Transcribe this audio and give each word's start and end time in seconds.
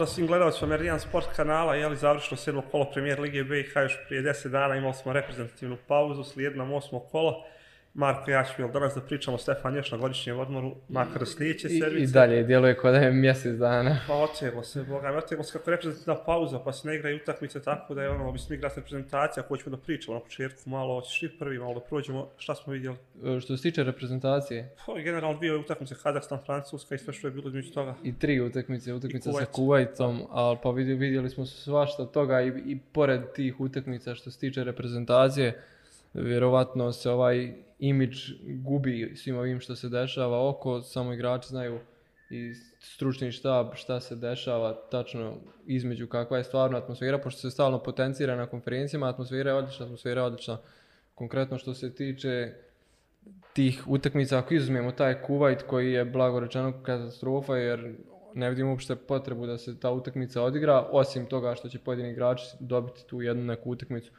pozdrav 0.00 0.14
svim 0.14 0.26
gledalcima 0.26 0.68
Meridian 0.68 1.00
Sport 1.00 1.26
kanala, 1.36 1.74
je 1.74 1.88
li 1.88 1.96
završilo 1.96 2.36
sedmo 2.36 2.62
kolo 2.70 2.84
premijer 2.92 3.20
Lige 3.20 3.44
BiH 3.44 3.76
još 3.76 3.98
prije 4.08 4.22
10 4.22 4.48
dana, 4.48 4.76
imali 4.76 4.94
smo 4.94 5.12
reprezentativnu 5.12 5.76
pauzu, 5.88 6.24
slijed 6.24 6.56
nam 6.56 6.72
osmo 6.72 7.00
kolo. 7.00 7.44
Marko 7.94 8.30
i 8.30 8.34
ja 8.34 8.44
ćemo 8.44 8.68
danas 8.68 8.94
da 8.94 9.00
pričamo 9.00 9.38
Stefan 9.38 9.76
još 9.76 9.92
na 9.92 9.98
godišnjem 9.98 10.38
odmoru, 10.38 10.74
makar 10.88 11.26
sljedeće. 11.26 11.68
I, 11.68 12.02
I 12.02 12.06
dalje 12.06 12.42
djeluje 12.42 12.76
kod 12.76 12.92
da 12.92 12.98
je 12.98 13.12
mjesec 13.12 13.58
dana. 13.58 13.98
Pa 14.06 14.14
oteglo 14.14 14.62
se, 14.62 14.82
boga 14.82 15.10
mi, 15.10 15.16
oteglo 15.16 15.44
se 15.44 15.52
kako 15.52 15.70
je 15.70 15.76
reprezentativna 15.76 16.24
pauza, 16.24 16.58
pa 16.58 16.72
se 16.72 16.88
ne 16.88 16.96
igraju 16.96 17.16
utakmice 17.16 17.62
tako 17.62 17.94
da 17.94 18.02
je 18.02 18.10
ono, 18.10 18.32
mislim, 18.32 18.58
igra 18.58 18.70
se 18.70 18.80
reprezentacija, 18.80 19.42
koju 19.42 19.58
ćemo 19.58 19.76
da 19.76 19.82
pričamo 19.82 20.14
na 20.14 20.20
početku, 20.20 20.70
malo 20.70 21.00
ćeš 21.00 21.20
ti 21.20 21.38
prvi, 21.38 21.58
malo 21.58 21.74
da 21.74 21.80
prođemo, 21.80 22.28
šta 22.36 22.54
smo 22.54 22.72
vidjeli? 22.72 22.96
E, 23.24 23.40
što 23.40 23.56
se 23.56 23.62
tiče 23.62 23.84
reprezentacije? 23.84 24.74
Pa, 24.86 24.94
generalno 24.94 25.38
dvije 25.38 25.56
utakmice, 25.56 25.94
Kazakstan, 26.02 26.38
Francuska 26.46 26.94
i 26.94 26.98
sve 26.98 27.12
što 27.12 27.26
je 27.26 27.30
bilo 27.30 27.48
između 27.48 27.72
toga. 27.72 27.94
I 28.02 28.18
tri 28.18 28.40
utakmice, 28.40 28.94
utakmica 28.94 29.32
sa 29.32 29.46
Kuwaitom, 29.52 30.26
ali 30.30 30.58
pa 30.62 30.70
vidjeli, 30.70 30.98
vidjeli 30.98 31.30
smo 31.30 31.46
svašta 31.46 32.06
toga 32.06 32.42
i, 32.42 32.48
i 32.66 32.78
pored 32.92 33.20
tih 33.34 33.60
utakmica 33.60 34.14
što 34.14 34.30
se 34.30 34.38
tiče 34.38 34.64
reprezentacije, 34.64 35.62
vjerovatno 36.14 36.92
se 36.92 37.10
ovaj 37.10 37.52
imidž 37.78 38.32
gubi 38.46 39.12
svim 39.16 39.38
ovim 39.38 39.60
što 39.60 39.76
se 39.76 39.88
dešava 39.88 40.48
oko, 40.48 40.82
samo 40.82 41.12
igrači 41.12 41.48
znaju 41.48 41.80
i 42.30 42.54
stručni 42.80 43.32
štab 43.32 43.74
šta 43.74 44.00
se 44.00 44.16
dešava 44.16 44.74
tačno 44.90 45.36
između 45.66 46.06
kakva 46.06 46.38
je 46.38 46.44
stvarno 46.44 46.78
atmosfera, 46.78 47.18
pošto 47.18 47.40
se 47.40 47.50
stalno 47.50 47.78
potencira 47.78 48.36
na 48.36 48.46
konferencijama, 48.46 49.08
atmosfera 49.08 49.50
je 49.50 49.56
odlična, 49.56 49.84
atmosfera 49.86 50.20
je 50.20 50.26
odlična. 50.26 50.58
Konkretno 51.14 51.58
što 51.58 51.74
se 51.74 51.94
tiče 51.94 52.52
tih 53.52 53.84
utakmica, 53.86 54.38
ako 54.38 54.54
izuzmemo 54.54 54.92
taj 54.92 55.22
Kuwait 55.28 55.62
koji 55.66 55.92
je 55.92 56.04
blago 56.04 56.40
rečeno 56.40 56.82
katastrofa, 56.82 57.56
jer 57.56 57.94
ne 58.34 58.50
vidim 58.50 58.68
uopšte 58.68 58.96
potrebu 58.96 59.46
da 59.46 59.58
se 59.58 59.80
ta 59.80 59.90
utakmica 59.90 60.42
odigra, 60.42 60.86
osim 60.90 61.26
toga 61.26 61.54
što 61.54 61.68
će 61.68 61.78
pojedini 61.78 62.10
igrači 62.10 62.46
dobiti 62.60 63.06
tu 63.06 63.22
jednu 63.22 63.44
neku 63.44 63.70
utakmicu 63.70 64.12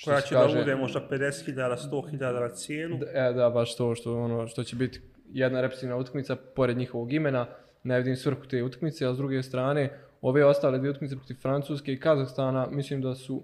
što 0.00 0.10
koja 0.10 0.20
će 0.20 0.34
kaže, 0.34 0.54
da 0.54 0.60
bude 0.60 0.76
možda 0.76 1.00
50.000, 1.10 1.76
100.000 1.90 2.40
na 2.40 2.48
cijenu. 2.48 2.98
E, 3.14 3.32
da, 3.32 3.50
baš 3.50 3.76
to 3.76 3.94
što, 3.94 4.18
ono, 4.18 4.48
što 4.48 4.64
će 4.64 4.76
biti 4.76 5.00
jedna 5.32 5.60
repetitivna 5.60 5.96
utakmica 5.96 6.36
pored 6.36 6.76
njihovog 6.76 7.12
imena. 7.12 7.46
Ne 7.82 7.98
vidim 7.98 8.16
svrhu 8.16 8.46
te 8.46 8.62
utakmice, 8.62 9.06
a 9.06 9.14
s 9.14 9.16
druge 9.16 9.42
strane, 9.42 9.90
ove 10.22 10.44
ostale 10.44 10.78
dvije 10.78 10.90
utakmice 10.90 11.16
protiv 11.16 11.34
Francuske 11.34 11.92
i 11.92 12.00
Kazahstana, 12.00 12.66
mislim 12.70 13.02
da 13.02 13.14
su 13.14 13.42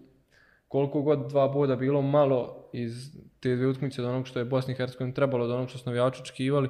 koliko 0.68 1.02
god 1.02 1.28
dva 1.28 1.48
boda 1.48 1.76
bilo 1.76 2.02
malo 2.02 2.68
iz 2.72 3.16
te 3.40 3.54
dvije 3.54 3.68
utakmice 3.68 4.02
od 4.02 4.08
onog 4.08 4.26
što 4.26 4.38
je 4.38 4.44
Bosni 4.44 4.72
i 4.72 4.76
Hercegovini 4.76 5.14
trebalo, 5.14 5.44
od 5.44 5.50
onog 5.50 5.68
što 5.68 5.78
su 5.78 5.84
navijači 5.86 6.22
očekivali, 6.22 6.68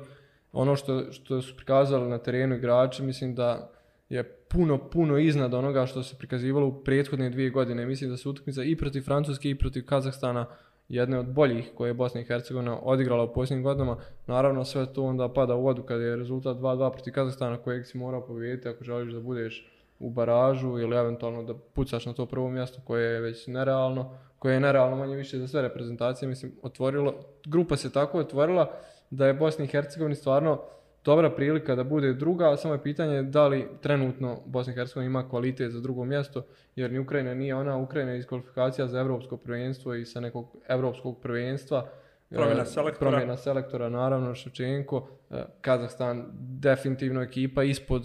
ono 0.52 0.76
što, 0.76 1.12
što 1.12 1.42
su 1.42 1.56
prikazali 1.56 2.08
na 2.08 2.18
terenu 2.18 2.56
igrači, 2.56 3.02
mislim 3.02 3.34
da 3.34 3.70
je 4.08 4.24
puno, 4.24 4.90
puno 4.90 5.18
iznad 5.18 5.54
onoga 5.54 5.86
što 5.86 6.02
se 6.02 6.18
prikazivalo 6.18 6.66
u 6.66 6.84
prethodne 6.84 7.30
dvije 7.30 7.50
godine. 7.50 7.86
Mislim 7.86 8.10
da 8.10 8.16
se 8.16 8.28
utakmica 8.28 8.64
i 8.64 8.76
protiv 8.76 9.02
Francuske 9.02 9.50
i 9.50 9.58
protiv 9.58 9.86
Kazahstana 9.86 10.46
jedne 10.88 11.18
od 11.18 11.26
boljih 11.26 11.70
koje 11.74 11.90
je 11.90 11.94
Bosna 11.94 12.20
i 12.20 12.24
Hercegovina 12.24 12.78
odigrala 12.82 13.24
u 13.24 13.32
posljednjim 13.32 13.64
godinama. 13.64 13.96
Naravno 14.26 14.64
sve 14.64 14.92
to 14.92 15.02
onda 15.02 15.32
pada 15.32 15.54
u 15.54 15.62
vodu 15.62 15.82
kada 15.82 16.02
je 16.02 16.16
rezultat 16.16 16.56
2-2 16.56 16.92
protiv 16.92 17.12
Kazahstana 17.12 17.56
kojeg 17.56 17.86
si 17.86 17.98
morao 17.98 18.26
pobijediti 18.26 18.68
ako 18.68 18.84
želiš 18.84 19.12
da 19.12 19.20
budeš 19.20 19.72
u 19.98 20.10
baražu 20.10 20.78
ili 20.78 20.96
eventualno 20.96 21.42
da 21.42 21.54
pucaš 21.54 22.06
na 22.06 22.12
to 22.12 22.26
prvo 22.26 22.50
mjesto 22.50 22.80
koje 22.84 23.14
je 23.14 23.20
već 23.20 23.46
nerealno, 23.46 24.18
koje 24.38 24.54
je 24.54 24.60
nerealno 24.60 24.96
manje 24.96 25.16
više 25.16 25.38
za 25.38 25.48
sve 25.48 25.62
reprezentacije. 25.62 26.28
Mislim, 26.28 26.52
otvorilo, 26.62 27.14
grupa 27.46 27.76
se 27.76 27.92
tako 27.92 28.18
otvorila 28.18 28.72
da 29.10 29.26
je 29.26 29.34
Bosni 29.34 29.64
i 29.64 29.68
Hercegovini 29.68 30.14
stvarno 30.14 30.60
dobra 31.06 31.30
prilika 31.30 31.74
da 31.74 31.84
bude 31.84 32.12
druga, 32.12 32.56
samo 32.56 32.74
je 32.74 32.82
pitanje 32.82 33.22
da 33.22 33.46
li 33.48 33.68
trenutno 33.80 34.42
Bosna 34.46 34.72
i 34.72 34.76
Hercegovina 34.76 35.06
ima 35.06 35.28
kvalitet 35.28 35.72
za 35.72 35.80
drugo 35.80 36.04
mjesto, 36.04 36.42
jer 36.76 36.92
ni 36.92 36.98
Ukrajina 36.98 37.34
nije 37.34 37.54
ona, 37.54 37.76
Ukrajina 37.76 38.12
je 38.12 38.18
iz 38.18 38.26
kvalifikacija 38.26 38.86
za 38.86 39.00
evropsko 39.00 39.36
prvenstvo 39.36 39.94
i 39.94 40.04
sa 40.04 40.20
nekog 40.20 40.56
evropskog 40.68 41.20
prvenstva. 41.22 41.88
Promjena 42.30 42.62
e, 42.62 42.66
selektora. 42.66 43.10
Promjena 43.10 43.36
selektora, 43.36 43.88
naravno, 43.88 44.34
Ševčenko. 44.34 45.08
E, 45.30 45.44
Kazahstan 45.60 46.26
definitivno 46.40 47.22
ekipa 47.22 47.62
ispod 47.62 48.02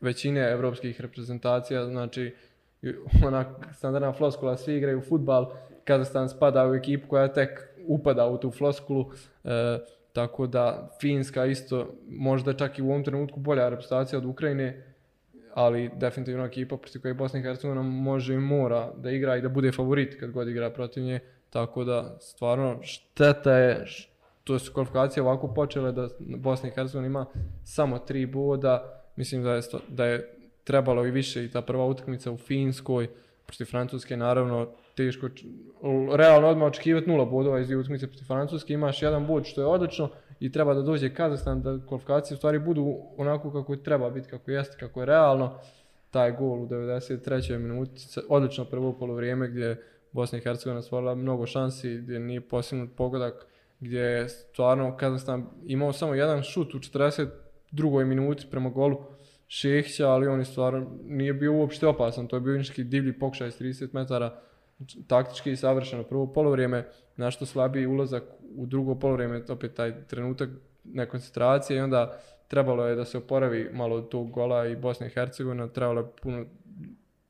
većine 0.00 0.50
evropskih 0.50 1.00
reprezentacija, 1.00 1.86
znači 1.86 2.34
ona 3.26 3.44
standardna 3.72 4.12
floskula, 4.12 4.56
svi 4.56 4.76
igraju 4.76 5.00
futbal, 5.00 5.52
Kazahstan 5.84 6.28
spada 6.28 6.68
u 6.68 6.74
ekipu 6.74 7.08
koja 7.08 7.32
tek 7.32 7.50
upada 7.86 8.26
u 8.26 8.38
tu 8.38 8.50
floskulu. 8.50 9.10
E, 9.44 9.78
Tako 10.16 10.46
da 10.46 10.90
Finska 11.00 11.46
isto 11.46 11.94
možda 12.08 12.52
čak 12.52 12.78
i 12.78 12.82
u 12.82 12.88
ovom 12.88 13.04
trenutku 13.04 13.40
bolja 13.40 13.68
reprezentacija 13.68 14.18
od 14.18 14.24
Ukrajine, 14.24 14.94
ali 15.54 15.90
definitivno 15.96 16.44
ekipa 16.44 16.76
protiv 16.76 17.02
koje 17.02 17.14
Bosna 17.14 17.38
i 17.38 17.42
Hercegovina 17.42 17.82
može 17.82 18.34
i 18.34 18.38
mora 18.38 18.92
da 18.96 19.10
igra 19.10 19.36
i 19.36 19.40
da 19.40 19.48
bude 19.48 19.72
favorit 19.72 20.20
kad 20.20 20.30
god 20.30 20.48
igra 20.48 20.70
protiv 20.70 21.02
nje. 21.02 21.20
Tako 21.50 21.84
da 21.84 22.16
stvarno 22.20 22.78
šteta 22.82 23.52
je 23.52 23.84
to 24.44 24.58
su 24.58 24.72
kvalifikacije 24.72 25.22
ovako 25.22 25.54
počele 25.54 25.92
da 25.92 26.08
Bosna 26.18 26.68
i 26.68 26.72
Hercegovina 26.72 27.06
ima 27.06 27.26
samo 27.64 27.98
tri 27.98 28.26
boda. 28.26 29.02
Mislim 29.16 29.42
da 29.42 29.54
je, 29.54 29.62
da 29.88 30.04
je 30.04 30.34
trebalo 30.64 31.06
i 31.06 31.10
više 31.10 31.44
i 31.44 31.50
ta 31.50 31.62
prva 31.62 31.86
utakmica 31.86 32.30
u 32.30 32.36
Finskoj 32.36 33.08
protiv 33.46 33.64
Francuske 33.64 34.16
naravno 34.16 34.68
teško, 34.96 35.28
realno 36.16 36.48
odmah 36.48 36.66
očekivati 36.66 37.10
nula 37.10 37.24
bodova 37.24 37.60
iz 37.60 37.70
utakmice 37.70 38.06
protiv 38.06 38.24
Francuske, 38.24 38.74
imaš 38.74 39.02
jedan 39.02 39.26
bod 39.26 39.44
što 39.44 39.60
je 39.60 39.66
odlično 39.66 40.08
i 40.40 40.52
treba 40.52 40.74
da 40.74 40.82
dođe 40.82 41.14
Kazahstan 41.14 41.62
da 41.62 41.78
kvalifikacije 41.88 42.34
u 42.34 42.38
stvari 42.38 42.58
budu 42.58 42.96
onako 43.16 43.52
kako 43.52 43.72
je 43.72 43.82
treba 43.82 44.10
biti, 44.10 44.28
kako 44.28 44.50
jeste, 44.50 44.76
kako 44.80 45.00
je 45.00 45.06
realno. 45.06 45.58
Taj 46.10 46.32
gol 46.32 46.62
u 46.62 46.66
93. 46.66 47.58
minuti, 47.58 48.02
odlično 48.28 48.64
prvo 48.64 48.92
polovrijeme 48.92 49.48
gdje 49.48 49.82
Bosna 50.12 50.38
i 50.38 50.40
Hercegovina 50.40 50.82
stvorila 50.82 51.14
mnogo 51.14 51.46
šansi, 51.46 51.96
gdje 51.96 52.20
nije 52.20 52.40
posljednut 52.40 52.90
pogodak, 52.96 53.46
gdje 53.80 54.00
je 54.00 54.28
stvarno 54.28 54.96
Kazahstan 54.96 55.46
imao 55.66 55.92
samo 55.92 56.14
jedan 56.14 56.42
šut 56.42 56.74
u 56.74 56.78
42. 56.78 58.04
minuti 58.04 58.46
prema 58.50 58.70
golu 58.70 58.96
Šehića, 59.48 60.08
ali 60.08 60.26
on 60.26 60.38
je 60.38 60.44
stvarno 60.44 60.86
nije 61.04 61.34
bio 61.34 61.52
uopšte 61.52 61.86
opasan, 61.86 62.26
to 62.26 62.36
je 62.36 62.40
bio 62.40 62.62
divlji 62.76 63.18
pokušaj 63.18 63.50
s 63.50 63.60
30 63.60 63.88
metara, 63.92 64.40
taktički 65.06 65.50
i 65.50 65.56
savršeno. 65.56 66.02
Prvo 66.02 66.32
polovrijeme, 66.32 66.88
našto 67.16 67.46
slabiji 67.46 67.86
ulazak 67.86 68.22
u 68.56 68.66
drugo 68.66 68.94
polovrijeme, 68.94 69.42
opet 69.48 69.74
taj 69.74 70.06
trenutak 70.06 70.50
nekoncentracije 70.84 71.76
i 71.76 71.80
onda 71.80 72.18
trebalo 72.48 72.86
je 72.86 72.94
da 72.96 73.04
se 73.04 73.18
oporavi 73.18 73.70
malo 73.72 73.96
od 73.96 74.08
tog 74.08 74.30
gola 74.30 74.66
i 74.66 74.76
Bosna 74.76 75.06
i 75.06 75.10
Hercegovina, 75.10 75.68
trebalo 75.68 76.00
je 76.00 76.06
puno, 76.22 76.44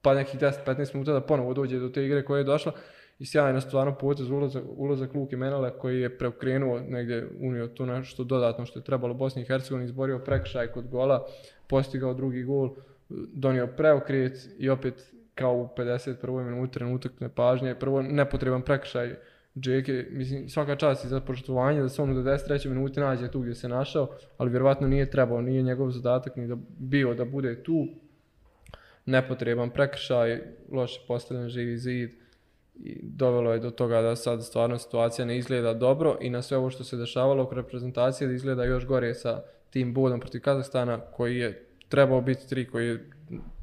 pa 0.03 0.15
nekih 0.15 0.41
10-15 0.41 0.95
minuta 0.95 1.13
da 1.13 1.21
ponovo 1.21 1.55
dođe 1.55 1.79
do 1.79 1.89
te 1.89 2.05
igre 2.05 2.25
koja 2.25 2.39
je 2.39 2.45
došla 2.45 2.73
i 3.19 3.27
sjajno 3.27 3.61
stvarno 3.61 3.95
potez 3.95 4.31
ulazak, 4.31 4.65
ulazak 4.77 5.15
Luki 5.15 5.37
Menele 5.37 5.79
koji 5.79 6.01
je 6.01 6.19
preokrenuo 6.19 6.81
negdje 6.81 7.29
unio 7.41 7.67
tu 7.67 7.87
nešto 7.87 8.25
dodatno 8.25 8.67
što 8.67 8.79
je 8.79 8.85
trebalo 8.85 9.15
Bosni 9.15 9.43
i 9.43 9.45
Hercegovini, 9.45 9.85
izborio 9.85 10.19
prekršaj 10.19 10.67
kod 10.67 10.89
gola, 10.89 11.27
postigao 11.67 12.15
drugi 12.15 12.43
gol, 12.43 12.77
donio 13.33 13.67
preokret 13.67 14.49
i 14.59 14.69
opet 14.69 15.13
kao 15.37 15.57
u 15.57 15.69
51. 15.77 16.45
minutu 16.45 16.73
trenutak 16.73 17.21
nepažnje, 17.21 17.75
prvo 17.75 18.03
nepotreban 18.03 18.63
prekršaj 18.63 19.15
Džeke, 19.59 20.07
mislim, 20.11 20.49
svaka 20.49 20.77
čast 20.77 21.05
i 21.05 21.09
za 21.09 21.21
poštovanje 21.21 21.83
da 21.83 21.89
se 21.89 22.03
on 22.03 22.11
u 22.11 22.23
23. 22.23 22.69
minuti 22.69 23.01
nađe 23.01 23.31
tu 23.31 23.41
gdje 23.41 23.55
se 23.55 23.69
našao, 23.69 24.09
ali 24.39 24.51
vjerovatno 24.51 24.89
nije 24.89 25.11
trebao, 25.11 25.41
nije 25.41 25.63
njegov 25.63 25.91
zadatak 25.91 26.37
ni 26.37 26.49
da 26.49 26.57
bio 26.79 27.15
da 27.15 27.25
bude 27.25 27.63
tu. 27.63 27.87
Nepotreban 29.07 29.71
prekršaj, 29.71 30.41
loše 30.73 31.01
postavljen 31.09 31.49
živi 31.49 31.79
zid 31.79 32.11
i 32.75 33.01
dovelo 33.03 33.53
je 33.53 33.59
do 33.59 33.71
toga 33.71 34.03
da 34.03 34.17
sad 34.17 34.45
stvarno 34.45 34.79
situacija 34.79 35.25
ne 35.25 35.39
izgleda 35.39 35.75
dobro 35.75 36.19
i 36.21 36.31
na 36.31 36.43
sve 36.43 36.57
ovo 36.57 36.71
što 36.71 36.85
se 36.85 36.97
dešavalo 36.97 37.43
oko 37.43 37.55
reprezentacije 37.55 38.29
da 38.29 38.35
izgleda 38.35 38.65
još 38.65 38.87
gore 38.87 39.15
sa 39.15 39.43
tim 39.71 39.95
bodom 39.95 40.21
protiv 40.21 40.41
Kazahstana 40.41 41.01
koji 41.01 41.39
je 41.39 41.67
trebao 41.89 42.21
biti 42.21 42.49
tri, 42.49 42.67
koji 42.67 42.89
je 42.89 43.11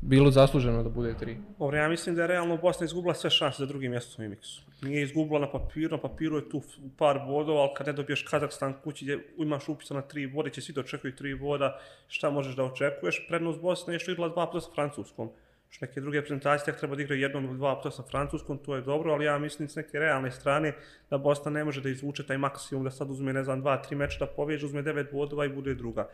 bilo 0.02 0.32
zasluženo 0.32 0.84
da 0.84 0.90
bude 0.90 1.14
tri. 1.20 1.38
Dobro, 1.60 1.78
ja 1.78 1.90
mislim 1.90 2.16
da 2.16 2.22
je 2.22 2.28
realno 2.28 2.58
Bosna 2.58 2.86
izgubila 2.86 3.14
sve 3.14 3.30
šanse 3.30 3.58
za 3.58 3.66
drugim 3.66 3.92
mjestom 3.92 4.24
u 4.24 4.26
Imiksu. 4.26 4.62
Nije 4.82 5.04
izgubila 5.04 5.40
na 5.40 5.52
papiru, 5.52 5.92
na 5.92 6.02
papiru 6.02 6.38
je 6.38 6.50
tu 6.50 6.62
par 6.98 7.20
bodova, 7.28 7.62
ali 7.62 7.72
kad 7.78 7.88
ne 7.88 7.94
dobiješ 7.94 8.24
Kazakstan 8.24 8.74
kući 8.84 9.06
gdje 9.06 9.28
imaš 9.38 9.70
upisano 9.70 10.02
tri 10.02 10.28
boda, 10.28 10.50
će 10.50 10.62
svi 10.62 10.74
da 10.74 10.82
očekuju 10.82 11.16
tri 11.16 11.36
boda, 11.36 11.80
šta 12.08 12.30
možeš 12.30 12.56
da 12.56 12.64
očekuješ? 12.64 13.26
Prednost 13.28 13.62
Bosne 13.62 13.96
je 13.96 14.00
što 14.00 14.12
igrala 14.12 14.30
dva 14.30 14.46
puta 14.48 14.62
sa 14.62 14.72
Francuskom. 14.76 15.30
Što 15.70 15.86
neke 15.86 16.02
druge 16.02 16.22
prezentacije 16.22 16.66
tek 16.66 16.80
treba 16.80 16.96
da 16.96 17.02
igraju 17.02 17.22
jednom 17.22 17.46
ili 17.46 17.58
dva 17.58 17.76
puta 17.76 17.92
sa 17.92 18.04
Francuskom, 18.04 18.58
to 18.58 18.76
je 18.76 18.82
dobro, 18.82 19.14
ali 19.14 19.26
ja 19.26 19.38
mislim 19.38 19.70
s 19.70 19.76
neke 19.76 20.00
realne 20.00 20.32
strane 20.32 20.74
da 21.10 21.18
Bosna 21.18 21.52
ne 21.52 21.64
može 21.64 21.82
da 21.82 21.90
izvuče 21.90 22.26
taj 22.26 22.38
maksimum, 22.38 22.84
da 22.84 22.92
sad 22.92 23.10
uzme, 23.10 23.34
ne 23.34 23.44
znam, 23.44 23.62
dva, 23.62 23.78
tri 23.82 23.96
meča 23.96 24.26
da 24.26 24.32
poveže, 24.32 24.66
uzme 24.66 24.82
devet 24.82 25.12
bodova 25.12 25.46
i 25.46 25.50
bude 25.50 25.76
druga. 25.76 26.10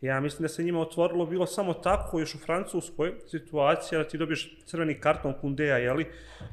Ja 0.00 0.20
mislim 0.20 0.42
da 0.42 0.48
se 0.48 0.62
njima 0.62 0.80
otvorilo 0.80 1.26
bilo 1.26 1.46
samo 1.46 1.74
tako 1.74 2.20
još 2.20 2.34
u 2.34 2.38
Francuskoj 2.38 3.12
situacija 3.26 3.98
da 3.98 4.08
ti 4.08 4.18
dobiješ 4.18 4.56
crveni 4.64 5.00
karton 5.00 5.34
Kundeja, 5.40 5.76
jeli, 5.76 6.06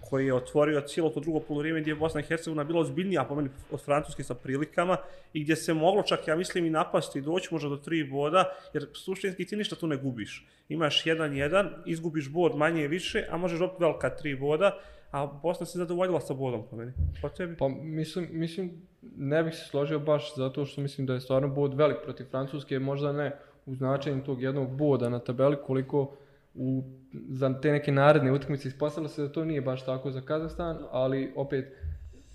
koji 0.10 0.26
je 0.26 0.34
otvorio 0.34 0.82
cijelo 0.82 1.10
to 1.10 1.20
drugo 1.20 1.40
polovrijeme 1.40 1.82
gdje 1.82 1.92
je 1.92 1.96
Bosna 1.96 2.20
i 2.20 2.24
Hercegovina 2.24 2.64
bila 2.64 2.80
ozbiljnija 2.80 3.24
po 3.24 3.36
meni 3.36 3.50
od 3.72 3.82
Francuske 3.82 4.24
sa 4.24 4.36
prilikama 4.36 4.98
i 5.34 5.44
gdje 5.44 5.56
se 5.56 5.74
moglo 5.74 6.04
čak, 6.04 6.28
ja 6.28 6.36
mislim, 6.36 6.66
i 6.66 6.70
napasti 6.70 7.20
i 7.20 7.22
doći 7.22 7.48
možda 7.52 7.70
do 7.70 7.78
tri 7.78 8.04
boda, 8.04 8.56
jer 8.74 8.88
suštinski 8.94 9.46
ti 9.46 9.56
ništa 9.56 9.76
tu 9.76 9.88
ne 9.88 9.98
gubiš. 9.98 10.48
Imaš 10.70 11.06
jedan 11.06 11.36
jedan, 11.36 11.74
izgubiš 11.86 12.30
bod 12.30 12.56
manje 12.56 12.84
i 12.84 12.88
više, 12.88 13.28
a 13.30 13.38
možeš 13.38 13.62
opet 13.62 13.80
velika 13.80 14.10
tri 14.10 14.36
boda, 14.36 14.80
a 15.16 15.26
Bosna 15.26 15.66
se 15.66 15.78
zadovoljila 15.78 16.22
sa 16.22 16.34
bodom 16.34 16.64
po 16.70 16.76
meni. 16.76 16.92
Po 17.22 17.30
tebi? 17.30 17.56
Pa 17.58 17.68
mislim, 17.68 18.28
mislim, 18.32 18.72
ne 19.18 19.44
bih 19.44 19.54
se 19.54 19.66
složio 19.66 20.00
baš 20.00 20.36
zato 20.36 20.66
što 20.66 20.82
mislim 20.82 21.08
da 21.08 21.14
je 21.14 21.22
stvarno 21.22 21.48
bod 21.48 21.74
velik 21.74 21.98
protiv 22.04 22.26
Francuske, 22.26 22.80
možda 22.80 23.12
ne 23.12 23.36
u 23.66 23.76
značenju 23.76 24.24
tog 24.24 24.42
jednog 24.42 24.78
boda 24.78 25.10
na 25.10 25.20
tabeli 25.20 25.58
koliko 25.66 26.16
u, 26.56 26.84
za 27.30 27.62
te 27.62 27.72
neke 27.72 27.92
naredne 27.92 28.32
utakmice 28.32 28.68
ispostavilo 28.68 29.10
se 29.10 29.22
da 29.22 29.32
to 29.32 29.46
nije 29.46 29.62
baš 29.62 29.86
tako 29.86 30.12
za 30.12 30.22
Kazahstan, 30.22 30.78
ali 30.92 31.34
opet 31.36 31.66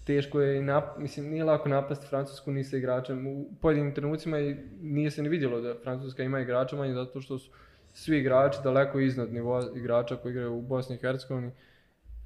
teško 0.06 0.40
je, 0.40 0.62
nap, 0.62 0.98
mislim, 0.98 1.30
nije 1.30 1.44
lako 1.44 1.68
napasti 1.68 2.06
Francusku 2.06 2.52
ni 2.52 2.64
sa 2.64 2.76
igračem. 2.76 3.26
U 3.26 3.44
pojedinim 3.60 3.94
trenucima 3.94 4.38
i 4.38 4.56
nije 4.82 5.10
se 5.10 5.22
ni 5.22 5.28
vidjelo 5.28 5.60
da 5.60 5.74
Francuska 5.82 6.22
ima 6.22 6.40
igrača 6.40 6.76
manje 6.76 6.94
zato 6.94 7.20
što 7.20 7.38
su 7.38 7.50
svi 7.92 8.18
igrači 8.18 8.58
daleko 8.64 9.00
iznad 9.00 9.32
nivoa 9.32 9.64
igrača 9.76 10.16
koji 10.16 10.30
igraju 10.30 10.54
u 10.54 10.62
Bosni 10.62 10.96
i 10.96 10.98
Hercegovini 10.98 11.50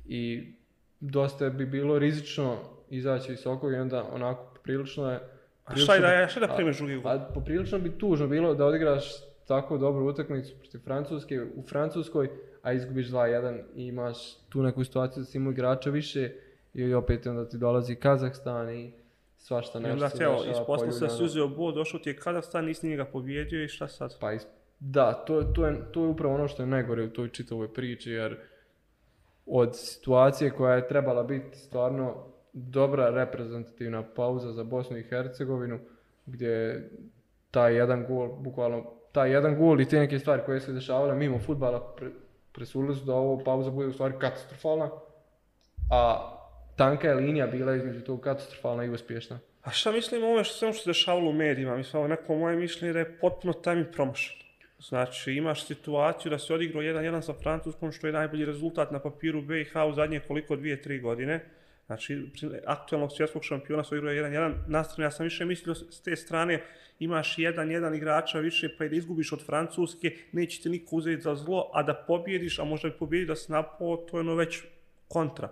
i 0.06 0.53
dosta 1.01 1.51
bi 1.51 1.67
bilo 1.67 1.99
rizično 1.99 2.56
izaći 2.91 3.31
visoko 3.31 3.71
i 3.71 3.75
onda 3.75 4.05
onako 4.12 4.59
prilično 4.62 5.11
je 5.11 5.21
A 5.65 5.77
šta 5.77 5.95
je 5.95 6.01
da, 6.01 6.29
šta 6.29 6.41
da 6.41 6.55
primiš 6.55 6.79
drugi 6.79 6.97
gol? 6.97 7.12
A 7.12 7.31
poprilično 7.35 7.79
bi 7.79 7.99
tužno 7.99 8.27
bilo 8.27 8.55
da 8.55 8.67
odigraš 8.67 9.05
tako 9.47 9.79
dobru 9.79 10.06
utakmicu 10.06 10.55
protiv 10.59 10.79
Francuske 10.79 11.43
u 11.56 11.62
Francuskoj, 11.62 12.31
a 12.62 12.73
izgubiš 12.73 13.09
2-1 13.09 13.62
i 13.77 13.87
imaš 13.87 14.37
tu 14.49 14.62
neku 14.62 14.85
situaciju 14.85 15.21
da 15.21 15.25
si 15.25 15.39
imao 15.39 15.53
igrača 15.53 15.91
više 15.91 16.33
i 16.75 16.95
opet 16.95 17.27
onda 17.27 17.49
ti 17.49 17.59
dolazi 17.59 17.95
Kazahstan 17.95 18.71
i 18.71 18.93
svašta 19.37 19.79
nešto 19.79 19.91
I 19.91 19.93
onda 19.93 20.09
se 20.09 20.25
evo, 20.25 20.45
isposle 20.51 20.93
se 20.93 21.09
si 21.09 21.25
uzeo 21.25 21.49
bod, 21.49 21.75
došao 21.75 22.01
ti 22.01 22.11
je 22.11 22.17
Kazahstan, 22.17 22.65
nisi 22.65 22.89
njega 22.89 23.05
pobjedio 23.05 23.65
i 23.65 23.69
šta 23.69 23.89
sad? 23.89 24.19
Pa 24.21 24.33
is... 24.33 24.47
Da, 24.81 25.12
to, 25.12 25.43
to, 25.43 25.67
je, 25.67 25.77
to 25.93 26.03
je 26.03 26.09
upravo 26.09 26.35
ono 26.35 26.49
što 26.49 26.62
je 26.62 26.67
najgore 26.67 27.05
u 27.05 27.11
toj 27.11 27.29
čitavoj 27.29 27.75
priči, 27.75 28.11
jer 28.11 28.37
od 29.46 29.76
situacije 29.79 30.50
koja 30.50 30.75
je 30.75 30.88
trebala 30.88 31.23
biti 31.23 31.58
stvarno 31.58 32.35
dobra 32.52 33.11
reprezentativna 33.11 34.02
pauza 34.17 34.52
za 34.52 34.64
Bosnu 34.64 34.99
i 34.99 35.02
Hercegovinu, 35.02 35.79
gdje 36.26 36.88
taj 37.50 37.76
jedan 37.76 38.06
gol, 38.06 38.29
bukvalno 38.29 38.85
taj 39.12 39.32
jedan 39.32 39.58
gol 39.58 39.81
i 39.81 39.88
te 39.88 39.99
neke 39.99 40.19
stvari 40.19 40.43
koje 40.46 40.61
se 40.61 40.73
dešavale 40.73 41.14
mimo 41.14 41.38
futbala 41.38 41.94
pre, 41.96 42.11
presulili 42.52 42.96
su 42.96 43.05
da 43.05 43.14
ovo 43.14 43.44
pauza 43.44 43.70
bude 43.70 43.88
u 43.88 43.93
stvari 43.93 44.14
katastrofalna, 44.20 44.91
a 45.91 46.31
tanka 46.76 47.08
je 47.08 47.14
linija 47.14 47.46
bila 47.46 47.75
između 47.75 48.00
tog 48.00 48.20
katastrofalna 48.20 48.85
i 48.85 48.91
uspješna. 48.91 49.38
A 49.62 49.70
šta 49.70 49.93
mislim 49.93 50.23
o 50.23 50.26
ovome 50.26 50.44
što 50.44 50.55
se 50.58 50.67
ono 50.67 50.75
dešavalo 50.87 51.31
u 51.31 51.32
medijima? 51.32 51.76
Mislim, 51.76 51.99
ovo 51.99 52.08
neko 52.08 52.35
moje 52.35 52.56
mišljenje 52.56 52.93
da 52.93 52.99
je 52.99 53.19
potpuno 53.19 53.52
timing 53.52 53.87
promašeno. 53.93 54.44
Znači, 54.88 55.32
imaš 55.32 55.66
situaciju 55.66 56.31
da 56.31 56.38
se 56.38 56.54
odigrao 56.54 56.82
1-1 56.82 57.20
sa 57.22 57.32
Francuskom, 57.32 57.92
što 57.92 58.06
je 58.06 58.12
najbolji 58.12 58.44
rezultat 58.44 58.90
na 58.90 58.98
papiru 58.98 59.42
BiH 59.42 59.76
u 59.88 59.92
zadnje 59.92 60.20
koliko, 60.20 60.56
dvije, 60.56 60.82
tri 60.82 61.00
godine. 61.00 61.44
Znači, 61.86 62.31
aktualnog 62.66 63.12
svjetskog 63.12 63.44
šampiona 63.44 63.84
se 63.84 63.94
odigrao 63.94 64.14
1-1. 64.14 64.52
Nastavno, 64.69 65.04
ja 65.04 65.10
sam 65.10 65.25
više 65.25 65.44
mislio 65.44 65.75
s 65.75 66.02
te 66.02 66.16
strane, 66.16 66.62
imaš 66.98 67.38
jedan, 67.38 67.70
jedan 67.70 67.94
igrača 67.94 68.38
više, 68.38 68.69
pa 68.78 68.84
i 68.84 68.88
da 68.88 68.96
izgubiš 68.96 69.32
od 69.32 69.46
Francuske, 69.46 70.16
neće 70.32 70.62
te 70.62 70.69
niko 70.69 70.96
uzeti 70.96 71.22
za 71.22 71.34
zlo, 71.34 71.70
a 71.75 71.82
da 71.82 71.94
pobjediš, 71.94 72.58
a 72.58 72.64
možda 72.64 72.88
i 72.88 72.98
pobjedi 72.98 73.26
da 73.26 73.36
se 73.36 73.52
napao, 73.52 73.96
to 73.96 74.16
je 74.16 74.20
ono 74.20 74.34
već 74.34 74.62
kontra. 75.08 75.48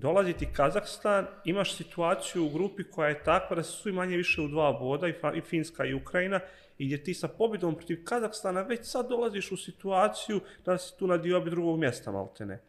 Dolazi 0.00 0.32
ti 0.32 0.46
Kazahstan, 0.52 1.26
imaš 1.44 1.76
situaciju 1.76 2.44
u 2.46 2.48
grupi 2.48 2.84
koja 2.84 3.08
je 3.08 3.22
takva 3.24 3.56
da 3.56 3.62
su 3.62 3.88
i 3.88 3.92
manje 3.92 4.16
više 4.16 4.40
u 4.40 4.48
dva 4.48 4.72
boda, 4.72 5.08
i 5.08 5.40
Finska 5.40 5.84
i 5.84 5.94
Ukrajina, 5.94 6.40
i 6.78 6.86
gdje 6.86 7.04
ti 7.04 7.14
sa 7.14 7.28
pobjedom 7.28 7.74
protiv 7.74 8.04
Kazahstana 8.04 8.62
već 8.62 8.86
sad 8.86 9.08
dolaziš 9.08 9.52
u 9.52 9.56
situaciju 9.56 10.40
da 10.64 10.78
si 10.78 10.98
tu 10.98 11.06
na 11.06 11.16
diobi 11.16 11.50
drugog 11.50 11.78
mjesta, 11.78 12.12
maltene. 12.12 12.60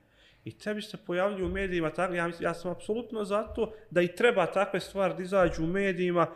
I 0.44 0.58
tebi 0.58 0.82
se 0.82 0.98
pojavljuju 0.98 1.46
u 1.46 1.50
medijima, 1.50 1.90
tako, 1.90 2.14
ja, 2.14 2.32
ja 2.40 2.54
sam 2.54 2.72
apsolutno 2.72 3.26
zato 3.26 3.74
da 3.90 4.02
i 4.02 4.16
treba 4.16 4.46
takve 4.46 4.80
stvari 4.80 5.14
da 5.18 5.24
izađu 5.24 5.64
u 5.64 5.68
medijima, 5.68 6.28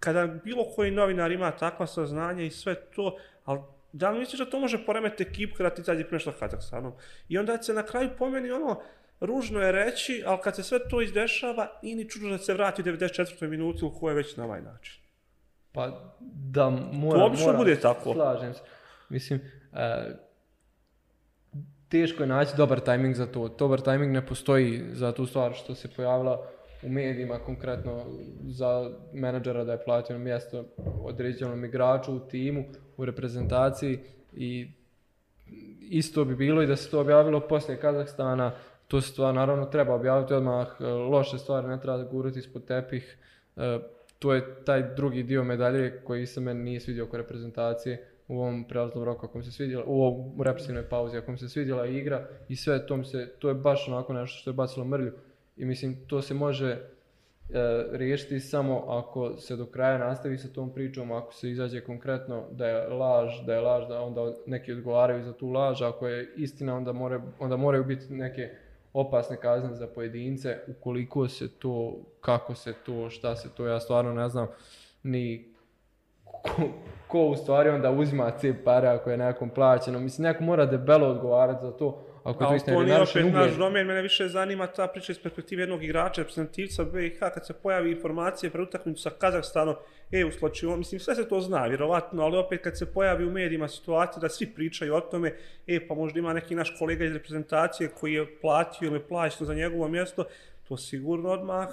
kada 0.00 0.26
bilo 0.26 0.64
koji 0.74 0.90
novinar 0.90 1.32
ima 1.32 1.50
takva 1.50 1.86
saznanja 1.86 2.42
i 2.42 2.50
sve 2.50 2.74
to, 2.74 3.16
ali 3.44 3.60
da 3.92 4.10
li 4.10 4.18
misliš 4.18 4.38
da 4.38 4.50
to 4.50 4.60
može 4.60 4.86
poremeti 4.86 5.22
ekip 5.22 5.56
kada 5.56 5.70
ti 5.70 5.80
izađe 5.80 6.04
nešto 6.10 6.32
Kazahstanom? 6.38 6.92
I 7.28 7.38
onda 7.38 7.62
se 7.62 7.74
na 7.74 7.82
kraju 7.82 8.10
pomeni 8.18 8.50
ono, 8.50 8.82
ružno 9.22 9.60
je 9.60 9.72
reći, 9.72 10.22
ali 10.26 10.38
kad 10.42 10.56
se 10.56 10.62
sve 10.62 10.78
to 10.88 11.02
izdešava, 11.02 11.78
nije 11.82 11.96
ni 11.96 12.08
čudno 12.08 12.30
da 12.30 12.38
se 12.38 12.54
vrati 12.54 12.82
u 12.82 12.84
94. 12.84 13.48
minuti 13.48 13.84
u 13.84 13.90
kojoj 13.90 14.14
već 14.14 14.36
na 14.36 14.44
ovaj 14.44 14.62
način. 14.62 15.02
Pa 15.72 16.12
da, 16.20 16.70
mora, 16.70 17.18
to 17.18 17.44
mora, 17.44 17.58
bude 17.58 17.80
tako. 17.80 18.12
slažem 18.14 18.54
se. 18.54 18.60
Mislim, 19.08 19.40
e, 19.72 20.16
teško 21.88 22.22
je 22.22 22.26
naći 22.26 22.56
dobar 22.56 22.80
tajming 22.80 23.14
za 23.14 23.26
to. 23.26 23.48
Dobar 23.48 23.80
tajming 23.80 24.12
ne 24.12 24.26
postoji 24.26 24.82
za 24.92 25.12
tu 25.12 25.26
stvar 25.26 25.52
što 25.54 25.74
se 25.74 25.88
pojavila 25.88 26.46
u 26.82 26.88
medijima, 26.88 27.38
konkretno 27.38 28.04
za 28.42 28.90
menadžera 29.12 29.64
da 29.64 29.72
je 29.72 29.84
platio 29.84 30.18
mjesto 30.18 30.64
određenom 31.02 31.64
igraču 31.64 32.14
u 32.14 32.20
timu, 32.20 32.64
u 32.96 33.04
reprezentaciji 33.04 33.98
i 34.32 34.70
isto 35.80 36.24
bi 36.24 36.36
bilo 36.36 36.62
i 36.62 36.66
da 36.66 36.76
se 36.76 36.90
to 36.90 37.00
objavilo 37.00 37.40
poslije 37.40 37.80
Kazahstana, 37.80 38.54
tu 38.92 39.00
se 39.00 39.08
stvar 39.08 39.34
naravno 39.34 39.66
treba 39.66 39.94
objaviti 39.94 40.34
odmah, 40.34 40.68
e, 40.80 40.84
loše 40.84 41.38
stvari 41.38 41.66
ne 41.66 41.80
treba 41.80 42.04
gurati 42.04 42.38
ispod 42.38 42.64
tepih, 42.64 43.18
e, 43.56 43.78
to 44.18 44.34
je 44.34 44.64
taj 44.64 44.94
drugi 44.94 45.22
dio 45.22 45.44
medalje 45.44 46.00
koji 46.04 46.26
se 46.26 46.40
meni 46.40 46.62
nije 46.62 46.80
svidio 46.80 47.04
oko 47.04 47.16
reprezentacije 47.16 48.08
u 48.28 48.40
ovom 48.40 48.64
prelaznom 48.68 49.04
roku 49.04 49.26
ako 49.26 49.38
mi 49.38 49.44
se 49.44 49.52
svidjela, 49.52 49.84
u 49.86 50.02
ovom 50.02 50.42
represivnoj 50.42 50.88
pauzi 50.88 51.16
ako 51.16 51.30
mi 51.30 51.38
se 51.38 51.48
svidjela 51.48 51.86
igra 51.86 52.28
i 52.48 52.56
sve 52.56 52.86
to 52.86 53.04
se, 53.04 53.32
to 53.38 53.48
je 53.48 53.54
baš 53.54 53.88
onako 53.88 54.12
nešto 54.12 54.38
što 54.38 54.50
je 54.50 54.54
bacilo 54.54 54.84
mrlju. 54.84 55.12
I 55.56 55.64
mislim 55.64 55.96
to 56.06 56.22
se 56.22 56.34
može 56.34 56.70
e, 56.70 56.78
riješiti 57.92 58.40
samo 58.40 58.84
ako 58.88 59.36
se 59.36 59.56
do 59.56 59.66
kraja 59.66 59.98
nastavi 59.98 60.38
sa 60.38 60.48
tom 60.48 60.74
pričom, 60.74 61.12
ako 61.12 61.34
se 61.34 61.50
izađe 61.50 61.80
konkretno 61.80 62.44
da 62.50 62.66
je 62.66 62.88
laž, 62.88 63.30
da 63.46 63.54
je 63.54 63.60
laž, 63.60 63.88
da 63.88 64.00
onda 64.00 64.32
neki 64.46 64.72
odgovaraju 64.72 65.24
za 65.24 65.32
tu 65.32 65.48
laž, 65.48 65.82
ako 65.82 66.08
je 66.08 66.32
istina 66.36 66.76
onda, 66.76 66.92
more, 66.92 67.20
onda 67.38 67.56
moraju 67.56 67.84
biti 67.84 68.12
neke 68.12 68.50
opasne 68.92 69.36
kazne 69.36 69.74
za 69.74 69.86
pojedince, 69.86 70.58
ukoliko 70.68 71.28
se 71.28 71.48
to, 71.58 71.96
kako 72.20 72.54
se 72.54 72.74
to, 72.86 73.10
šta 73.10 73.36
se 73.36 73.48
to, 73.48 73.66
ja 73.66 73.80
stvarno 73.80 74.12
ne 74.12 74.28
znam 74.28 74.48
ni 75.02 75.52
ko, 76.24 76.62
ko 77.08 77.26
u 77.26 77.36
stvari 77.36 77.68
onda 77.68 77.90
uzima 77.90 78.30
te 78.30 78.54
pare 78.64 78.88
ako 78.88 79.10
je 79.10 79.16
nekom 79.16 79.50
plaćeno. 79.50 80.00
Mislim, 80.00 80.22
neko 80.22 80.44
mora 80.44 80.66
debelo 80.66 81.08
odgovarati 81.08 81.62
za 81.62 81.72
to. 81.72 82.02
Ako 82.24 82.44
je 82.44 82.48
to 82.48 82.54
istina, 82.54 82.82
nije 82.82 83.00
opet 83.00 83.32
naš 83.32 83.52
domen, 83.52 83.86
mene 83.86 84.02
više 84.02 84.28
zanima 84.28 84.66
ta 84.66 84.86
priča 84.86 85.12
iz 85.12 85.18
perspektive 85.18 85.62
jednog 85.62 85.84
igrača, 85.84 86.20
reprezentativca 86.20 86.84
BiH, 86.84 87.18
kad 87.18 87.46
se 87.46 87.52
pojavi 87.52 87.90
informacije 87.90 88.50
pre 88.50 88.62
utakmicu 88.62 89.02
sa 89.02 89.10
Kazahstanom, 89.10 89.74
e, 90.12 90.24
u 90.24 90.32
slučaju, 90.32 90.76
mislim, 90.76 91.00
sve 91.00 91.14
se 91.14 91.28
to 91.28 91.40
zna, 91.40 91.66
vjerovatno, 91.66 92.22
ali 92.22 92.36
opet 92.36 92.62
kad 92.62 92.78
se 92.78 92.92
pojavi 92.92 93.26
u 93.26 93.30
medijima 93.30 93.68
situacija 93.68 94.20
da 94.20 94.28
svi 94.28 94.46
pričaju 94.46 94.94
o 94.94 95.00
tome, 95.00 95.32
e, 95.66 95.86
pa 95.88 95.94
možda 95.94 96.18
ima 96.18 96.32
neki 96.32 96.54
naš 96.54 96.76
kolega 96.78 97.04
iz 97.04 97.12
reprezentacije 97.12 97.90
koji 98.00 98.12
je 98.14 98.40
platio 98.40 98.86
ili 98.86 99.00
plaćeno 99.00 99.46
za 99.46 99.54
njegovo 99.54 99.88
mjesto, 99.88 100.24
to 100.68 100.76
sigurno 100.76 101.28
odmah 101.30 101.68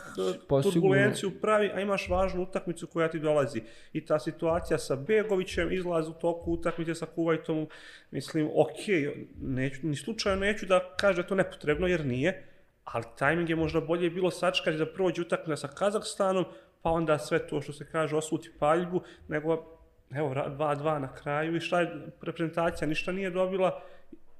pa, 0.47 0.61
turbulenciju 0.61 1.31
pravi, 1.41 1.71
a 1.73 1.81
imaš 1.81 2.09
važnu 2.09 2.41
utakmicu 2.41 2.87
koja 2.87 3.07
ti 3.07 3.19
dolazi. 3.19 3.61
I 3.93 4.05
ta 4.05 4.19
situacija 4.19 4.77
sa 4.77 4.95
Begovićem, 4.95 5.71
izlaz 5.71 6.07
u 6.07 6.13
toku 6.13 6.51
utakmice 6.51 6.95
sa 6.95 7.05
Kuvajtom, 7.05 7.67
mislim, 8.11 8.49
ok, 8.55 9.13
neću, 9.41 9.87
ni 9.87 9.95
slučajno 9.95 10.39
neću 10.39 10.65
da 10.65 10.95
kaže 10.99 11.27
to 11.27 11.35
nepotrebno, 11.35 11.87
jer 11.87 12.05
nije, 12.05 12.43
ali 12.83 13.05
tajming 13.17 13.49
je 13.49 13.55
možda 13.55 13.81
bolje 13.81 14.09
bilo 14.09 14.31
sačkati 14.31 14.77
da 14.77 14.85
prođe 14.85 15.21
utakmica 15.21 15.67
sa 15.67 15.67
Kazahstanom, 15.67 16.45
pa 16.81 16.89
onda 16.89 17.17
sve 17.17 17.47
to 17.47 17.61
što 17.61 17.73
se 17.73 17.85
kaže 17.91 18.15
osuti 18.15 18.51
paljbu, 18.59 19.01
nego 19.27 19.79
evo 20.11 20.29
2-2 20.29 20.99
na 20.99 21.15
kraju 21.15 21.55
i 21.55 21.59
šta 21.59 21.81
je 21.81 22.07
reprezentacija, 22.21 22.87
ništa 22.87 23.11
nije 23.11 23.29
dobila, 23.29 23.81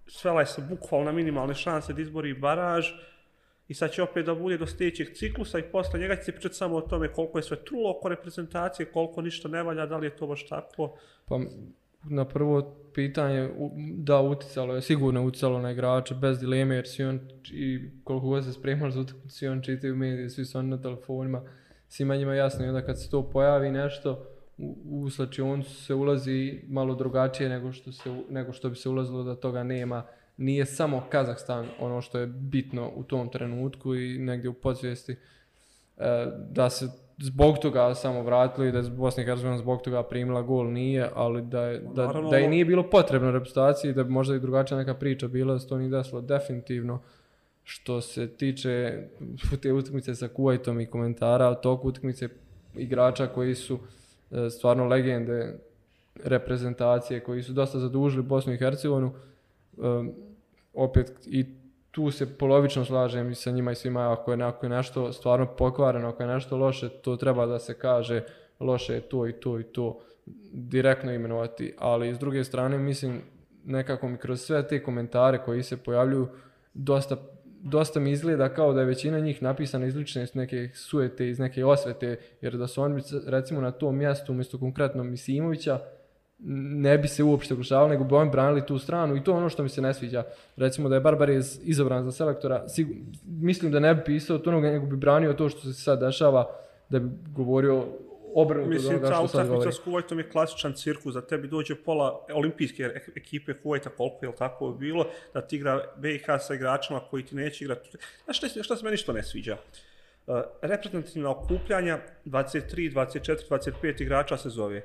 svela 0.07 0.39
je 0.39 0.45
se 0.45 0.61
bukvalno 0.61 1.05
na 1.05 1.11
minimalne 1.11 1.55
šanse 1.55 1.93
da 1.93 2.01
izbori 2.01 2.33
baraž, 2.33 2.91
i 3.69 3.73
sad 3.73 3.91
će 3.91 4.03
opet 4.03 4.25
da 4.25 4.35
bude 4.35 4.57
do 4.57 4.67
sljedećeg 4.67 5.07
ciklusa 5.13 5.59
i 5.59 5.63
posle 5.71 5.99
njega 5.99 6.15
će 6.15 6.23
se 6.23 6.31
pričati 6.31 6.55
samo 6.55 6.75
o 6.75 6.81
tome 6.81 7.13
koliko 7.13 7.37
je 7.37 7.43
sve 7.43 7.57
trulo 7.65 7.91
oko 7.91 8.09
reprezentacije, 8.09 8.85
koliko 8.85 9.21
ništa 9.21 9.47
ne 9.47 9.63
valja, 9.63 9.85
da 9.85 9.97
li 9.97 10.07
je 10.07 10.15
to 10.15 10.27
baš 10.27 10.47
tako. 10.47 10.97
Pa 11.25 11.39
na 12.03 12.25
prvo 12.25 12.75
pitanje, 12.93 13.49
da 13.97 14.21
uticalo 14.21 14.75
je, 14.75 14.81
sigurno 14.81 15.25
uticalo 15.25 15.59
na 15.61 15.71
igrače, 15.71 16.15
bez 16.15 16.39
dileme, 16.39 16.75
jer 16.75 16.87
si 16.87 17.03
on, 17.03 17.19
i 17.51 17.79
koliko 18.03 18.27
god 18.27 18.45
se 18.45 18.53
spremali 18.53 18.91
za 18.91 18.99
utakmicu, 18.99 19.35
svi 19.35 19.47
on 19.47 19.61
čitaju 19.61 19.95
medije, 19.95 20.29
svi 20.29 20.45
su 20.45 20.57
oni 20.57 20.69
na 20.69 20.81
telefonima, 20.81 21.41
svima 21.87 22.15
njima 22.15 22.35
jasno, 22.35 22.65
i 22.65 22.67
onda 22.67 22.81
kad 22.81 23.01
se 23.01 23.09
to 23.09 23.29
pojavi 23.29 23.71
nešto, 23.71 24.25
u, 24.57 24.75
u 24.85 25.09
slačioncu 25.09 25.75
se 25.75 25.93
ulazi 25.93 26.61
malo 26.67 26.95
drugačije 26.95 27.49
nego 27.49 27.71
što, 27.71 27.91
se, 27.91 28.09
nego 28.29 28.53
što 28.53 28.69
bi 28.69 28.75
se 28.75 28.89
ulazilo 28.89 29.23
da 29.23 29.35
toga 29.35 29.63
nema. 29.63 30.03
Nije 30.39 30.65
samo 30.65 31.03
Kazahstan 31.09 31.67
ono 31.79 32.01
što 32.01 32.19
je 32.19 32.27
bitno 32.27 32.91
u 32.95 33.03
tom 33.03 33.29
trenutku 33.29 33.95
i 33.95 34.17
negdje 34.19 34.49
u 34.49 34.53
podsvijesti 34.53 35.11
e, 35.11 36.25
da 36.49 36.69
se 36.69 36.87
zbog 37.17 37.57
toga 37.57 37.95
samo 37.95 38.23
vratilo 38.23 38.65
i 38.67 38.71
da 38.71 38.77
je 38.77 38.89
Bosna 38.89 39.23
i 39.23 39.25
Hercegovina 39.25 39.57
zbog 39.57 39.81
toga 39.81 40.03
primila 40.03 40.41
gol 40.41 40.71
nije, 40.71 41.09
ali 41.15 41.41
da 41.41 41.61
je, 41.61 41.79
da, 41.79 42.05
Naravno, 42.05 42.29
da 42.29 42.37
je 42.37 42.43
ovo- 42.43 42.49
nije 42.49 42.65
bilo 42.65 42.89
potrebno 42.89 43.31
reprezentaciji, 43.31 43.93
da 43.93 44.03
bi 44.03 44.09
možda 44.09 44.35
i 44.35 44.39
drugačija 44.39 44.77
neka 44.77 44.93
priča 44.93 45.27
bila, 45.27 45.53
da 45.53 45.59
se 45.59 45.67
to 45.67 45.77
nije 45.77 45.89
desilo 45.89 46.21
definitivno. 46.21 47.01
Što 47.63 48.01
se 48.01 48.27
tiče 48.27 49.03
te 49.61 49.73
utakmice 49.73 50.15
sa 50.15 50.27
Kuwaitom 50.27 50.83
i 50.83 50.85
komentara 50.85 51.47
od 51.47 51.61
tog 51.61 51.85
utakmice 51.85 52.29
igrača 52.75 53.27
koji 53.27 53.55
su 53.55 53.79
e, 54.31 54.49
stvarno 54.49 54.85
legende 54.85 55.59
reprezentacije, 56.23 57.19
koji 57.19 57.43
su 57.43 57.53
dosta 57.53 57.79
zadužili 57.79 58.23
Bosnu 58.23 58.53
i 58.53 58.57
Hercegovinu, 58.57 59.13
um, 59.77 60.13
opet 60.83 61.11
i 61.25 61.45
tu 61.91 62.11
se 62.11 62.37
polovično 62.37 62.85
slažem 62.85 63.31
i 63.31 63.35
sa 63.35 63.51
njima 63.51 63.71
i 63.71 63.75
svima, 63.75 64.13
ako 64.13 64.31
je, 64.31 64.43
ako 64.43 64.65
je 64.65 64.69
nešto 64.69 65.13
stvarno 65.13 65.45
pokvareno, 65.45 66.09
ako 66.09 66.23
je 66.23 66.27
nešto 66.27 66.57
loše, 66.57 66.89
to 66.89 67.15
treba 67.15 67.45
da 67.45 67.59
se 67.59 67.73
kaže, 67.73 68.23
loše 68.59 68.93
je 68.93 69.01
to 69.01 69.27
i 69.27 69.33
to 69.33 69.59
i 69.59 69.63
to, 69.63 69.99
direktno 70.53 71.13
imenovati, 71.13 71.73
ali 71.77 72.15
s 72.15 72.19
druge 72.19 72.43
strane 72.43 72.77
mislim 72.77 73.21
nekako 73.65 74.07
mi 74.07 74.17
kroz 74.17 74.41
sve 74.41 74.67
te 74.67 74.83
komentare 74.83 75.37
koji 75.45 75.63
se 75.63 75.77
pojavljuju 75.77 76.27
dosta 76.73 77.17
dosta 77.61 77.99
mi 77.99 78.11
izgleda 78.11 78.49
kao 78.49 78.73
da 78.73 78.79
je 78.79 78.85
većina 78.85 79.19
njih 79.19 79.43
napisana 79.43 79.85
iz 79.85 79.95
lične 79.95 80.23
iz 80.23 80.35
neke 80.35 80.69
sujete, 80.73 81.29
iz 81.29 81.39
neke 81.39 81.65
osvete, 81.65 82.17
jer 82.41 82.57
da 82.57 82.67
su 82.67 82.81
oni 82.81 83.01
recimo 83.25 83.61
na 83.61 83.71
tom 83.71 83.97
mjestu 83.97 84.31
umjesto 84.31 84.57
konkretno 84.57 85.03
Misimovića, 85.03 85.79
ne 86.41 86.97
bi 86.97 87.07
se 87.07 87.23
uopšte 87.23 87.53
oglašavali, 87.53 87.89
nego 87.89 88.03
bi 88.03 88.15
oni 88.15 88.31
branili 88.31 88.65
tu 88.65 88.79
stranu 88.79 89.15
i 89.15 89.23
to 89.23 89.31
je 89.31 89.37
ono 89.37 89.49
što 89.49 89.63
mi 89.63 89.69
se 89.69 89.81
ne 89.81 89.93
sviđa. 89.93 90.23
Recimo 90.57 90.89
da 90.89 90.95
je 90.95 91.01
Barbarez 91.01 91.59
izabran 91.63 92.03
za 92.03 92.11
selektora, 92.11 92.69
sigur, 92.69 92.95
mislim 93.25 93.71
da 93.71 93.79
ne 93.79 93.95
bi 93.95 94.01
pisao 94.05 94.37
to, 94.37 94.51
nego 94.51 94.85
bi 94.85 94.95
branio 94.97 95.33
to 95.33 95.49
što 95.49 95.59
se 95.61 95.73
sad 95.73 95.99
dešava, 95.99 96.55
da 96.89 96.99
bi 96.99 97.09
govorio 97.35 97.85
obrnuto 98.33 98.67
od 98.67 98.73
Mislim, 98.73 98.93
onoga 98.93 99.09
ta 99.09 99.15
što 99.15 99.27
sad 99.27 99.47
govori. 99.47 99.57
utakmica 99.59 99.81
s 99.81 99.83
Kuvajtom 99.83 100.19
je 100.19 100.29
klasičan 100.29 100.73
cirkus, 100.73 101.13
da 101.13 101.21
tebi 101.21 101.47
dođe 101.47 101.75
pola 101.75 102.25
olimpijske 102.33 102.83
ek- 102.83 103.17
ekipe 103.17 103.53
Kuvajta, 103.53 103.89
koliko 103.89 104.25
je 104.25 104.35
tako 104.35 104.71
bilo, 104.71 105.07
da 105.33 105.41
ti 105.41 105.55
igra 105.55 105.83
BiH 105.97 106.25
sa 106.39 106.53
igračima 106.53 106.99
koji 107.09 107.25
ti 107.25 107.35
neće 107.35 107.63
igrati. 107.65 107.89
Znaš 108.25 108.37
šta, 108.37 108.63
šta 108.63 108.75
se 108.75 108.83
meni 108.85 108.97
što 108.97 109.13
ne 109.13 109.23
sviđa? 109.23 109.57
Uh, 110.27 110.35
reprezentativna 110.61 111.31
okupljanja, 111.31 111.99
23, 112.25 112.93
24, 112.93 113.35
25 113.49 114.01
igrača 114.01 114.37
se 114.37 114.49
zove. 114.49 114.81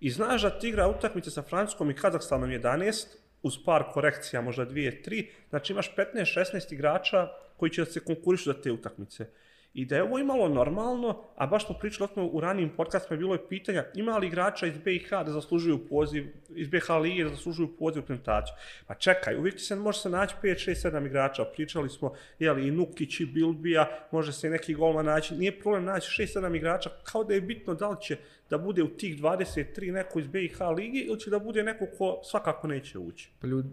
I 0.00 0.10
znaš 0.10 0.42
da 0.42 0.50
ti 0.50 0.68
igra 0.68 0.88
utakmice 0.88 1.30
sa 1.30 1.42
Francuskom 1.42 1.90
i 1.90 1.94
Kazahstanom 1.94 2.50
11, 2.50 3.06
uz 3.42 3.54
par 3.64 3.84
korekcija, 3.92 4.42
možda 4.42 4.66
2, 4.66 5.08
3, 5.08 5.26
znači 5.48 5.72
imaš 5.72 5.94
15-16 5.96 6.72
igrača 6.72 7.28
koji 7.56 7.70
će 7.70 7.84
da 7.84 7.90
se 7.90 8.00
konkurišu 8.00 8.52
za 8.52 8.62
te 8.62 8.72
utakmice. 8.72 9.26
I 9.74 9.84
da 9.86 9.96
je 9.96 10.02
ovo 10.02 10.18
imalo 10.18 10.48
normalno, 10.48 11.24
a 11.36 11.46
baš 11.46 11.66
smo 11.66 11.74
pričali 11.78 12.10
o 12.16 12.24
u 12.24 12.40
ranijim 12.40 12.70
podcastima, 12.76 13.18
bilo 13.18 13.34
je 13.34 13.48
pitanja 13.48 13.84
ima 13.94 14.18
li 14.18 14.26
igrača 14.26 14.66
iz 14.66 14.78
BiH 14.78 15.10
da 15.10 15.30
zaslužuju 15.30 15.88
poziv, 15.88 16.26
iz 16.48 16.68
BiH 16.68 16.90
lige 17.02 17.24
da 17.24 17.30
zaslužuju 17.30 17.76
poziv 17.78 18.02
u 18.02 18.06
prezentaciju. 18.06 18.54
Pa 18.86 18.94
čekaj, 18.94 19.36
uvijek 19.36 19.60
se 19.60 19.76
može 19.76 19.98
se 19.98 20.10
naći 20.10 20.34
5, 20.42 20.70
6, 20.70 20.90
7 20.90 21.06
igrača. 21.06 21.44
Pričali 21.44 21.88
smo, 21.88 22.14
jeli, 22.38 22.68
i 22.68 22.70
Nukić 22.70 23.20
i 23.20 23.26
Bilbija, 23.26 24.06
može 24.10 24.32
se 24.32 24.46
i 24.46 24.50
neki 24.50 24.74
golman 24.74 25.04
naći. 25.04 25.34
Nije 25.34 25.60
problem 25.60 25.84
naći 25.84 26.22
6, 26.22 26.38
7 26.40 26.56
igrača, 26.56 26.90
kao 27.02 27.24
da 27.24 27.34
je 27.34 27.40
bitno 27.40 27.74
da 27.74 27.88
li 27.88 27.96
će 28.00 28.16
da 28.50 28.58
bude 28.58 28.82
u 28.82 28.88
tih 28.88 29.22
23 29.22 29.92
neko 29.92 30.18
iz 30.18 30.26
BiH 30.26 30.60
lige 30.76 30.98
ili 30.98 31.20
će 31.20 31.30
da 31.30 31.38
bude 31.38 31.62
neko 31.62 31.86
ko 31.98 32.20
svakako 32.24 32.68
neće 32.68 32.98
ući. 32.98 33.30
Pa 33.40 33.46
ljudi, 33.46 33.68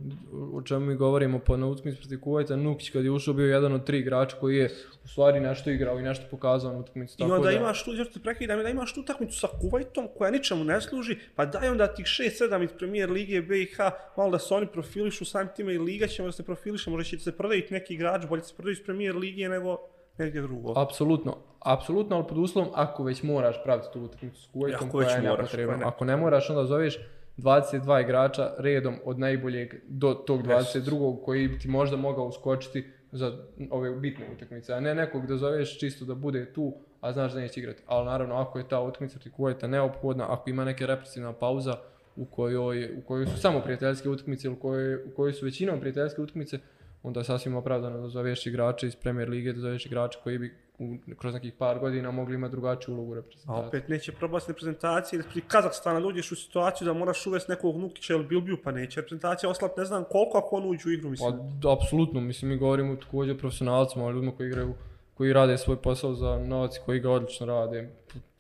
o 0.54 0.62
čemu 0.62 0.86
mi 0.86 0.96
govorimo 0.96 1.40
po 1.40 1.58
na 1.58 1.68
utakmici 1.68 1.98
protiv 1.98 2.20
Kuvajta, 2.20 2.56
Nukić 2.56 2.90
kad 2.90 3.06
je 3.06 3.12
ušao 3.12 3.34
bio 3.34 3.46
jedan 3.46 3.74
od 3.74 3.86
tri 3.86 4.00
igrača 4.00 4.38
koji 4.40 4.58
je 4.58 4.70
u 5.04 5.08
stvari 5.08 5.40
nešto 5.40 5.70
igrao 5.70 6.00
i 6.00 6.04
nešto 6.04 6.26
pokazao 6.32 6.74
na 6.74 6.80
utakmici. 6.80 7.16
I 7.20 7.24
onda 7.24 7.40
da, 7.40 7.52
imaš 7.52 7.84
tu, 7.84 7.94
još 7.94 8.14
te 8.14 8.20
prekidam, 8.20 8.64
da 8.64 8.70
imaš 8.70 8.94
tu 8.94 9.02
utakmicu 9.02 9.40
sa 9.40 9.48
Kuvajtom 9.62 10.08
koja 10.18 10.32
ničemu 10.32 10.64
ne 10.64 10.82
služi, 10.82 11.18
pa 11.36 11.46
daj 11.46 11.70
onda 11.70 11.88
tih 11.88 12.06
6-7 12.06 12.64
iz 12.64 12.72
premijer 12.78 13.10
lige 13.12 13.42
BiH, 13.42 13.78
malo 14.18 14.32
da 14.32 14.40
se 14.40 14.54
oni 14.54 14.68
profilišu, 14.68 15.26
samim 15.26 15.50
time 15.56 15.74
i 15.74 15.78
liga 15.78 16.08
ćemo 16.08 16.28
da 16.28 16.32
se 16.32 16.44
profiliše, 16.44 16.90
možda 16.90 17.04
će 17.04 17.20
se 17.20 17.32
prodaviti 17.32 17.74
neki 17.74 17.94
igrač, 17.94 18.26
bolje 18.30 18.44
se 18.44 18.54
prodaju 18.56 18.72
iz 18.72 18.84
premijer 18.84 19.16
lige 19.16 19.50
nego 19.50 19.78
negdje 20.18 20.42
drugo. 20.42 20.74
Apsolutno, 20.76 21.38
apsolutno, 21.60 22.16
ali 22.16 22.26
pod 22.28 22.38
uslovom 22.38 22.72
ako 22.76 23.04
već 23.04 23.24
moraš 23.24 23.64
praviti 23.64 23.88
tu 23.94 24.02
utakmicu 24.02 24.42
s 24.42 24.52
Kuvajtom 24.52 24.88
Ako 24.88 24.98
već 24.98 25.08
koja 25.08 25.18
je 25.18 25.30
moraš, 25.30 25.38
nepotrebna. 25.38 25.76
je 25.76 25.84
Ako 25.86 26.06
ne 26.06 26.18
moraš, 26.18 26.50
onda 26.50 26.66
zoveš 26.66 27.00
22 27.38 28.04
igrača 28.04 28.52
redom 28.58 28.96
od 29.06 29.20
najboljeg 29.20 29.76
do 29.88 30.14
tog 30.14 30.44
22. 30.44 31.24
koji 31.26 31.48
bi 31.48 31.60
ti 31.60 31.68
možda 31.68 31.98
mogao 31.98 32.26
uskočiti 32.26 32.92
za 33.12 33.38
ove 33.72 33.92
bitne 33.92 34.26
utakmice, 34.36 34.74
a 34.74 34.80
ne 34.80 34.96
nekog 34.96 35.28
da 35.28 35.38
zoveš 35.38 35.80
čisto 35.80 36.06
da 36.06 36.16
bude 36.16 36.54
tu, 36.54 36.74
a 37.02 37.14
znaš 37.14 37.34
da 37.34 37.40
neće 37.40 37.60
igrati. 37.60 37.84
Ali 37.86 38.06
naravno, 38.06 38.36
ako 38.36 38.58
je 38.58 38.68
ta 38.68 38.82
utakmica 38.82 39.14
protiv 39.14 39.32
Kuvajta 39.32 39.68
neophodna, 39.68 40.34
ako 40.34 40.50
ima 40.50 40.66
neka 40.66 40.86
represivna 40.86 41.34
pauza 41.34 41.76
u 42.16 42.26
kojoj, 42.26 42.98
u 42.98 43.02
kojoj 43.08 43.26
su 43.26 43.38
samo 43.38 43.60
prijateljske 43.60 44.10
utakmice 44.10 44.48
ili 44.48 44.56
u 44.56 44.60
kojoj, 44.60 44.96
u 44.96 45.16
kojoj 45.16 45.34
su 45.34 45.46
većinom 45.46 45.80
prijateljske 45.80 46.22
utakmice, 46.22 46.60
onda 47.06 47.20
je 47.20 47.24
sasvim 47.24 47.56
opravdano 47.56 48.02
da 48.02 48.10
zoveš 48.10 48.46
igrače 48.46 48.88
iz 48.88 48.96
Premier 48.96 49.30
Lige, 49.30 49.54
da 49.54 49.60
zoveš 49.62 49.86
igrače 49.86 50.20
koji 50.24 50.38
bi 50.40 50.54
u, 50.80 50.96
kroz 51.18 51.34
nekih 51.34 51.54
par 51.54 51.80
godina 51.80 52.12
mogli 52.12 52.36
imati 52.36 52.52
drugačiju 52.52 52.94
ulogu 52.94 53.12
u 53.12 53.14
A 53.14 53.16
reprezentaciji. 53.16 53.68
opet 53.68 53.88
neće 53.90 54.12
probati 54.12 54.46
reprezentacije, 54.48 55.18
jer 55.18 55.26
pri 55.32 55.42
Kazahstana 55.42 56.00
dođeš 56.00 56.32
u 56.32 56.36
situaciju 56.36 56.86
da 56.86 56.94
moraš 56.94 57.28
uvesti 57.28 57.52
nekog 57.52 57.78
Nukića 57.78 58.14
ili 58.14 58.26
Bilbiju, 58.26 58.58
pa 58.64 58.72
neće 58.72 59.02
reprezentacija 59.02 59.50
oslab 59.50 59.72
ne 59.78 59.86
znam 59.86 60.04
koliko 60.12 60.38
ako 60.38 60.56
on 60.56 60.70
uđe 60.70 60.90
u 60.90 60.92
igru, 60.92 61.10
mislim. 61.10 61.34
Pa, 61.62 61.72
apsolutno, 61.72 62.22
mislim, 62.22 62.52
mi 62.52 62.58
govorimo 62.58 62.96
također 62.96 63.36
o 63.36 63.38
profesionalcima, 63.38 64.06
o 64.06 64.12
ljudima 64.12 64.32
koji 64.38 64.48
igraju, 64.48 64.74
koji 65.14 65.34
rade 65.34 65.58
svoj 65.58 65.82
posao 65.82 66.14
za 66.14 66.40
novac 66.40 66.78
koji 66.86 67.00
ga 67.00 67.12
odlično 67.12 67.46
rade. 67.46 67.90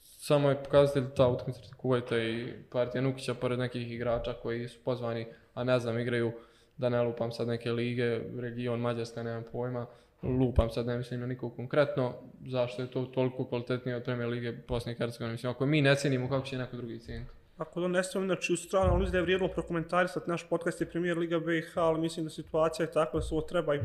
Samo 0.01 0.49
je 0.49 0.63
pokazatelj 0.63 1.03
ta 1.15 1.27
utakmica 1.27 1.59
Kuvajta 1.77 2.17
i 2.17 2.53
partija 2.71 3.01
Nukića 3.01 3.33
pored 3.33 3.59
nekih 3.59 3.91
igrača 3.91 4.33
koji 4.33 4.67
su 4.67 4.79
pozvani, 4.85 5.25
a 5.53 5.63
ne 5.63 5.79
znam, 5.79 5.99
igraju 5.99 6.31
da 6.77 6.89
ne 6.89 7.03
lupam 7.03 7.31
sad 7.31 7.47
neke 7.47 7.71
lige, 7.71 8.19
region 8.39 8.79
Mađarska, 8.79 9.23
nemam 9.23 9.43
pojma, 9.51 9.85
lupam 10.23 10.69
sad, 10.69 10.85
ne 10.85 10.97
mislim 10.97 11.19
na 11.19 11.27
nikog 11.27 11.55
konkretno, 11.55 12.13
zašto 12.47 12.81
je 12.81 12.91
to 12.91 13.05
toliko 13.05 13.45
kvalitetnije 13.45 13.95
od 13.95 14.03
Premier 14.03 14.29
Lige 14.29 14.53
Bosne 14.67 14.91
i 14.91 14.95
Hercegovine, 14.95 15.31
mislim, 15.31 15.51
ako 15.51 15.65
mi 15.65 15.81
ne 15.81 15.95
cijenimo 15.95 16.29
kako 16.29 16.45
će 16.45 16.57
neko 16.57 16.77
drugi 16.77 16.99
cijeniti. 16.99 17.31
Ako 17.57 17.81
donesemo 17.81 18.25
znači 18.25 18.53
u 18.53 18.57
stranu, 18.57 18.89
ali 18.89 18.99
mislim 18.99 19.11
da 19.11 19.17
je 19.17 19.21
vrijedno 19.21 19.47
prokomentarisati 19.47 20.29
naš 20.29 20.49
podcast 20.49 20.81
je 20.81 20.89
premijer 20.89 21.17
Liga 21.17 21.39
BiH, 21.39 21.77
ali 21.77 22.01
mislim 22.01 22.25
da 22.25 22.29
situacija 22.29 22.85
je 22.85 22.91
takva 22.91 23.19
da 23.19 23.25
se 23.25 23.35
ovo 23.35 23.41
treba 23.41 23.75
i 23.75 23.79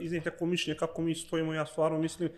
iznijeti 0.00 0.30
tako 0.30 0.46
mišljenje 0.46 0.78
kako 0.78 1.02
mi 1.02 1.14
stojimo, 1.14 1.54
ja 1.54 1.66
stvarno 1.66 1.98
mislim, 1.98 2.30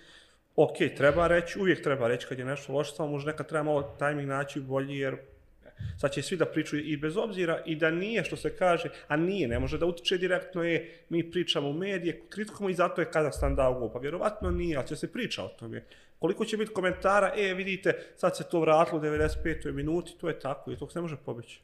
ok, 0.57 0.76
treba 0.97 1.26
reći, 1.26 1.61
uvijek 1.61 1.83
treba 1.83 2.09
reći 2.09 2.26
kad 2.26 2.38
je 2.38 2.45
nešto 2.45 2.73
loše, 2.73 2.95
samo 2.95 3.11
možda 3.11 3.31
nekad 3.31 3.49
treba 3.49 3.62
malo 3.62 3.83
tajming 3.99 4.29
naći 4.29 4.61
bolji, 4.61 4.99
jer 4.99 5.17
sad 5.97 6.12
će 6.12 6.23
svi 6.23 6.37
da 6.37 6.47
pričaju 6.47 6.83
i 6.85 6.97
bez 6.97 7.16
obzira 7.16 7.62
i 7.66 7.76
da 7.76 7.90
nije 7.90 8.25
što 8.25 8.37
se 8.37 8.56
kaže, 8.56 8.88
a 9.09 9.16
nije, 9.16 9.49
ne 9.49 9.59
može 9.59 9.78
da 9.78 9.87
utiče 9.87 10.18
direktno 10.18 10.62
je, 10.62 11.04
mi 11.09 11.30
pričamo 11.30 11.68
u 11.68 11.73
medije, 11.73 12.23
kritikamo 12.28 12.68
i 12.68 12.75
zato 12.75 13.00
je 13.00 13.11
Kazahstan 13.11 13.56
dao 13.56 13.75
gol, 13.75 13.92
pa 13.92 13.99
vjerovatno 13.99 14.50
nije, 14.50 14.76
ali 14.76 14.87
će 14.87 14.97
se 14.97 15.12
priča 15.12 15.45
o 15.45 15.49
tome. 15.49 15.85
Koliko 16.18 16.45
će 16.45 16.56
biti 16.56 16.73
komentara, 16.73 17.33
e 17.37 17.54
vidite, 17.54 17.92
sad 18.16 18.37
se 18.37 18.45
to 18.50 18.61
vratilo 18.61 18.99
u 18.99 19.02
95. 19.02 19.73
minuti, 19.73 20.14
to 20.21 20.28
je 20.28 20.38
tako 20.38 20.73
i 20.73 20.76
to 20.76 20.88
se 20.88 20.99
ne 20.99 21.02
može 21.02 21.16
pobeći. 21.16 21.61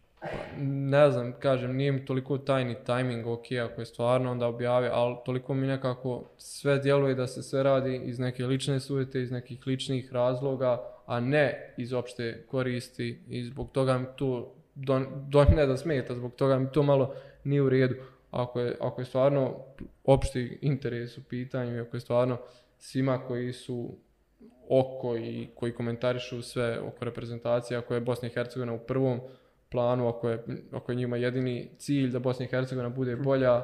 Ne 0.60 1.10
znam, 1.10 1.32
kažem, 1.38 1.76
nije 1.76 1.92
mi 1.92 2.04
toliko 2.04 2.38
tajni 2.38 2.76
tajming, 2.84 3.26
ok, 3.26 3.44
ako 3.64 3.80
je 3.80 3.86
stvarno 3.86 4.30
onda 4.30 4.46
objavi, 4.46 4.88
ali 4.92 5.16
toliko 5.24 5.54
mi 5.54 5.66
nekako 5.66 6.30
sve 6.36 6.78
djeluje 6.78 7.14
da 7.14 7.26
se 7.26 7.42
sve 7.42 7.62
radi 7.62 8.00
iz 8.04 8.18
neke 8.18 8.46
lične 8.46 8.80
sujete, 8.80 9.22
iz 9.22 9.30
nekih 9.30 9.66
ličnih 9.66 10.12
razloga, 10.12 10.91
a 11.06 11.20
ne 11.20 11.74
iz 11.76 11.92
opšte 11.92 12.46
koristi 12.46 13.18
i 13.28 13.44
zbog 13.44 13.70
toga 13.72 13.98
mi 13.98 14.06
to, 14.16 14.54
do, 14.74 15.00
do, 15.28 15.44
ne 15.44 15.66
da 15.66 15.76
smeta, 15.76 16.14
zbog 16.14 16.34
toga 16.34 16.58
mi 16.58 16.72
to 16.72 16.82
malo 16.82 17.14
nije 17.44 17.62
u 17.62 17.68
redu. 17.68 17.94
Ako 18.30 18.60
je, 18.60 18.76
ako 18.80 19.00
je 19.00 19.04
stvarno 19.04 19.56
opšti 20.04 20.58
interes 20.60 21.18
u 21.18 21.24
pitanju 21.24 21.76
i 21.76 21.80
ako 21.80 21.96
je 21.96 22.00
stvarno 22.00 22.38
svima 22.78 23.18
koji 23.18 23.52
su 23.52 23.96
oko 24.68 25.16
i 25.16 25.48
koji 25.54 25.72
komentarišu 25.72 26.42
sve 26.42 26.80
oko 26.80 27.04
reprezentacije, 27.04 27.78
ako 27.78 27.94
je 27.94 28.00
Bosna 28.00 28.28
i 28.28 28.30
Hercegovina 28.30 28.72
u 28.72 28.78
prvom 28.78 29.20
planu, 29.70 30.08
ako 30.08 30.28
je, 30.28 30.44
ako 30.72 30.92
je 30.92 30.96
njima 30.96 31.16
jedini 31.16 31.70
cilj 31.78 32.10
da 32.10 32.18
Bosna 32.18 32.44
i 32.44 32.48
Hercegovina 32.48 32.88
bude 32.88 33.16
bolja, 33.16 33.62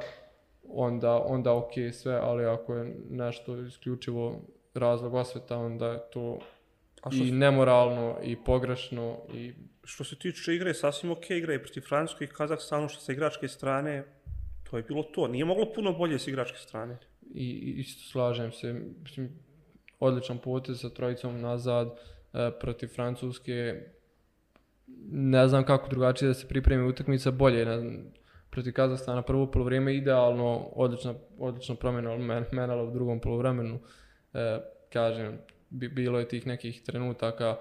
onda, 0.69 1.23
onda 1.23 1.55
ok 1.55 1.73
sve, 1.93 2.15
ali 2.23 2.45
ako 2.45 2.75
je 2.75 2.97
nešto 3.11 3.61
isključivo 3.61 4.41
razlog 4.75 5.15
osveta, 5.15 5.59
onda 5.59 5.87
je 5.87 6.01
to 6.13 6.39
i 7.13 7.33
nemoralno 7.33 8.19
i 8.23 8.37
pogrešno 8.45 9.19
i 9.35 9.53
Što 9.85 10.05
se 10.05 10.19
tiče 10.19 10.55
igre, 10.55 10.75
sasvim 10.75 11.13
ok 11.13 11.31
igra 11.31 11.55
i 11.55 11.59
protiv 11.59 11.81
Francuske 11.81 12.25
i 12.25 12.29
Kazahstanu 12.29 12.89
što 12.89 13.01
sa 13.01 13.13
igračke 13.13 13.49
strane, 13.49 14.05
to 14.71 14.77
je 14.77 14.83
bilo 14.83 15.03
to. 15.03 15.29
Nije 15.29 15.45
moglo 15.45 15.73
puno 15.75 15.93
bolje 15.93 16.19
s 16.19 16.29
igračke 16.29 16.59
strane. 16.59 16.99
i 17.35 17.75
isto 17.79 18.11
slažem 18.11 18.53
se, 18.53 18.73
mislim, 19.03 19.39
odličan 20.01 20.39
potez 20.39 20.81
sa 20.81 20.91
trojicom 20.91 21.41
nazad 21.41 21.89
e, 21.89 22.51
protiv 22.61 22.89
Francuske, 22.89 23.83
ne 25.11 25.49
znam 25.49 25.65
kako 25.65 25.89
drugačije 25.89 26.29
da 26.29 26.35
se 26.35 26.49
pripremi 26.49 26.89
utakmica, 26.89 27.31
bolje 27.31 27.65
ne 27.65 28.03
protiv 28.51 28.73
Kazahstana 28.73 29.23
prvo 29.23 29.51
polovreme 29.51 29.97
idealno, 29.97 30.69
odlična, 30.73 31.15
odlična 31.39 31.75
promjena 31.75 32.17
men, 32.17 32.45
Menala 32.53 32.83
u 32.83 32.91
drugom 32.91 33.21
polovremenu. 33.21 33.81
E, 34.35 34.61
kažem, 34.93 35.39
bilo 35.71 36.19
je 36.19 36.29
tih 36.29 36.47
nekih 36.47 36.83
trenutaka 36.83 37.57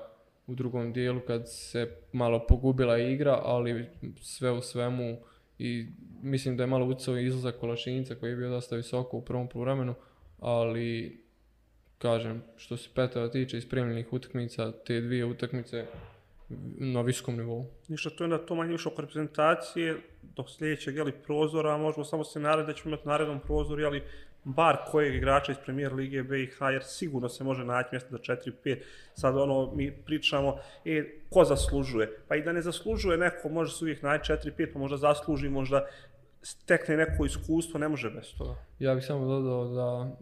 u 0.48 0.56
drugom 0.56 0.94
dijelu 0.94 1.20
kad 1.28 1.50
se 1.50 1.96
malo 2.12 2.46
pogubila 2.48 2.98
igra, 2.98 3.40
ali 3.44 3.86
sve 4.22 4.52
u 4.52 4.62
svemu 4.62 5.18
i 5.60 5.86
mislim 6.22 6.58
da 6.58 6.64
je 6.64 6.68
malo 6.68 6.86
ucao 6.86 7.18
izlazak 7.18 7.60
Kolašinica 7.60 8.16
koji 8.16 8.30
je 8.30 8.36
bio 8.36 8.50
dosta 8.50 8.76
visoko 8.76 9.18
u 9.18 9.26
prvom 9.26 9.50
poluvremenu, 9.50 9.96
ali 10.40 11.18
kažem, 11.98 12.44
što 12.58 12.78
se 12.78 12.90
Petova 12.96 13.30
tiče 13.30 13.58
ispremljenih 13.58 14.14
utakmica, 14.14 14.72
te 14.72 15.02
dvije 15.02 15.26
utakmice 15.26 15.86
na 16.78 17.02
visokom 17.02 17.36
nivou. 17.36 17.66
Ništa, 17.88 18.10
to 18.10 18.24
je 18.24 18.34
onda 18.34 18.46
to 18.46 18.56
manje 18.56 18.72
više 18.72 18.90
oko 18.90 19.02
reprezentacije, 19.02 19.98
do 20.36 20.48
sljedećeg 20.48 20.96
jeli, 20.96 21.12
prozora, 21.12 21.78
možemo 21.78 22.06
samo 22.06 22.24
se 22.24 22.40
narediti 22.40 22.72
da 22.72 22.78
ćemo 22.78 22.90
imati 22.90 23.08
narednom 23.08 23.40
prozoru, 23.40 23.86
ali 23.86 24.04
bar 24.48 24.78
kojeg 24.92 25.16
igrača 25.16 25.52
iz 25.52 25.58
premijer 25.66 25.94
lige 25.94 26.24
BiH, 26.24 26.58
jer 26.72 26.84
sigurno 26.84 27.30
se 27.30 27.44
može 27.44 27.66
naći 27.66 27.90
mjesto 27.92 28.10
do 28.12 28.18
4-5. 28.18 28.78
Sad 29.14 29.38
ono, 29.38 29.72
mi 29.76 29.92
pričamo, 29.92 30.58
e, 30.86 31.04
ko 31.30 31.44
zaslužuje? 31.44 32.20
Pa 32.28 32.36
i 32.36 32.42
da 32.42 32.52
ne 32.52 32.62
zaslužuje 32.62 33.18
neko, 33.18 33.50
može 33.50 33.74
se 33.74 33.86
uvijek 33.86 34.02
naći 34.02 34.32
4-5, 34.32 34.74
pa 34.74 34.80
možda 34.80 34.98
zasluži, 34.98 35.50
možda 35.50 35.86
stekne 36.42 36.98
neko 36.98 37.26
iskustvo, 37.26 37.80
ne 37.80 37.88
može 37.88 38.10
bez 38.10 38.34
toga. 38.38 38.56
Ja 38.80 38.96
bih 38.96 39.06
samo 39.06 39.26
dodao 39.26 39.68
da 39.68 40.18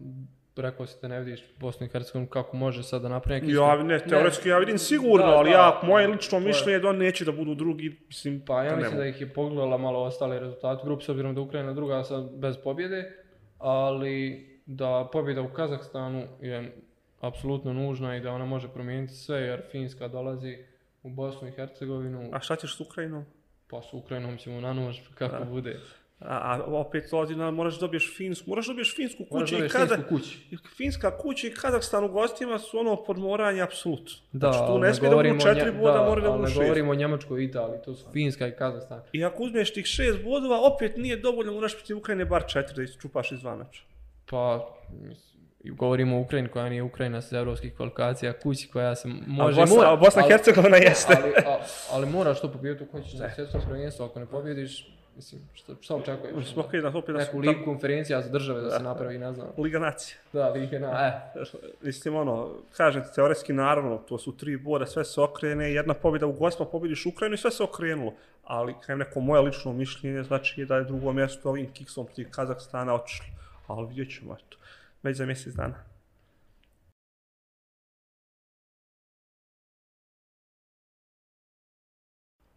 rekao 0.62 0.86
si 0.86 0.96
da 1.02 1.08
ne 1.08 1.20
vidiš 1.20 1.44
Bosnu 1.60 1.86
i 1.86 1.88
Hercegovinu 1.88 2.30
kako 2.30 2.56
može 2.56 2.82
sad 2.82 3.02
da 3.02 3.08
napravi 3.08 3.40
neki 3.40 3.52
Ja, 3.52 3.82
ne, 3.82 3.98
teoretski 3.98 4.48
ja 4.48 4.58
vidim 4.58 4.78
sigurno, 4.78 5.26
Da, 5.26 5.32
ali 5.32 5.50
da, 5.50 5.56
ja, 5.56 5.80
moje 5.82 6.06
lično 6.06 6.40
mišljenje 6.40 6.72
je 6.72 6.80
da 6.80 6.88
oni 6.88 6.98
neće 6.98 7.24
da 7.24 7.32
budu 7.32 7.54
drugi, 7.54 7.96
mislim, 8.08 8.42
Pa 8.46 8.64
ja 8.64 8.70
ne 8.70 8.76
mislim 8.76 8.98
da 8.98 9.06
ih 9.06 9.20
je 9.20 9.28
pogledala 9.28 9.78
malo 9.78 10.02
ostale 10.02 10.40
rezultate 10.40 10.82
u 10.82 10.86
grupi, 10.86 11.04
s 11.04 11.08
obzirom 11.08 11.34
da 11.34 11.40
Ukrajina 11.40 11.72
druga 11.72 12.04
sad 12.04 12.30
bez 12.30 12.56
pobjede, 12.64 13.25
ali 13.58 14.46
da 14.66 15.08
pobjeda 15.12 15.42
u 15.42 15.48
Kazahstanu 15.52 16.26
je 16.40 16.76
apsolutno 17.20 17.72
nužna 17.72 18.16
i 18.16 18.20
da 18.20 18.32
ona 18.32 18.44
može 18.44 18.68
promijeniti 18.68 19.14
sve, 19.14 19.40
jer 19.40 19.62
Finska 19.70 20.08
dolazi 20.08 20.58
u 21.02 21.10
Bosnu 21.10 21.48
i 21.48 21.52
Hercegovinu, 21.52 22.30
A 22.32 22.40
šta 22.40 22.56
ćeš 22.56 22.76
s 22.76 22.80
Ukrajinom? 22.80 23.24
pa 23.70 23.82
s 23.82 23.92
Ukrajinom 23.92 24.36
ćemo 24.36 24.60
na 24.60 24.72
nož 24.72 24.96
kako 25.14 25.38
Da. 25.38 25.44
bude. 25.44 25.80
A, 26.20 26.26
a 26.54 26.64
opet 26.66 27.04
dolazi 27.10 27.36
na, 27.36 27.50
moraš 27.50 27.74
da 27.74 27.80
dobiješ 27.80 28.16
Finsku, 28.16 28.44
moraš 28.50 28.66
da 28.66 28.70
dobiješ 28.70 28.96
Finsku 28.96 29.24
kući 29.24 29.56
i 29.56 29.68
kada... 29.68 30.02
Kući. 30.02 30.38
I 30.50 30.56
Finska 30.76 31.18
kući 31.18 31.46
i 31.46 31.54
Kazahstan 31.54 32.04
u 32.04 32.08
gostima 32.08 32.58
su 32.58 32.78
ono 32.78 33.04
podmoranje 33.04 33.62
apsolutno. 33.62 34.12
Da, 34.32 34.52
znači, 34.52 34.58
tu 34.58 34.72
ali 34.72 34.80
ne 34.80 34.94
smije 34.94 35.10
da 35.10 35.16
budu 35.16 35.40
četiri 35.40 35.64
Nje- 35.64 35.78
boda, 35.80 36.02
mora 36.02 36.20
da 36.20 36.28
ali 36.28 36.36
budu 36.38 36.48
šest. 36.48 36.60
govorimo 36.60 36.90
o 36.90 36.94
Njemačkoj 36.94 37.42
i 37.42 37.44
Italiji, 37.44 37.78
to 37.84 37.94
su 37.94 38.06
Finska 38.12 38.46
i 38.48 38.52
Kazahstan. 38.52 39.00
I 39.12 39.24
ako 39.24 39.42
uzmeš 39.42 39.72
tih 39.72 39.86
šest 39.86 40.24
bodova, 40.24 40.60
opet 40.74 40.96
nije 40.96 41.16
dovoljno, 41.16 41.52
moraš 41.52 41.74
protiv 41.74 41.98
Ukrajine 41.98 42.24
bar 42.24 42.44
četiri 42.46 42.74
da 42.76 42.82
isčupaš 42.82 43.32
iz 43.32 43.40
dva 43.40 43.56
meča. 43.56 43.82
Pa, 44.30 44.68
mislim, 44.92 45.42
govorimo 45.64 46.16
o 46.16 46.20
Ukrajini 46.20 46.48
koja 46.48 46.68
nije 46.68 46.82
Ukrajina 46.82 47.22
sa 47.22 47.38
evropskih 47.38 47.74
kvalifikacija, 47.76 48.32
kući 48.32 48.68
koja 48.68 48.94
se 48.94 49.08
A 49.08 49.12
može... 49.26 49.60
Bosna, 49.60 49.76
mora- 49.76 49.92
a 49.92 49.96
Bosna 49.96 50.22
ali- 50.22 50.32
Hercegovina 50.32 50.76
jeste. 50.76 51.16
ali, 51.22 51.32
a, 51.46 51.58
ali 51.92 52.06
moraš 52.06 52.40
to 52.40 52.52
pobijediti 52.52 52.84
ako 52.84 52.98
hoćeš 52.98 53.12
na 53.14 53.30
svjetskom 53.30 53.60
prvenstvu, 53.68 54.04
ako 54.04 54.20
ne 54.20 54.26
pobjediš, 54.26 54.95
mislim, 55.16 55.40
šta, 55.54 55.72
šta 55.80 55.96
očekuješ? 55.96 56.36
Mislim, 56.36 56.64
okej, 56.64 56.80
da 56.80 56.88
opet 56.88 57.14
da 57.14 57.18
Neku 57.18 57.30
su 57.30 57.38
ligu 57.38 57.64
konferencija 57.64 58.22
za 58.22 58.30
države 58.30 58.60
da 58.60 58.70
se 58.70 58.82
napravi, 58.82 59.18
ne 59.18 59.32
znam. 59.32 59.48
Liga 59.58 59.78
nacija. 59.78 60.18
Da, 60.32 60.48
lige 60.48 60.78
na... 60.78 60.88
E, 60.88 61.40
Mislim, 61.82 62.16
ono, 62.16 62.50
kažem 62.76 63.02
ti, 63.02 63.08
teoretski 63.14 63.52
naravno, 63.52 63.98
to 63.98 64.18
su 64.18 64.36
tri 64.36 64.56
boda, 64.56 64.86
sve 64.86 65.04
se 65.04 65.20
okrene, 65.20 65.72
jedna 65.72 65.94
pobjeda 65.94 66.26
u 66.26 66.32
gostima, 66.32 66.68
pobjediš 66.68 67.06
Ukrajinu 67.06 67.34
i 67.34 67.38
sve 67.38 67.50
se 67.50 67.62
okrenulo. 67.62 68.12
Ali, 68.44 68.74
kajem 68.86 68.98
neko 68.98 69.20
moje 69.20 69.42
lično 69.42 69.72
mišljenje, 69.72 70.22
znači 70.22 70.60
je 70.60 70.66
da 70.66 70.76
je 70.76 70.84
drugo 70.84 71.12
mjesto 71.12 71.48
ovim 71.48 71.72
kiksom 71.72 72.06
protiv 72.06 72.30
Kazahstana 72.30 72.94
otišlo. 72.94 73.26
Ali 73.66 73.86
vidjet 73.86 74.10
ćemo, 74.10 74.34
eto, 74.34 74.56
već 75.02 75.16
za 75.16 75.26
mjesec 75.26 75.54
dana. 75.54 75.95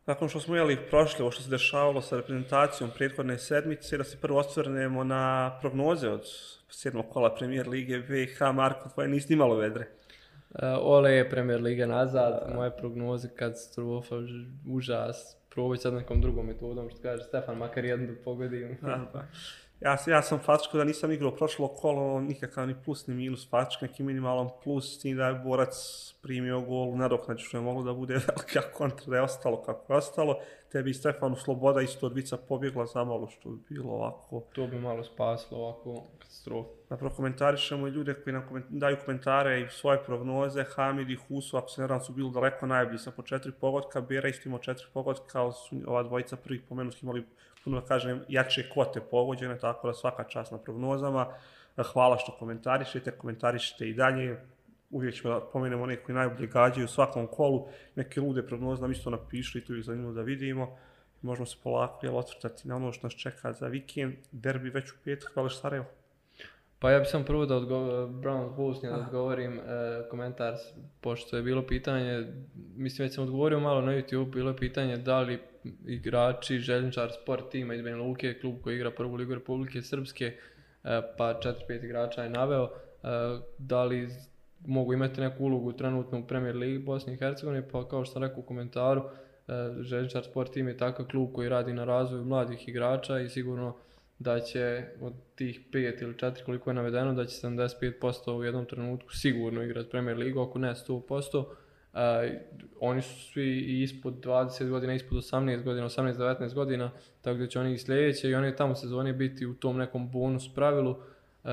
Nakon 0.09 0.29
što 0.29 0.39
smo 0.39 0.55
jeli 0.55 0.77
prošli 0.89 1.21
ovo 1.21 1.31
što 1.31 1.43
se 1.43 1.49
dešavalo 1.49 2.01
sa 2.01 2.15
reprezentacijom 2.15 2.89
prethodne 2.97 3.37
sedmice, 3.37 3.97
da 3.97 4.03
se 4.03 4.17
prvo 4.17 4.39
osvrnemo 4.39 5.03
na 5.03 5.57
prognoze 5.61 6.09
od 6.09 6.21
sedmog 6.69 7.05
kola 7.09 7.35
premijer 7.35 7.67
lige 7.67 7.97
VH, 7.97 8.41
Marko, 8.53 8.89
tvoje 8.89 9.09
nisi 9.09 9.33
nimalo 9.33 9.55
vedre. 9.55 9.87
e, 10.55 10.67
Ole 10.81 11.11
je 11.13 11.29
Premier 11.29 11.61
Liga 11.61 11.85
nazad, 11.85 12.51
moje 12.55 12.71
prognoze 12.77 13.29
katastrofa, 13.35 14.15
ž- 14.21 14.45
užas, 14.67 15.37
probaj 15.49 15.77
sad 15.77 15.93
nekom 15.93 16.21
drugom 16.21 16.45
metodom, 16.45 16.89
što 16.89 17.01
kaže 17.01 17.23
Stefan, 17.23 17.57
makar 17.57 17.85
jednu 17.85 18.07
da 18.07 18.13
pogodim. 18.23 18.77
Ja 19.81 20.21
sam 20.21 20.39
fatičko 20.39 20.77
da 20.77 20.83
nisam 20.83 21.11
igrao 21.11 21.35
prošlo 21.35 21.67
kolo, 21.67 22.21
nikakav 22.21 22.67
ni 22.67 22.75
plus 22.85 23.07
ni 23.07 23.15
minus 23.15 23.49
fatičko, 23.49 23.85
neki 23.85 24.03
minimalan 24.03 24.49
plus, 24.63 24.99
tim 24.99 25.17
da 25.17 25.27
je 25.27 25.33
borac 25.33 25.75
primio 26.21 26.61
gol 26.61 26.97
nadoknadju 26.97 27.45
što 27.45 27.57
je 27.57 27.61
moglo 27.61 27.83
da 27.83 27.93
bude 27.93 28.13
velika 28.27 28.61
kontra, 28.73 29.05
da 29.07 29.15
je 29.15 29.21
ostalo 29.21 29.63
kako 29.63 29.93
je 29.93 29.97
ostalo. 29.97 30.39
Tebi 30.71 30.89
i 30.89 30.93
Stefanu 30.93 31.35
Sloboda 31.35 31.81
isto 31.81 32.05
od 32.05 32.13
vica 32.13 32.37
pobjegla 32.37 32.85
zamalo 32.85 33.27
što 33.27 33.49
bi 33.49 33.57
bilo 33.69 33.91
ovako. 33.91 34.43
To 34.53 34.67
bi 34.67 34.79
malo 34.79 35.03
spaslo 35.03 35.57
ovako 35.57 36.03
katastrofu. 36.19 36.69
Da 36.89 36.97
prokomentarišemo 36.97 37.87
i 37.87 37.91
ljude 37.91 38.13
koji 38.13 38.33
nam 38.33 38.43
koment- 38.51 38.69
daju 38.69 38.97
komentare 39.05 39.61
i 39.61 39.69
svoje 39.69 40.03
prognoze. 40.03 40.63
Hamid 40.75 41.09
i 41.09 41.15
Husu, 41.15 41.57
ako 41.57 41.69
se 41.69 41.87
ne 41.87 41.99
su 41.99 42.13
bili 42.13 42.31
daleko 42.31 42.65
najbolji 42.65 42.97
sa 42.97 43.11
po 43.11 43.23
četiri 43.23 43.51
pogotka. 43.61 44.01
Bera 44.01 44.29
isto 44.29 44.49
imao 44.49 44.59
četiri 44.59 44.85
pogotka, 44.93 45.41
ali 45.41 45.53
su 45.53 45.75
ova 45.87 46.03
dvojica 46.03 46.35
prvih 46.35 46.61
po 46.69 46.75
menu 46.75 46.91
su 46.91 47.05
imali 47.05 47.25
da 47.65 47.81
kažem, 47.81 48.21
jače 48.27 48.69
kvote 48.69 49.01
pogođene, 49.01 49.57
tako 49.57 49.87
da 49.87 49.93
svaka 49.93 50.23
čast 50.23 50.51
na 50.51 50.57
prognozama. 50.57 51.27
Hvala 51.93 52.17
što 52.17 52.31
komentarišete, 52.31 53.11
komentarišite 53.11 53.89
i 53.89 53.93
dalje. 53.93 54.41
Uvijek 54.89 55.15
ćemo 55.15 55.33
da 55.33 55.39
pomenemo 55.39 55.83
one 55.83 55.95
koji 55.95 56.15
najbolje 56.15 56.47
gađaju 56.47 56.85
u 56.85 56.87
svakom 56.87 57.27
kolu. 57.27 57.67
Neke 57.95 58.21
lude 58.21 58.47
prognoze 58.47 58.81
nam 58.81 58.91
isto 58.91 59.09
napišli, 59.09 59.65
to 59.65 59.73
je 59.73 59.81
zanimljivo 59.81 60.13
da 60.13 60.21
vidimo. 60.21 60.77
Možemo 61.21 61.45
se 61.45 61.57
polako 61.63 62.05
jel, 62.05 62.17
otvrtati 62.17 62.67
na 62.67 62.75
ono 62.75 62.91
što 62.91 63.07
nas 63.07 63.13
čeka 63.13 63.53
za 63.53 63.67
vikend. 63.67 64.13
Derbi 64.31 64.69
već 64.69 64.91
u 64.91 64.95
petak, 65.03 65.35
Vališ 65.35 65.59
Sarajevo. 65.59 65.85
Pa 66.79 66.91
ja 66.91 66.99
bih 66.99 67.07
sam 67.11 67.23
prvo 67.23 67.45
da 67.45 67.55
odgovorim, 67.55 68.21
Brown 68.21 68.55
Bosnija 68.55 68.95
da 68.95 69.01
odgovorim 69.01 69.59
e, 69.59 69.61
komentar, 70.09 70.53
pošto 71.01 71.37
je 71.37 71.43
bilo 71.43 71.67
pitanje, 71.67 72.27
mislim 72.75 73.05
već 73.05 73.15
sam 73.15 73.23
odgovorio 73.23 73.59
malo 73.59 73.81
na 73.81 73.91
YouTube, 73.91 74.33
bilo 74.33 74.49
je 74.49 74.57
pitanje 74.57 74.97
da 74.97 75.19
li 75.19 75.39
igrači 75.87 76.59
Željničar 76.59 77.11
Sport 77.21 77.51
tima 77.51 77.73
iz 77.73 77.81
Banja 77.81 77.97
Luke, 77.97 78.39
klub 78.41 78.55
koji 78.61 78.75
igra 78.75 78.91
prvu 78.91 79.15
ligu 79.15 79.33
Republike 79.33 79.81
Srpske, 79.81 80.25
e, 80.25 81.01
pa 81.17 81.39
4-5 81.69 81.85
igrača 81.85 82.23
je 82.23 82.29
naveo, 82.29 82.63
e, 82.63 82.69
da 83.57 83.83
li 83.83 84.09
mogu 84.65 84.93
imati 84.93 85.21
neku 85.21 85.43
ulogu 85.43 85.73
trenutno 85.73 86.19
u 86.19 86.27
Premier 86.27 86.55
Ligi 86.55 86.79
Bosne 86.79 87.13
i 87.13 87.17
Hercegovine, 87.17 87.69
pa 87.71 87.87
kao 87.87 88.05
što 88.05 88.13
sam 88.13 88.23
rekao 88.23 88.39
u 88.39 88.43
komentaru, 88.43 89.01
e, 89.01 89.53
Željničar 89.81 90.23
Sport 90.23 90.53
tim 90.53 90.67
je 90.67 90.77
takav 90.77 91.05
klub 91.05 91.29
koji 91.33 91.49
radi 91.49 91.73
na 91.73 91.85
razvoju 91.85 92.23
mladih 92.23 92.69
igrača 92.69 93.19
i 93.19 93.29
sigurno 93.29 93.75
da 94.19 94.39
će 94.39 94.83
od 95.01 95.13
tih 95.35 95.59
5 95.71 96.03
ili 96.03 96.13
4 96.13 96.43
koliko 96.45 96.69
je 96.69 96.73
navedeno, 96.73 97.13
da 97.13 97.25
će 97.25 97.47
75% 97.47 98.31
u 98.37 98.43
jednom 98.43 98.65
trenutku 98.65 99.13
sigurno 99.13 99.63
igrati 99.63 99.89
Premier 99.89 100.17
Ligu, 100.17 100.41
ako 100.41 100.59
ne 100.59 100.75
100%. 100.75 101.45
Uh, 101.93 101.99
oni 102.79 103.01
su 103.01 103.31
svi 103.31 103.81
ispod 103.81 104.13
20 104.13 104.69
godina, 104.69 104.93
ispod 104.93 105.17
18 105.17 105.63
godina, 105.63 105.89
18-19 105.89 106.53
godina, 106.53 106.91
tako 107.21 107.37
da 107.39 107.47
će 107.47 107.59
oni 107.59 107.73
i 107.73 107.77
sljedeće 107.77 108.29
i 108.29 108.35
oni 108.35 108.55
tamo 108.55 108.75
sezone 108.75 109.13
biti 109.13 109.45
u 109.45 109.53
tom 109.53 109.77
nekom 109.77 110.11
bonus 110.11 110.53
pravilu. 110.55 110.91
Uh, 110.91 111.49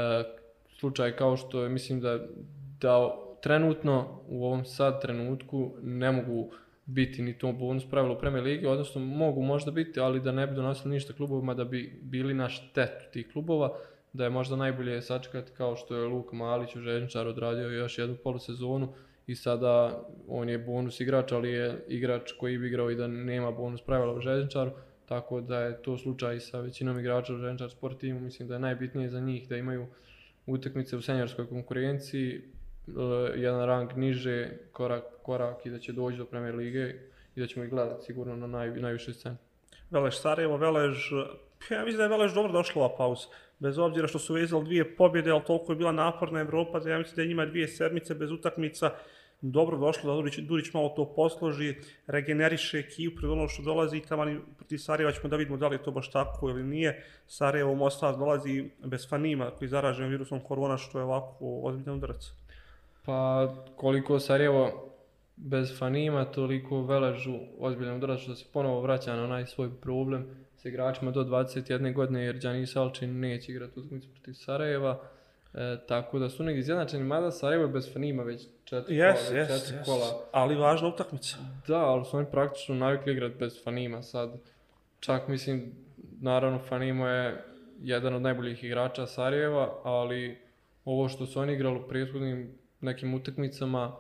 slučaj 0.79 1.17
kao 1.17 1.37
što 1.37 1.63
je, 1.63 1.69
mislim 1.69 2.01
da, 2.01 2.19
da 2.81 3.17
trenutno 3.43 4.21
u 4.29 4.47
ovom 4.47 4.65
sad 4.65 5.03
trenutku 5.03 5.75
ne 5.83 6.13
mogu 6.13 6.51
biti 6.87 7.23
ni 7.23 7.39
to 7.39 7.53
bonus 7.53 7.91
pravilo 7.91 8.15
u 8.15 8.19
Premier 8.19 8.45
Ligi, 8.45 8.67
odnosno 8.67 9.01
mogu 9.01 9.43
možda 9.43 9.71
biti, 9.71 10.01
ali 10.01 10.21
da 10.21 10.33
ne 10.33 10.47
bi 10.47 10.55
donosili 10.55 10.95
ništa 10.95 11.13
klubovima 11.13 11.55
da 11.55 11.65
bi 11.65 12.01
bili 12.03 12.35
na 12.35 12.49
štetu 12.49 13.05
tih 13.13 13.29
klubova, 13.33 13.79
da 14.13 14.25
je 14.25 14.31
možda 14.31 14.57
najbolje 14.57 15.03
sačekati 15.03 15.53
kao 15.53 15.77
što 15.77 15.97
je 15.97 16.09
Luka 16.09 16.37
Malić 16.37 16.77
u 16.77 16.81
Željničar 16.81 17.27
odradio 17.27 17.69
još 17.69 17.99
jednu 17.99 18.17
polusezonu 18.25 18.93
i 19.27 19.35
sada 19.35 20.05
on 20.29 20.49
je 20.49 20.59
bonus 20.59 21.01
igrač, 21.01 21.33
ali 21.33 21.51
je 21.51 21.85
igrač 21.89 22.33
koji 22.33 22.59
bi 22.59 22.67
igrao 22.67 22.91
i 22.91 22.95
da 22.95 23.07
nema 23.07 23.51
bonus 23.51 23.81
pravila 23.81 24.13
u 24.13 24.21
Željničaru, 24.21 24.71
tako 25.07 25.41
da 25.41 25.61
je 25.61 25.83
to 25.83 25.99
slučaj 25.99 26.37
i 26.37 26.41
sa 26.41 26.61
većinom 26.61 26.99
igrača 26.99 27.35
u 27.35 27.39
Željničar 27.39 27.71
sport 27.71 27.99
timu, 27.99 28.21
mislim 28.21 28.49
da 28.49 28.55
je 28.55 28.61
najbitnije 28.61 29.09
za 29.09 29.21
njih 29.21 29.49
da 29.49 29.57
imaju 29.57 29.87
utakmice 30.47 30.97
u 30.97 31.03
senjorskoj 31.03 31.49
konkurenciji, 31.49 32.35
e, 32.35 32.41
jedan 33.37 33.67
rang 33.67 33.97
niže, 33.97 34.51
korak, 34.73 35.05
korak 35.23 35.67
i 35.67 35.71
da 35.71 35.79
će 35.79 35.93
doći 35.93 36.17
do 36.19 36.25
Premier 36.25 36.55
Lige 36.55 36.95
i 37.37 37.41
da 37.41 37.47
ćemo 37.47 37.65
ih 37.65 37.71
gledati 37.71 38.05
sigurno 38.05 38.37
na 38.37 38.47
naj, 38.47 38.71
najvišoj 38.71 39.15
sceni. 39.15 39.37
Velež 39.91 40.15
Sarajevo, 40.15 40.57
Velež, 40.57 41.11
pa 41.69 41.75
ja 41.75 41.85
mislim 41.85 41.97
da 41.97 42.03
je 42.03 42.09
Velež 42.09 42.35
dobro 42.35 42.53
došla 42.53 42.85
ova 42.85 42.97
pauza. 42.97 43.27
Bez 43.59 43.79
obzira 43.79 44.09
što 44.09 44.19
su 44.19 44.35
vezali 44.35 44.65
dvije 44.65 44.97
pobjede, 44.97 45.31
ali 45.31 45.43
toliko 45.47 45.73
je 45.73 45.77
bila 45.77 45.93
naporna 45.93 46.41
Evropa, 46.41 46.81
da 46.81 46.91
ja 46.91 46.99
mislim 46.99 47.17
da 47.17 47.23
je 47.23 47.29
njima 47.29 47.47
dvije 47.47 47.69
sedmice 47.69 48.15
bez 48.15 48.31
utakmica 48.31 48.91
dobro 49.41 49.79
došlo 49.79 50.11
da 50.11 50.17
Durić, 50.17 50.39
Durić 50.39 50.73
malo 50.73 50.89
to 50.89 51.13
posloži, 51.15 51.75
regeneriše 52.07 52.79
ekipu 52.79 53.17
pred 53.17 53.31
ono 53.31 53.49
što 53.49 53.63
dolazi 53.63 53.97
i 53.97 54.01
tamo 54.01 54.25
proti 54.57 54.79
Sarajeva 54.79 55.13
ćemo 55.13 55.29
da 55.29 55.37
vidimo 55.37 55.57
da 55.57 55.69
li 55.69 55.75
je 55.75 55.83
to 55.83 55.91
baš 55.91 56.11
tako 56.11 56.51
ili 56.51 56.63
nije. 56.63 57.05
Sarajevo 57.27 57.75
Mostar 57.75 58.17
dolazi 58.17 58.71
bez 58.85 59.09
fanima 59.09 59.51
koji 59.51 59.67
je 59.67 59.71
zaražen 59.71 60.09
virusom 60.09 60.41
korona 60.41 60.79
što 60.79 60.99
je 60.99 61.05
ovako 61.05 61.61
ozbiljan 61.63 61.97
udarac. 61.97 62.33
Pa 63.05 63.49
koliko 63.77 64.19
Sarajevo 64.19 64.93
bez 65.37 65.79
fanima, 65.79 66.25
toliko 66.25 66.83
veležu 66.83 67.39
ozbiljan 67.59 67.97
udarac 67.97 68.21
što 68.21 68.35
se 68.35 68.45
ponovo 68.53 68.81
vraća 68.81 69.17
na 69.17 69.25
onaj 69.25 69.47
svoj 69.47 69.71
problem 69.81 70.27
s 70.57 70.65
igračima 70.65 71.11
do 71.11 71.25
21. 71.25 71.95
godine 71.95 72.25
jer 72.25 72.39
Đani 72.39 72.67
Salčin 72.67 73.21
neće 73.21 73.53
igrati 73.53 73.81
utakmicu 73.81 74.09
protiv 74.15 74.33
Sarajeva. 74.33 75.16
E, 75.57 75.77
tako 75.89 76.19
da 76.19 76.29
su 76.29 76.43
negdje 76.43 76.61
izjednačeni, 76.61 77.05
mada 77.05 77.31
Sarajevo 77.31 77.65
je 77.65 77.69
bez 77.69 77.93
fanima 77.93 78.23
već 78.23 78.43
četiri 78.65 78.97
Yes, 78.97 79.15
kola. 79.29 79.41
yes, 79.41 79.61
četiri 79.61 79.77
yes. 79.77 79.85
kola. 79.85 80.25
Ali 80.33 80.55
važna 80.55 80.89
utakmica. 80.89 81.37
Da, 81.69 81.79
ali 81.79 82.05
su 82.05 82.17
oni 82.17 82.27
praktično 82.31 82.75
navikli 82.75 83.13
igrati 83.13 83.35
bez 83.39 83.65
Fanima 83.65 84.03
sad. 84.03 84.31
Čak 85.01 85.29
mislim, 85.29 85.73
naravno 86.21 86.59
Fanimo 86.59 87.07
je 87.09 87.45
jedan 87.81 88.15
od 88.15 88.23
najboljih 88.23 88.65
igrača 88.65 89.07
Sarajeva, 89.07 89.81
ali 89.85 90.39
ovo 90.85 91.09
što 91.09 91.27
su 91.27 91.41
oni 91.41 91.53
igrali 91.53 91.79
u 91.79 91.89
prethodnim 91.89 92.59
nekim 92.81 93.15
utakmicama, 93.15 93.97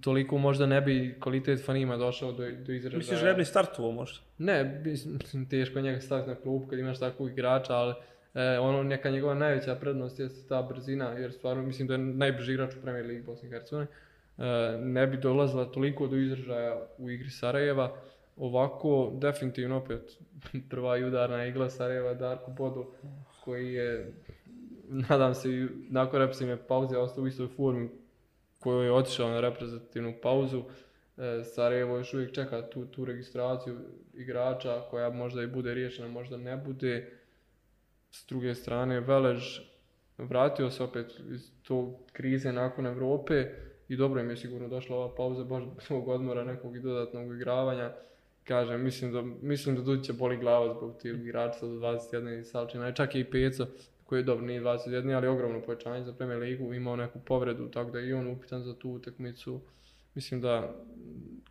toliko 0.00 0.38
možda 0.38 0.66
ne 0.66 0.80
bi 0.80 1.16
kvalitet 1.20 1.64
Fanima 1.64 1.96
došao 1.96 2.32
do, 2.32 2.50
do 2.66 2.72
izražaja. 2.72 2.98
Misliš 2.98 3.20
da 3.20 3.28
je 3.28 3.44
startovo 3.44 3.92
možda? 3.92 4.18
Ne, 4.38 4.82
mislim, 4.84 5.48
teško 5.48 5.78
je 5.78 5.82
njega 5.82 6.00
staviti 6.00 6.28
na 6.28 6.34
klupu 6.34 6.66
kad 6.66 6.78
imaš 6.78 6.98
takvog 6.98 7.30
igrača, 7.30 7.74
ali 7.74 7.94
e, 8.38 8.58
ono 8.58 8.82
neka 8.82 9.10
njegova 9.10 9.34
najveća 9.34 9.74
prednost 9.74 10.20
je 10.20 10.28
ta 10.48 10.62
brzina, 10.62 11.10
jer 11.10 11.32
stvarno 11.32 11.62
mislim 11.62 11.88
da 11.88 11.94
je 11.94 11.98
najbrži 11.98 12.52
igrač 12.52 12.74
u 12.76 12.82
Premier 12.82 13.06
Ligi 13.06 13.22
Bosne 13.22 13.48
i 13.48 13.52
Hercegovine. 13.52 13.90
E, 14.38 14.78
ne 14.78 15.06
bi 15.06 15.16
dolazila 15.16 15.64
toliko 15.64 16.06
do 16.06 16.16
izražaja 16.16 16.86
u 16.98 17.10
igri 17.10 17.30
Sarajeva. 17.30 17.96
Ovako, 18.36 19.12
definitivno 19.14 19.76
opet 19.76 20.18
prva 20.70 20.98
i 20.98 21.04
udarna 21.04 21.46
igla 21.46 21.70
Sarajeva 21.70 22.14
Darko 22.14 22.50
Bodo, 22.50 22.86
koji 23.44 23.72
je, 23.72 24.12
nadam 24.88 25.34
se, 25.34 25.50
i 25.50 25.66
nakon 25.90 26.20
repsime 26.20 26.56
pauze 26.56 26.96
ostao 26.96 27.24
u 27.24 27.26
istoj 27.26 27.48
formi 27.56 27.88
koju 28.58 28.82
je 28.82 28.92
otišao 28.92 29.30
na 29.30 29.40
reprezentativnu 29.40 30.14
pauzu. 30.22 30.62
E, 31.16 31.44
Sarajevo 31.44 31.96
još 31.96 32.14
uvijek 32.14 32.32
čeka 32.32 32.62
tu, 32.62 32.86
tu 32.86 33.04
registraciju 33.04 33.78
igrača 34.14 34.80
koja 34.90 35.10
možda 35.10 35.42
i 35.42 35.46
bude 35.46 35.74
riješena, 35.74 36.08
možda 36.08 36.36
ne 36.36 36.56
bude. 36.56 37.17
S 38.10 38.26
druge 38.28 38.54
strane, 38.54 39.00
Velež 39.00 39.60
vratio 40.18 40.70
se 40.70 40.82
opet 40.82 41.20
iz 41.30 41.50
to 41.62 41.98
krize 42.12 42.52
nakon 42.52 42.86
Evrope 42.86 43.46
i 43.88 43.96
dobro 43.96 44.20
im 44.20 44.30
je 44.30 44.36
sigurno 44.36 44.68
došla 44.68 44.96
ova 44.96 45.14
pauza 45.14 45.44
baš 45.44 45.64
zbog 45.86 46.08
odmora 46.08 46.44
nekog 46.44 46.76
i 46.76 46.80
dodatnog 46.80 47.34
igravanja. 47.34 47.92
Kažem, 48.44 48.84
mislim 48.84 49.12
da, 49.12 49.22
mislim 49.42 49.76
da 49.76 49.82
Dudića 49.82 50.12
boli 50.12 50.36
glava 50.36 50.74
zbog 50.74 50.96
tih 51.02 51.14
igrača 51.14 51.66
do 51.66 51.72
21 51.72 52.40
i 52.40 52.44
Salčina, 52.44 52.92
čak 52.92 53.14
i 53.14 53.24
Peco 53.24 53.66
koji 54.04 54.18
je 54.18 54.22
dobro, 54.22 54.46
nije 54.46 54.62
21, 54.62 55.16
ali 55.16 55.28
ogromno 55.28 55.62
povećanje 55.62 56.04
za 56.04 56.12
Premier 56.12 56.38
Ligu, 56.38 56.74
imao 56.74 56.96
neku 56.96 57.18
povredu, 57.18 57.68
tako 57.70 57.90
da 57.90 57.98
je 57.98 58.08
i 58.08 58.12
on 58.12 58.26
upitan 58.26 58.62
za 58.62 58.74
tu 58.74 58.90
utakmicu. 58.90 59.60
Mislim 60.14 60.40
da 60.40 60.74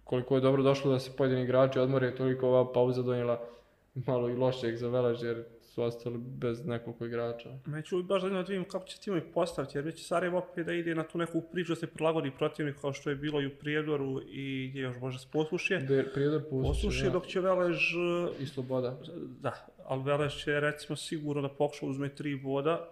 koliko 0.04 0.36
je 0.36 0.42
dobro 0.42 0.64
došlo 0.64 0.92
da 0.92 1.00
se 1.00 1.12
pojedini 1.18 1.44
igrači 1.44 1.80
odmore, 1.80 2.16
toliko 2.16 2.48
ova 2.48 2.74
pauza 2.74 3.02
donijela 3.02 3.48
malo 3.96 4.30
i 4.30 4.36
lošeg 4.36 4.76
za 4.76 4.88
Velež, 4.88 5.24
jer 5.24 5.44
su 5.78 5.84
ostali 5.84 6.18
bez 6.18 6.66
nekoliko 6.66 7.06
igrača. 7.06 7.50
Me 7.66 7.82
ću 7.84 8.04
baš 8.04 8.22
da 8.22 8.28
vidim 8.42 8.64
kako 8.66 8.86
će 8.86 9.00
timovi 9.00 9.22
postaviti, 9.34 9.78
jer 9.78 9.86
već 9.86 10.08
Sarajevo 10.08 10.38
opet 10.38 10.66
da 10.66 10.74
ide 10.74 10.96
na 10.96 11.04
tu 11.04 11.18
neku 11.18 11.42
priču 11.42 11.72
da 11.72 11.76
se 11.76 11.88
prilagodi 11.88 12.32
protivnik 12.32 12.76
kao 12.82 12.94
što 12.94 13.10
je 13.10 13.16
bilo 13.16 13.42
i 13.42 13.48
u 13.48 13.56
Prijedoru 13.60 14.22
i 14.22 14.68
gdje 14.70 14.82
još 14.82 14.98
može 15.00 15.20
poslušje. 15.32 15.80
Be- 15.80 16.12
Prijedor 16.14 16.42
Poslušje, 16.42 16.68
poslušaj, 16.68 17.10
dok 17.10 17.26
će 17.26 17.40
Velež, 17.42 17.78
I 18.40 18.46
Sloboda. 18.46 18.98
da, 19.42 19.54
ali 19.86 20.04
Velež 20.04 20.36
će 20.36 20.60
recimo 20.60 20.96
sigurno 20.96 21.42
da 21.42 21.50
pokuša 21.50 21.86
uzme 21.86 22.10
tri 22.10 22.36
boda. 22.36 22.90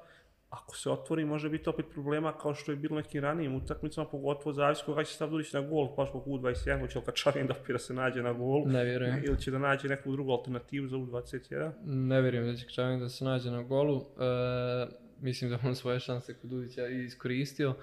Ako 0.56 0.78
se 0.78 0.90
otvori, 0.90 1.26
može 1.26 1.50
biti 1.50 1.70
opet 1.70 1.86
problema 1.94 2.38
kao 2.38 2.54
što 2.54 2.72
je 2.72 2.76
bilo 2.76 2.96
nekim 2.96 3.22
ranijim 3.22 3.56
utakmicama, 3.56 4.08
pogotovo 4.08 4.54
zavisi 4.54 4.84
koga 4.86 5.04
će 5.04 5.28
Durić 5.28 5.54
na 5.54 5.62
gol, 5.62 5.96
baš 5.98 6.10
zbog 6.10 6.26
U21, 6.26 6.80
hoće 6.80 7.00
li 7.00 7.06
Kačarin 7.06 7.48
da 7.48 7.54
opira 7.62 7.80
se 7.80 7.94
nađe 7.94 8.24
na 8.24 8.34
gol, 8.34 8.64
Ne 8.66 8.84
vjerujem. 8.84 9.24
ili 9.26 9.42
će 9.42 9.52
da 9.52 9.58
nađe 9.60 9.88
neku 9.88 10.12
drugu 10.12 10.32
alternativu 10.32 10.88
za 10.88 10.98
U21. 10.98 11.72
Ne 11.86 12.22
vjerujem 12.22 12.46
da 12.46 12.56
će 12.58 12.70
Čavin 12.70 13.00
da 13.00 13.10
se 13.10 13.26
nađe 13.26 13.52
na 13.52 13.64
golu. 13.64 14.02
E, 14.02 14.88
mislim 15.22 15.50
da 15.50 15.60
on 15.64 15.76
svoje 15.76 16.00
šanse 16.00 16.34
kod 16.34 16.50
Dudića 16.50 16.88
i 16.88 17.04
iskoristio. 17.04 17.74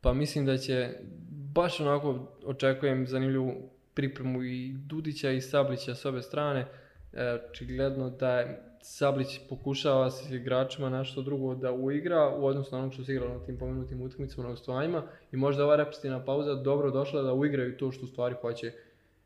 Pa 0.00 0.12
mislim 0.12 0.46
da 0.46 0.58
će, 0.58 0.90
baš 1.54 1.80
onako 1.80 2.36
očekujem 2.44 3.06
zanimljivu 3.06 3.70
pripremu 3.94 4.42
i 4.42 4.72
Dudića 4.72 5.30
i 5.30 5.40
Sablića 5.40 5.94
s 5.94 6.04
obe 6.04 6.22
strane. 6.22 6.66
E, 7.12 7.38
očigledno 7.50 8.10
da 8.10 8.38
je 8.38 8.62
Sablić 8.86 9.40
pokušava 9.48 10.10
s 10.10 10.30
igračima 10.30 10.90
nešto 10.90 11.22
drugo 11.22 11.54
da 11.54 11.72
uigra 11.72 12.36
u 12.36 12.46
odnosu 12.46 12.76
na 12.76 12.82
ono 12.82 12.92
što 12.92 13.04
se 13.04 13.12
igralo 13.12 13.34
na 13.34 13.44
tim 13.44 13.58
pomenutim 13.58 14.02
utakmicama 14.02 14.42
na 14.42 14.50
gostovanjima 14.50 15.02
i 15.32 15.36
možda 15.36 15.64
ova 15.64 15.76
reprezentativna 15.76 16.24
pauza 16.24 16.54
dobro 16.54 16.90
došla 16.90 17.22
da 17.22 17.32
uigraju 17.32 17.76
to 17.76 17.92
što 17.92 18.04
u 18.04 18.08
stvari 18.08 18.34
hoće. 18.40 18.72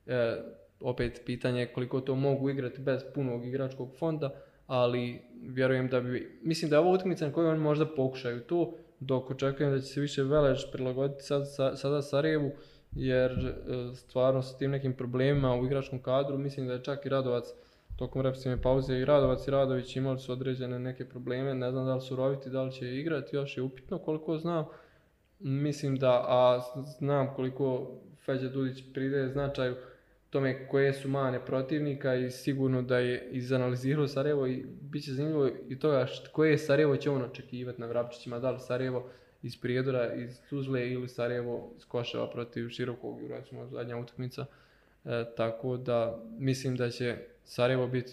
E, 0.06 0.42
opet 0.80 1.22
pitanje 1.26 1.60
je 1.60 1.72
koliko 1.72 2.00
to 2.00 2.14
mogu 2.14 2.50
igrati 2.50 2.80
bez 2.80 3.02
punog 3.14 3.46
igračkog 3.46 3.88
fonda, 3.98 4.34
ali 4.66 5.22
vjerujem 5.42 5.88
da 5.88 6.00
bi, 6.00 6.40
mislim 6.42 6.70
da 6.70 6.76
je 6.76 6.80
ovo 6.80 6.92
utakmica 6.92 7.26
na 7.26 7.32
kojoj 7.32 7.50
oni 7.50 7.58
možda 7.60 7.86
pokušaju 7.86 8.40
to, 8.40 8.74
dok 9.00 9.30
očekujem 9.30 9.72
da 9.72 9.80
će 9.80 9.86
se 9.86 10.00
više 10.00 10.22
Velež 10.22 10.62
prilagoditi 10.72 11.22
sad, 11.22 11.54
sa- 11.54 11.76
sada 11.76 12.02
Sarajevu, 12.02 12.50
jer 12.92 13.32
e, 13.32 13.54
stvarno 13.94 14.42
sa 14.42 14.58
tim 14.58 14.70
nekim 14.70 14.92
problemima 14.92 15.56
u 15.56 15.66
igračkom 15.66 16.02
kadru, 16.02 16.38
mislim 16.38 16.66
da 16.66 16.72
je 16.72 16.84
čak 16.84 17.06
i 17.06 17.08
Radovac 17.08 17.44
tokom 17.98 18.22
represivne 18.22 18.62
pauze 18.62 18.98
i 18.98 19.04
Radovac 19.04 19.48
i 19.48 19.50
Radović 19.50 19.96
imali 19.96 20.18
su 20.18 20.32
određene 20.32 20.78
neke 20.78 21.04
probleme, 21.04 21.54
ne 21.54 21.70
znam 21.70 21.86
da 21.86 21.94
li 21.94 22.00
su 22.00 22.16
roviti, 22.16 22.50
da 22.50 22.62
li 22.62 22.72
će 22.72 22.96
igrati, 22.96 23.36
još 23.36 23.56
je 23.56 23.62
upitno 23.62 23.98
koliko 23.98 24.38
znam. 24.38 24.64
Mislim 25.38 25.96
da, 25.96 26.24
a 26.28 26.60
znam 26.98 27.34
koliko 27.34 27.90
Feđa 28.24 28.48
Dudić 28.48 28.84
pride 28.94 29.28
značaju 29.28 29.76
tome 30.30 30.68
koje 30.68 30.92
su 30.92 31.08
mane 31.08 31.44
protivnika 31.46 32.14
i 32.14 32.30
sigurno 32.30 32.82
da 32.82 32.98
je 32.98 33.28
izanalizirao 33.30 34.08
Sarajevo 34.08 34.46
i 34.46 34.66
bit 34.80 35.04
će 35.04 35.12
zanimljivo 35.12 35.50
i 35.68 35.78
toga 35.78 36.06
št, 36.06 36.28
koje 36.28 36.58
Sarajevo 36.58 36.96
će 36.96 37.10
on 37.10 37.22
očekivati 37.22 37.80
na 37.80 37.86
Vrapčićima, 37.86 38.38
da 38.38 38.50
li 38.50 38.60
Sarajevo 38.60 39.10
iz 39.42 39.60
Prijedora, 39.60 40.14
iz 40.14 40.40
Tuzle 40.50 40.90
ili 40.90 41.08
Sarajevo 41.08 41.72
iz 41.76 41.84
Koševa 41.84 42.30
protiv 42.30 42.68
Širokog, 42.68 43.28
recimo 43.28 43.66
zadnja 43.66 43.96
utakmica. 43.96 44.46
E, 45.04 45.24
tako 45.36 45.76
da 45.76 46.22
mislim 46.38 46.76
da 46.76 46.90
će 46.90 47.16
Sarajevo 47.48 47.86
biti 47.86 48.12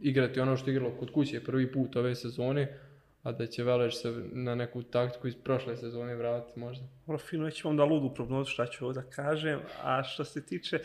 igrati 0.00 0.40
ono 0.40 0.56
što 0.56 0.70
je 0.70 0.74
igralo 0.76 0.94
kod 0.98 1.12
kuće 1.12 1.44
prvi 1.44 1.72
put 1.72 1.96
ove 1.96 2.14
sezone, 2.14 2.78
a 3.22 3.32
da 3.32 3.46
će 3.46 3.64
Velež 3.64 3.94
se 3.94 4.12
na 4.32 4.54
neku 4.54 4.82
taktiku 4.82 5.28
iz 5.28 5.34
prošle 5.44 5.76
sezone 5.76 6.14
vratiti 6.14 6.60
možda. 6.60 6.86
Dobro, 7.06 7.18
fino, 7.18 7.44
već 7.44 7.64
imam 7.64 7.76
da 7.76 7.84
ludu 7.84 8.14
prognozu 8.14 8.50
šta 8.50 8.66
ću 8.66 8.84
ovo 8.84 8.92
da 8.92 9.02
kažem, 9.02 9.60
a 9.82 10.02
što 10.02 10.24
se 10.24 10.46
tiče 10.46 10.78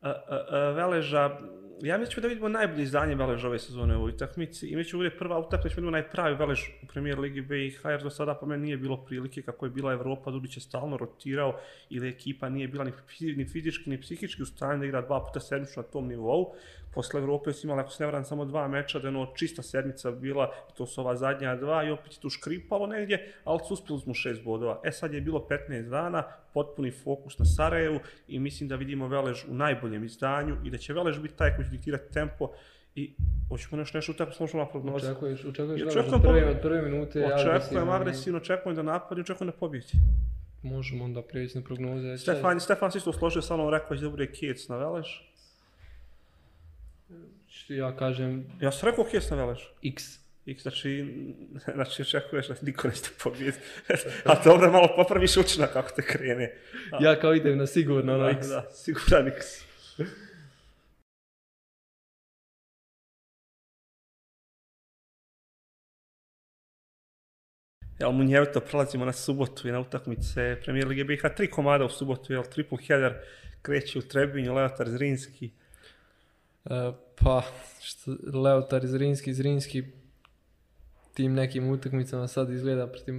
a, 0.00 0.10
a, 0.10 0.46
a, 0.50 0.70
Veleža, 0.70 1.38
ja 1.82 1.98
mislim 1.98 2.22
da 2.22 2.28
vidimo 2.28 2.48
najbolje 2.48 2.82
izdanje 2.82 3.16
Belež 3.16 3.44
ove 3.44 3.58
sezone 3.58 3.96
u 3.96 3.98
ovoj 3.98 4.12
utakmici 4.12 4.66
i 4.66 4.76
mi 4.76 4.84
ćemo 4.84 4.98
bude 4.98 5.10
prva 5.10 5.38
utakmica, 5.38 5.68
ćemo 5.68 5.76
vidimo 5.76 5.90
najpravi 5.90 6.36
Belež 6.36 6.60
u 6.82 6.86
premijer 6.86 7.18
ligi 7.18 7.40
BiH, 7.40 7.80
jer 7.84 8.02
do 8.02 8.10
sada 8.10 8.34
po 8.34 8.46
meni 8.46 8.62
nije 8.62 8.76
bilo 8.76 9.04
prilike 9.04 9.42
kako 9.42 9.66
je 9.66 9.70
bila 9.70 9.92
Evropa, 9.92 10.30
Dudić 10.30 10.56
je 10.56 10.60
stalno 10.60 10.96
rotirao 10.96 11.60
ili 11.90 12.08
ekipa 12.08 12.48
nije 12.48 12.68
bila 12.68 12.84
ni, 12.84 12.92
ni 13.36 13.44
fizički 13.44 13.90
ni 13.90 14.00
psihički 14.00 14.42
u 14.42 14.46
stanju 14.46 14.78
da 14.78 14.86
igra 14.86 15.02
dva 15.02 15.24
puta 15.24 15.40
sedmično 15.40 15.82
na 15.82 15.88
tom 15.88 16.08
nivou. 16.08 16.54
Posle 16.94 17.20
Evrope 17.20 17.52
su 17.52 17.66
imali, 17.66 17.80
ako 17.80 17.90
se 17.90 18.02
ne 18.02 18.06
vran, 18.06 18.24
samo 18.24 18.44
dva 18.44 18.68
meča, 18.68 18.98
da 18.98 19.08
je 19.08 19.16
ono 19.16 19.32
čista 19.36 19.62
sedmica 19.62 20.10
bila, 20.10 20.50
i 20.70 20.76
to 20.76 20.86
su 20.86 21.00
ova 21.00 21.16
zadnja 21.16 21.56
dva 21.56 21.84
i 21.84 21.90
opet 21.90 22.12
je 22.12 22.20
tu 22.20 22.30
škripalo 22.30 22.86
negdje, 22.86 23.34
ali 23.44 23.60
su 23.68 23.74
uspjeli 23.74 24.00
smo 24.00 24.14
šest 24.14 24.42
bodova. 24.44 24.80
E 24.84 24.92
sad 24.92 25.14
je 25.14 25.20
bilo 25.20 25.46
15 25.50 25.88
dana, 25.88 26.22
potpuni 26.54 26.90
fokus 26.90 27.38
na 27.38 27.44
Sarajevu 27.44 28.00
i 28.28 28.38
mislim 28.38 28.68
da 28.68 28.76
vidimo 28.76 29.08
Velež 29.08 29.44
u 29.48 29.54
najboljem 29.54 30.04
izdanju 30.04 30.56
i 30.64 30.70
da 30.70 30.78
će 30.78 30.92
Velež 30.92 31.18
biti 31.18 31.36
taj 31.36 31.56
koji 31.56 31.65
će 31.66 31.70
diktirati 31.70 32.12
tempo 32.12 32.50
i 32.94 33.14
hoćemo 33.48 33.76
nešto 33.76 33.98
nešto 33.98 34.12
tako 34.12 34.32
složno 34.32 34.58
na 34.58 34.66
prognozu. 34.66 35.06
Očekuješ, 35.06 35.44
očekuješ 35.44 35.82
očekujem 35.82 36.14
od 36.14 36.22
prve, 36.22 36.44
od 36.46 36.60
prve 36.60 36.82
minute 36.82 37.24
Očekujem 37.24 37.48
agresivno 37.48 37.86
i- 37.86 37.96
agresivno, 37.96 38.38
očekujem 38.38 38.76
da 38.76 38.82
napadi, 38.84 39.20
očekujem 39.20 39.46
da 39.46 39.56
pobjedi. 39.56 39.92
Možemo 40.62 41.04
onda 41.04 41.22
prijeći 41.22 41.58
na 41.58 41.64
prognoze. 41.64 42.18
Stefan, 42.18 42.60
Stefan 42.60 42.92
se 42.92 42.98
isto 42.98 43.12
složio 43.12 43.42
sa 43.42 43.56
mnom, 43.56 43.70
rekao 43.70 43.94
je 43.94 44.00
da 44.00 44.10
bude 44.10 44.26
Kjec 44.28 44.68
na 44.68 44.76
Velež. 44.76 45.06
Što 47.48 47.72
ja 47.72 47.96
kažem 47.96 48.46
Ja 48.60 48.72
sam 48.72 48.88
rekao 48.88 49.04
Kjec 49.04 49.30
na 49.30 49.36
Velež. 49.36 49.58
X. 49.84 50.04
I 50.46 50.54
znači, 50.54 51.14
znači 51.74 52.02
očekuješ 52.02 52.48
da 52.48 52.54
niko 52.62 52.88
neće 52.88 53.10
pobjeti. 53.24 53.58
A 54.24 54.44
dobro, 54.44 54.72
malo 54.72 54.88
popraviš 54.96 55.36
učinak 55.36 55.72
kako 55.72 55.90
te 55.96 56.02
krene. 56.02 56.54
A, 56.92 56.98
Ja 57.00 57.20
kao 57.20 57.34
idem 57.34 57.58
na 57.58 57.66
sigurno 57.66 58.14
ono 58.14 58.24
da, 58.24 58.30
X. 58.30 58.48
da, 58.48 58.70
siguran 58.72 59.28
X. 59.28 59.46
Jel 67.98 68.12
munjevito 68.12 68.60
prelazimo 68.60 69.04
na 69.04 69.12
subotu 69.12 69.68
i 69.68 69.72
na 69.72 69.80
utakmice 69.80 70.56
Premier 70.64 70.88
Lige 70.88 71.04
BiH, 71.04 71.22
tri 71.36 71.50
komada 71.50 71.84
u 71.84 71.88
subotu, 71.88 72.32
jel 72.32 72.42
triple 72.42 72.78
header, 72.86 73.14
kreće 73.62 73.98
u 73.98 74.02
Trebinju, 74.02 74.54
Leotar 74.54 74.88
Zrinski. 74.88 75.50
E, 76.64 76.92
pa, 77.22 77.42
što, 77.80 78.16
Leotar 78.42 78.86
Zrinski, 78.86 79.34
Zrinski, 79.34 79.82
tim 81.14 81.34
nekim 81.34 81.70
utakmicama 81.70 82.28
sad 82.28 82.50
izgleda 82.50 82.86
protiv 82.86 83.14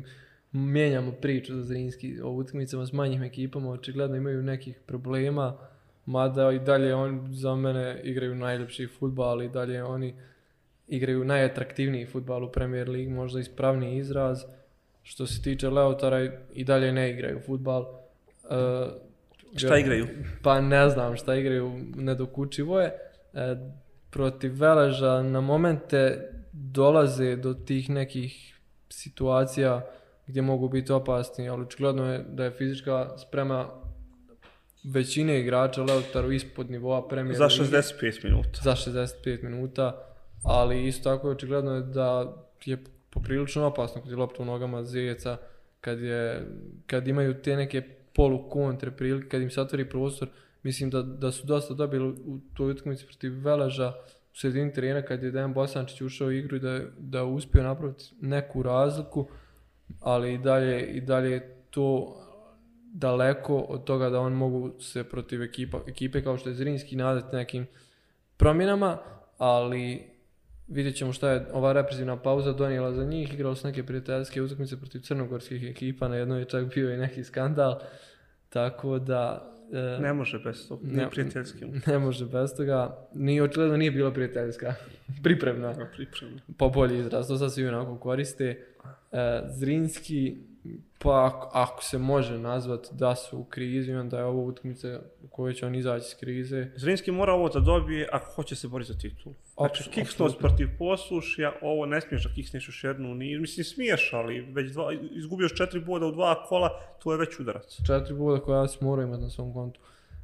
mijenjamo 0.51 1.11
priču 1.11 1.55
za 1.55 1.63
Zrinski 1.63 2.21
o 2.21 2.29
utakmicama 2.29 2.85
s 2.85 2.93
manjim 2.93 3.23
ekipama, 3.23 3.69
očigledno 3.69 4.17
imaju 4.17 4.43
nekih 4.43 4.79
problema, 4.85 5.57
mada 6.05 6.51
i 6.51 6.59
dalje 6.59 6.95
on 6.95 7.27
za 7.33 7.55
mene 7.55 8.01
igraju 8.03 8.35
najljepši 8.35 8.87
futbal 8.87 9.43
i 9.43 9.49
dalje 9.49 9.83
oni 9.83 10.15
igraju 10.87 11.25
najatraktivniji 11.25 12.05
futbal 12.05 12.43
u 12.43 12.51
Premier 12.51 12.89
League, 12.89 13.13
možda 13.13 13.39
ispravniji 13.39 13.97
izraz. 13.97 14.43
Što 15.07 15.27
se 15.27 15.41
tiče 15.41 15.69
Leotara 15.69 16.29
i 16.53 16.63
dalje 16.63 16.91
ne 16.91 17.11
igraju 17.11 17.39
futbal. 17.45 17.81
Uh, 17.81 17.87
šta 19.55 19.77
igraju? 19.77 20.07
Pa 20.43 20.61
ne 20.61 20.89
znam 20.89 21.15
šta 21.15 21.35
igraju, 21.35 21.71
nedokučivo 21.95 22.79
je. 22.81 22.87
E, 23.33 23.55
protiv 24.09 24.53
Veleža 24.59 25.21
na 25.21 25.41
momente 25.41 26.31
dolaze 26.51 27.35
do 27.35 27.53
tih 27.53 27.89
nekih 27.89 28.59
situacija 28.89 29.85
gdje 30.27 30.41
mogu 30.41 30.69
biti 30.69 30.91
opasni, 30.91 31.49
ali 31.49 31.61
očigledno 31.61 32.13
je 32.13 32.25
da 32.29 32.43
je 32.43 32.51
fizička 32.51 33.17
sprema 33.17 33.69
većine 34.83 35.39
igrača 35.39 35.83
Leotaru 35.83 36.31
ispod 36.31 36.71
nivoa 36.71 37.07
premijera. 37.07 37.49
Za 37.49 37.63
65 37.63 38.23
minuta. 38.23 38.61
Za 38.63 38.71
65 38.71 39.43
minuta, 39.43 40.01
ali 40.43 40.87
isto 40.87 41.09
tako 41.09 41.27
je 41.27 41.31
očigledno 41.31 41.75
je 41.75 41.81
da 41.81 42.37
je 42.65 42.77
poprilično 43.09 43.65
opasno 43.65 44.01
kad 44.01 44.11
je 44.11 44.17
lopta 44.17 44.43
u 44.43 44.45
nogama 44.45 44.83
Zijeca, 44.83 45.37
kad, 45.81 46.01
je, 46.01 46.47
kad 46.87 47.07
imaju 47.07 47.41
te 47.41 47.55
neke 47.55 47.81
polu 48.13 48.49
kontre 48.49 48.91
prilike, 48.91 49.29
kad 49.29 49.41
im 49.41 49.49
se 49.49 49.61
otvori 49.61 49.89
prostor, 49.89 50.27
mislim 50.63 50.89
da, 50.89 51.01
da 51.01 51.31
su 51.31 51.47
dosta 51.47 51.73
dobili 51.73 52.07
u 52.09 52.39
toj 52.53 52.71
utakmici 52.71 53.05
protiv 53.05 53.43
Veleža 53.43 53.93
u 54.33 54.37
sredini 54.37 54.73
terena 54.73 55.01
kad 55.01 55.23
je 55.23 55.31
Dejan 55.31 55.53
Bosančić 55.53 56.01
ušao 56.01 56.27
u 56.27 56.31
igru 56.31 56.55
i 56.55 56.59
da, 56.59 56.79
da 56.97 57.23
uspio 57.23 57.63
napraviti 57.63 58.05
neku 58.21 58.63
razliku, 58.63 59.27
ali 59.99 60.33
i 60.33 60.37
dalje, 60.37 60.87
i 60.87 61.01
dalje 61.01 61.31
je 61.31 61.55
to 61.69 62.17
daleko 62.93 63.57
od 63.57 63.83
toga 63.83 64.09
da 64.09 64.19
on 64.19 64.33
mogu 64.33 64.71
se 64.79 65.03
protiv 65.03 65.43
ekipa, 65.43 65.79
ekipe 65.87 66.23
kao 66.23 66.37
što 66.37 66.49
je 66.49 66.55
Zrinski 66.55 66.95
nadati 66.95 67.35
nekim 67.35 67.67
promjenama, 68.37 68.97
ali 69.37 70.16
vidjet 70.67 70.95
ćemo 70.95 71.13
šta 71.13 71.31
je 71.31 71.45
ova 71.53 71.73
represivna 71.73 72.17
pauza 72.17 72.53
donijela 72.53 72.93
za 72.93 73.03
njih. 73.03 73.33
Igralo 73.33 73.55
su 73.55 73.67
neke 73.67 73.83
prijateljske 73.83 74.41
utakmice 74.41 74.77
protiv 74.77 74.99
crnogorskih 74.99 75.63
ekipa, 75.63 76.07
na 76.07 76.15
jednoj 76.15 76.39
je 76.39 76.45
čak 76.45 76.73
bio 76.73 76.93
i 76.93 76.97
neki 76.97 77.23
skandal, 77.23 77.79
tako 78.49 78.99
da... 78.99 79.51
E, 79.73 80.01
ne 80.01 80.13
može 80.13 80.39
bez 80.39 80.67
toga, 80.67 80.87
ne, 80.91 81.09
prijateljski. 81.09 81.65
Ne 81.87 81.99
može 81.99 82.25
bez 82.25 82.55
toga, 82.57 83.07
ni 83.13 83.41
očigledno 83.41 83.77
nije 83.77 83.91
bila 83.91 84.11
prijateljska, 84.13 84.73
pripremna. 85.23 85.73
Pripremna. 85.95 86.41
Po 86.57 86.69
bolji 86.69 86.99
izraz, 86.99 87.27
to 87.27 87.37
sad 87.37 87.53
svi 87.53 87.67
onako 87.67 87.99
koriste. 87.99 88.65
E, 89.11 89.41
Zrinski 89.49 90.37
Pa 90.99 91.25
ako, 91.25 91.49
ako 91.53 91.83
se 91.83 91.97
može 91.97 92.37
nazvat 92.37 92.87
da 92.91 93.15
su 93.15 93.39
u 93.39 93.43
krizi, 93.43 93.93
onda 93.93 94.17
je 94.17 94.25
ovo 94.25 94.43
utakmica 94.43 94.99
u 95.23 95.27
kojoj 95.27 95.53
će 95.53 95.65
on 95.65 95.75
izaći 95.75 96.05
iz 96.07 96.15
krize. 96.19 96.67
Zrinski 96.75 97.11
mora 97.11 97.33
ovo 97.33 97.49
da 97.49 97.59
dobije 97.59 98.09
ako 98.11 98.31
hoće 98.31 98.55
se 98.55 98.67
boriti 98.67 98.93
za 98.93 98.99
titul. 98.99 99.33
Znači, 99.53 99.89
kiksnost 99.89 100.37
protiv 100.39 100.67
poslušja, 100.77 101.53
ovo 101.61 101.85
ne 101.85 102.01
smiješ 102.01 102.23
da 102.23 102.33
kiksneš 102.33 102.67
još 102.67 102.83
jednu 102.83 103.15
niz. 103.15 103.39
Mislim, 103.39 103.63
smiješ, 103.63 104.13
ali 104.13 104.41
već 104.41 104.71
dva, 104.71 104.93
izgubioš 105.11 105.55
četiri 105.55 105.79
boda 105.79 106.05
u 106.05 106.11
dva 106.11 106.45
kola, 106.47 106.69
to 107.03 107.11
je 107.11 107.17
već 107.17 107.39
udarac. 107.39 107.77
Četiri 107.87 108.13
boda 108.13 108.39
koja 108.39 108.67
se 108.67 108.77
mora 108.81 109.03
imati 109.03 109.23
na 109.23 109.29
svom 109.29 109.53
kontu. 109.53 109.79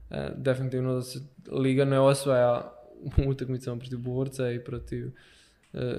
E, 0.09 0.29
definitivno 0.37 0.93
da 0.93 1.01
se 1.01 1.19
Liga 1.51 1.85
ne 1.85 1.99
osvaja 1.99 2.73
u 3.25 3.29
utakmicama 3.29 3.79
protiv 3.79 3.99
Borca 3.99 4.51
i 4.51 4.63
protiv 4.63 5.11
e, 5.73 5.93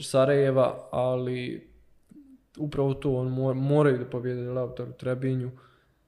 Sarajeva, 0.00 0.88
ali 0.92 1.68
upravo 2.58 2.94
to, 2.94 3.16
on 3.16 3.28
mor, 3.28 3.54
moraju 3.54 3.98
da 3.98 4.04
pobjede 4.04 4.50
Lautar 4.50 4.88
u 4.88 4.92
Trebinju. 4.92 5.50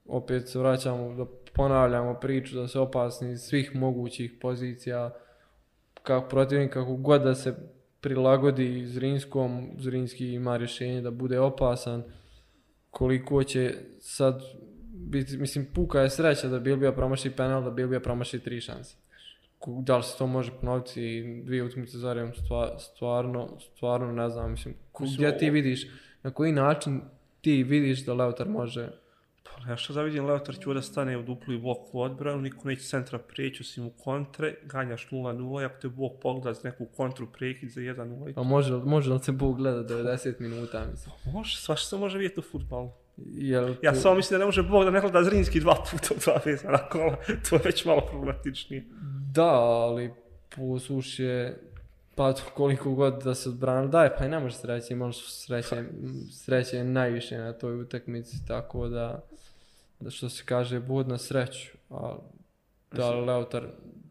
Opet 0.05 0.49
se 0.49 0.59
vraćamo 0.59 1.15
da 1.15 1.25
ponavljamo 1.53 2.15
priču 2.15 2.57
da 2.57 2.69
se 2.69 2.79
opasni 2.79 3.33
iz 3.33 3.41
svih 3.41 3.75
mogućih 3.75 4.33
pozicija 4.41 5.15
kako 6.03 6.29
protivnik, 6.29 6.73
kako 6.73 6.97
god 6.97 7.23
da 7.23 7.35
se 7.35 7.55
prilagodi 8.01 8.87
Zrinskom, 8.87 9.71
Zrinski 9.79 10.33
ima 10.33 10.57
rješenje 10.57 11.01
da 11.01 11.11
bude 11.11 11.41
opasan. 11.41 12.03
Koliko 12.91 13.45
će 13.45 13.75
sad 14.01 14.43
biti, 14.95 15.37
mislim, 15.37 15.67
puka 15.75 16.01
je 16.01 16.11
sreća 16.11 16.49
da 16.49 16.59
Bilbija 16.59 16.93
promaši 16.93 17.31
penal, 17.31 17.65
da 17.65 17.71
Bilbija 17.71 18.01
promaši 18.01 18.39
tri 18.39 18.61
šanse. 18.61 18.97
Da 19.67 19.97
li 19.97 20.03
se 20.03 20.19
to 20.19 20.27
može 20.27 20.53
ponoviti 20.61 21.03
i 21.03 21.43
dvije 21.45 21.63
utakmice 21.63 21.99
za 21.99 22.13
redom, 22.13 22.33
stvarno, 22.79 23.59
stvarno 23.59 24.13
ne 24.13 24.29
znam, 24.29 24.51
mislim, 24.51 24.75
gdje 25.15 25.39
ti 25.39 25.51
vidiš 25.51 25.87
na 26.27 26.33
koji 26.33 26.53
način 26.53 27.01
ti 27.41 27.63
vidiš 27.63 28.05
da 28.05 28.15
Leotar 28.15 28.49
može 28.49 28.89
Pa 29.45 29.71
ja 29.71 29.77
što 29.77 29.93
da 29.93 30.03
vidim, 30.03 30.27
Leotar 30.27 30.55
će 30.55 30.75
da 30.75 30.83
stane 30.83 31.19
u 31.19 31.23
duplu 31.23 31.55
i 31.55 31.59
bloku 31.59 32.01
odbranu, 32.01 32.41
niko 32.41 32.69
neće 32.69 32.83
centra 32.83 33.19
prijeći 33.19 33.63
osim 33.63 33.87
u 33.87 33.91
kontre, 33.91 34.55
ganjaš 34.65 35.09
0-0, 35.11 35.67
ako 35.67 35.81
te 35.81 35.89
Bog 35.89 36.13
pogleda 36.23 36.55
za 36.55 36.61
neku 36.65 36.87
kontru 36.97 37.27
prekid 37.33 37.71
za 37.71 37.81
1-0. 37.81 38.35
Pa 38.35 38.43
može, 38.43 38.73
može 38.73 39.13
li 39.13 39.19
se 39.19 39.33
Bog 39.33 39.57
gleda 39.57 39.95
90 39.95 40.41
minuta, 40.41 40.87
mislim? 40.91 41.15
Pa 41.25 41.31
može, 41.31 41.57
svašta 41.57 41.89
se 41.89 41.97
može 41.97 42.19
vidjeti 42.19 42.41
u 42.41 42.43
futbalu. 42.43 42.91
Jel 43.17 43.75
tu... 43.75 43.81
Ja 43.83 43.95
samo 43.95 44.15
mislim 44.15 44.39
da 44.39 44.39
ne 44.39 44.47
može 44.47 44.63
Bog 44.63 44.85
da 44.85 44.91
ne 44.91 45.01
gleda 45.01 45.25
Zrinski 45.25 45.61
dva 45.61 45.75
puta 45.91 46.15
u 46.15 46.19
dva 46.25 46.41
vezana 46.45 46.89
kola, 46.89 47.17
to 47.49 47.57
je 47.57 47.63
već 47.65 47.85
malo 47.85 48.01
problematičnije. 48.11 48.85
Da, 49.35 49.55
ali 49.55 50.11
posluš 50.57 51.19
je 51.19 51.67
Pa 52.17 52.35
koliko 52.55 52.95
god 52.95 53.23
da 53.25 53.35
se 53.35 53.49
odbrano 53.49 53.89
daje, 53.89 54.17
pa 54.19 54.25
i 54.25 54.29
ne 54.29 54.39
može 54.39 54.55
sreće, 54.55 54.95
imaš 54.95 55.43
sreće, 55.45 55.85
sreće 56.33 56.85
najviše 56.85 57.39
na 57.39 57.53
toj 57.53 57.81
utakmici, 57.81 58.47
tako 58.47 58.89
da, 58.89 59.25
da 60.01 60.11
što 60.11 60.29
se 60.29 60.43
kaže, 60.45 60.81
bud 60.81 61.09
na 61.09 61.19
sreću. 61.19 61.69
A 61.91 62.17
da 62.93 63.11
Leotar 63.11 63.67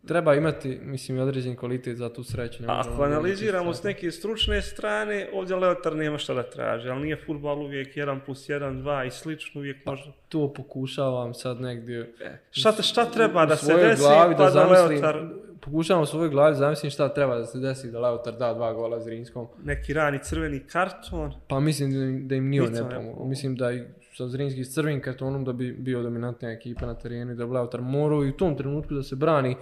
treba 0.08 0.36
imati, 0.36 0.80
mislim, 0.84 1.20
određen 1.20 1.56
kvalitet 1.56 1.98
za 1.98 2.14
tu 2.14 2.24
sreću. 2.24 2.64
Ne 2.64 2.68
Ako 2.70 3.04
analiziramo 3.04 3.74
s 3.74 3.84
neke 3.84 4.12
stručne 4.12 4.62
strane, 4.62 5.30
ovdje 5.34 5.56
Leotar 5.56 5.96
nema 5.96 6.18
šta 6.18 6.34
da 6.34 6.44
traži, 6.44 6.90
ali 6.90 7.02
nije 7.02 7.18
futbal 7.26 7.62
uvijek 7.62 7.96
1 7.96 8.20
plus 8.26 8.50
1, 8.50 8.84
2 8.84 9.08
i 9.08 9.12
slično, 9.12 9.62
uvijek 9.62 9.78
pa, 9.84 9.92
može... 9.92 10.12
To 10.30 10.54
pokušavam 10.54 11.34
sad 11.34 11.62
negdje... 11.62 12.14
E, 12.22 12.38
šta, 12.52 12.72
šta 12.72 13.06
treba 13.06 13.46
da 13.46 13.56
se 13.56 13.74
desi, 13.74 14.04
pa 14.04 14.34
da, 14.38 14.50
da 14.50 14.66
Leotar 14.66 15.24
pokušavam 15.66 16.04
u 16.04 16.06
svojoj 16.06 16.30
glavi 16.30 16.56
zamislim 16.56 16.92
šta 16.92 17.14
treba 17.14 17.38
da 17.38 17.46
se 17.46 17.60
desi 17.60 17.92
da 17.92 18.00
Lautar 18.00 18.34
da 18.34 18.54
dva 18.54 18.74
gola 18.74 19.00
Zrinskom. 19.00 19.48
Neki 19.64 19.94
rani 19.94 20.20
crveni 20.24 20.60
karton. 20.60 21.34
Pa 21.48 21.60
mislim 21.60 21.92
da, 21.92 22.28
da 22.28 22.36
im 22.36 22.50
nije 22.50 22.70
ne 22.70 22.90
pomogu. 22.96 23.26
Mislim 23.26 23.56
da 23.56 23.72
i 23.72 23.84
sa 24.14 24.28
Zrinski 24.28 24.64
s 24.64 24.74
crvenim 24.74 25.02
kartonom 25.02 25.46
da 25.46 25.54
bi 25.54 25.72
bio 25.72 26.04
dominantnija 26.04 26.52
ekipa 26.52 26.86
na 26.86 26.94
terenu 26.94 27.32
i 27.32 27.36
da 27.36 27.46
Lautar 27.46 27.82
morao 27.82 28.26
i 28.26 28.30
u 28.30 28.38
tom 28.38 28.58
trenutku 28.58 28.94
da 28.94 29.04
se 29.04 29.16
brani 29.16 29.56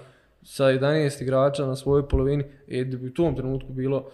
sa 0.43 0.63
11 0.63 1.21
igrača 1.21 1.65
na 1.65 1.75
svojoj 1.75 2.07
polovini 2.07 2.43
i 2.67 2.85
da 2.85 2.97
bi 2.97 3.07
u 3.07 3.13
tom 3.13 3.35
trenutku 3.35 3.73
bilo 3.73 4.09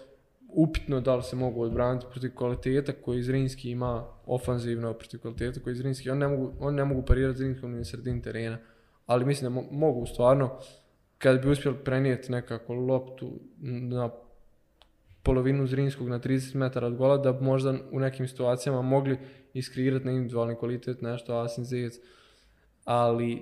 upitno 0.50 1.02
da 1.02 1.16
li 1.16 1.24
se 1.24 1.36
mogu 1.36 1.62
odbraniti 1.62 2.06
protiv 2.12 2.32
kvaliteta 2.36 2.92
koji 2.92 3.24
Zrinski 3.24 3.72
ima 3.72 4.06
ofanzivno 4.26 4.94
protiv 4.94 5.20
kvaliteta 5.20 5.60
koji 5.60 5.76
Zrinski, 5.76 6.10
on 6.10 6.18
ne 6.18 6.28
mogu, 6.28 6.54
on 6.60 6.76
ne 6.76 6.86
mogu 6.86 7.06
parirati 7.06 7.38
Zrinskom 7.38 7.78
na 7.78 7.84
sredini 7.84 8.22
terena, 8.22 8.58
ali 9.06 9.26
mislim 9.26 9.54
da 9.54 9.62
mo 9.62 9.68
mogu 9.72 10.06
stvarno 10.06 10.60
kad 11.18 11.42
bi 11.42 11.50
uspjeli 11.50 11.78
prenijeti 11.84 12.32
nekako 12.32 12.74
loptu 12.74 13.32
na 13.62 14.10
polovinu 15.24 15.68
Zrinskog 15.68 16.10
na 16.10 16.20
30 16.20 16.56
metara 16.56 16.88
od 16.88 16.96
gola, 16.96 17.18
da 17.18 17.34
bi 17.34 17.44
možda 17.44 17.74
u 17.92 18.00
nekim 18.00 18.28
situacijama 18.28 18.82
mogli 18.82 19.18
iskreirati 19.54 20.06
na 20.06 20.12
individualni 20.12 20.56
kvalitet 20.56 21.02
nešto 21.02 21.38
Asin 21.38 21.64
Zec, 21.64 21.94
Ali, 22.86 23.42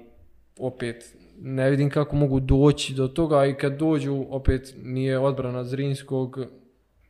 opet, 0.60 1.15
ne 1.41 1.69
vidim 1.69 1.89
kako 1.89 2.15
mogu 2.15 2.39
doći 2.39 2.93
do 2.93 3.08
toga 3.08 3.45
i 3.45 3.54
kad 3.54 3.78
dođu, 3.78 4.26
opet, 4.30 4.76
nije 4.84 5.19
odbrana 5.19 5.63
Zrinskog, 5.63 6.39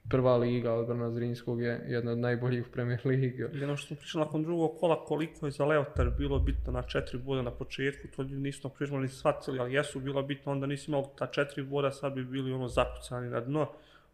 prva 0.09 0.37
liga 0.37 0.73
odbrana 0.73 1.11
Zrinskog 1.11 1.61
je 1.61 1.85
jedna 1.87 2.11
od 2.11 2.17
najboljih 2.17 2.67
u 2.67 2.71
Premier 2.71 2.99
Ligi. 3.05 3.41
Jedno 3.53 3.77
što 3.77 3.87
smo 3.87 3.95
pričali 3.95 4.25
nakon 4.25 4.43
drugog 4.43 4.71
kola, 4.79 5.05
koliko 5.05 5.45
je 5.45 5.51
za 5.51 5.65
Leotar 5.65 6.09
bilo 6.17 6.39
bitno 6.39 6.71
na 6.71 6.81
četiri 6.81 7.17
boda 7.17 7.41
na 7.41 7.51
početku, 7.51 8.07
to 8.15 8.23
nisu 8.23 8.69
pričali 8.69 9.01
ni 9.01 9.07
shvatili, 9.07 9.59
ali 9.59 9.73
jesu 9.73 9.99
bilo 9.99 10.23
bitno, 10.23 10.51
onda 10.51 10.67
nisi 10.67 10.91
imao 10.91 11.13
ta 11.17 11.27
četiri 11.27 11.63
boda, 11.63 11.91
sad 11.91 12.13
bi 12.13 12.23
bili 12.23 12.53
ono 12.53 12.67
zakucani 12.67 13.29
na 13.29 13.39
dno. 13.39 13.67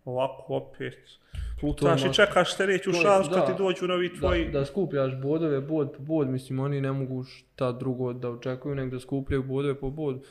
Ovako 0.05 0.55
opet 0.55 0.97
plutaš 1.59 2.05
i 2.05 2.13
čekaš 2.13 2.55
sljedeću 2.55 2.93
šansu 2.93 3.31
kad 3.31 3.45
ti 3.45 3.53
dođu 3.57 3.87
novi 3.87 4.17
tvoji... 4.19 4.45
Da, 4.45 4.59
da 4.59 4.65
skupljaš 4.65 5.21
bodove, 5.21 5.61
bod 5.61 5.91
po 5.97 6.03
bod, 6.03 6.29
mislim, 6.29 6.59
oni 6.59 6.81
ne 6.81 6.91
mogu 6.91 7.23
šta 7.23 7.71
drugo 7.71 8.13
da 8.13 8.29
očekuju, 8.29 8.75
nego 8.75 8.91
da 8.91 8.99
skupljaju 8.99 9.43
bodove 9.43 9.75
po 9.75 9.89
bod. 9.89 10.23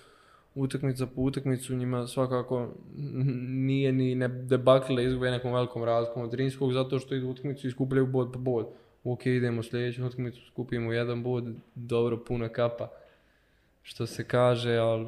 utakmica 0.54 1.06
po 1.06 1.20
utakmicu 1.22 1.74
njima 1.74 2.06
svakako 2.06 2.68
nije 3.48 3.92
ni 3.92 4.14
ne 4.14 4.28
debakle 4.28 4.96
da 4.96 5.02
izgube 5.02 5.30
nekom 5.30 5.52
velikom 5.52 5.84
razlikom 5.84 6.22
od 6.22 6.34
Rinskog 6.34 6.72
zato 6.72 6.98
što 6.98 7.14
idu 7.14 7.28
utakmicu 7.28 7.66
i 7.66 7.70
skupljaju 7.70 8.06
bod 8.06 8.32
po 8.32 8.38
bod. 8.38 8.66
Ok, 9.04 9.26
idemo 9.26 9.62
sljedeću 9.62 10.06
utakmicu, 10.06 10.40
skupimo 10.46 10.92
jedan 10.92 11.22
bod, 11.22 11.44
dobro, 11.74 12.24
puna 12.24 12.48
kapa, 12.48 12.88
što 13.82 14.06
se 14.06 14.24
kaže, 14.24 14.76
ali 14.76 15.06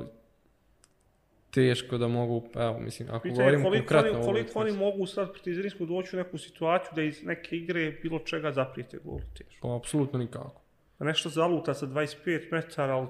teško 1.55 1.99
da 1.99 2.09
mogu, 2.09 2.43
evo, 2.55 2.79
mislim, 2.79 3.09
ako 3.11 3.23
Pitanje 3.23 3.37
govorimo 3.37 3.65
koliko, 3.65 3.87
konkretno 3.89 4.19
oni, 4.19 4.27
koliko 4.27 4.59
oni 4.59 4.71
utakmici, 4.71 4.79
mogu 4.79 5.07
sad 5.07 5.33
protiv 5.33 5.55
Zrinskog 5.55 5.89
doći 5.89 6.17
u 6.17 6.19
neku 6.19 6.39
situaciju 6.39 6.91
da 6.95 7.03
iz 7.03 7.23
neke 7.23 7.57
igre 7.57 7.99
bilo 8.03 8.19
čega 8.19 8.53
zaprijete 8.53 8.99
gol 9.05 9.19
teško. 9.39 9.69
Pa, 9.69 9.77
apsolutno 9.77 10.19
nikako. 10.19 10.63
Pa 10.99 11.05
nešto 11.05 11.29
zaluta 11.29 11.75
sa 11.75 11.87
25 11.87 12.53
metara, 12.53 12.95
ali 12.97 13.07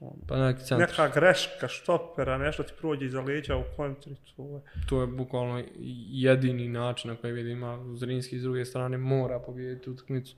ono, 0.00 0.16
Pa 0.28 0.36
neki 0.46 0.64
centar, 0.64 0.88
neka 0.88 1.08
greška 1.08 1.68
štopera, 1.68 2.38
nešto 2.38 2.62
ti 2.62 2.72
prođe 2.78 3.06
iza 3.06 3.20
leđa 3.20 3.56
u 3.56 3.62
kontri, 3.76 4.16
to 4.36 4.42
je. 4.42 4.60
to 4.88 5.00
je 5.00 5.06
bukvalno 5.06 5.64
jedini 6.10 6.68
način 6.68 7.10
na 7.10 7.16
koji 7.16 7.32
vidim, 7.32 7.64
a 7.64 7.78
Zrinski 7.94 8.38
s 8.38 8.42
druge 8.42 8.64
strane 8.64 8.98
mora 8.98 9.38
pobijediti 9.38 9.90
utakmicu. 9.90 10.36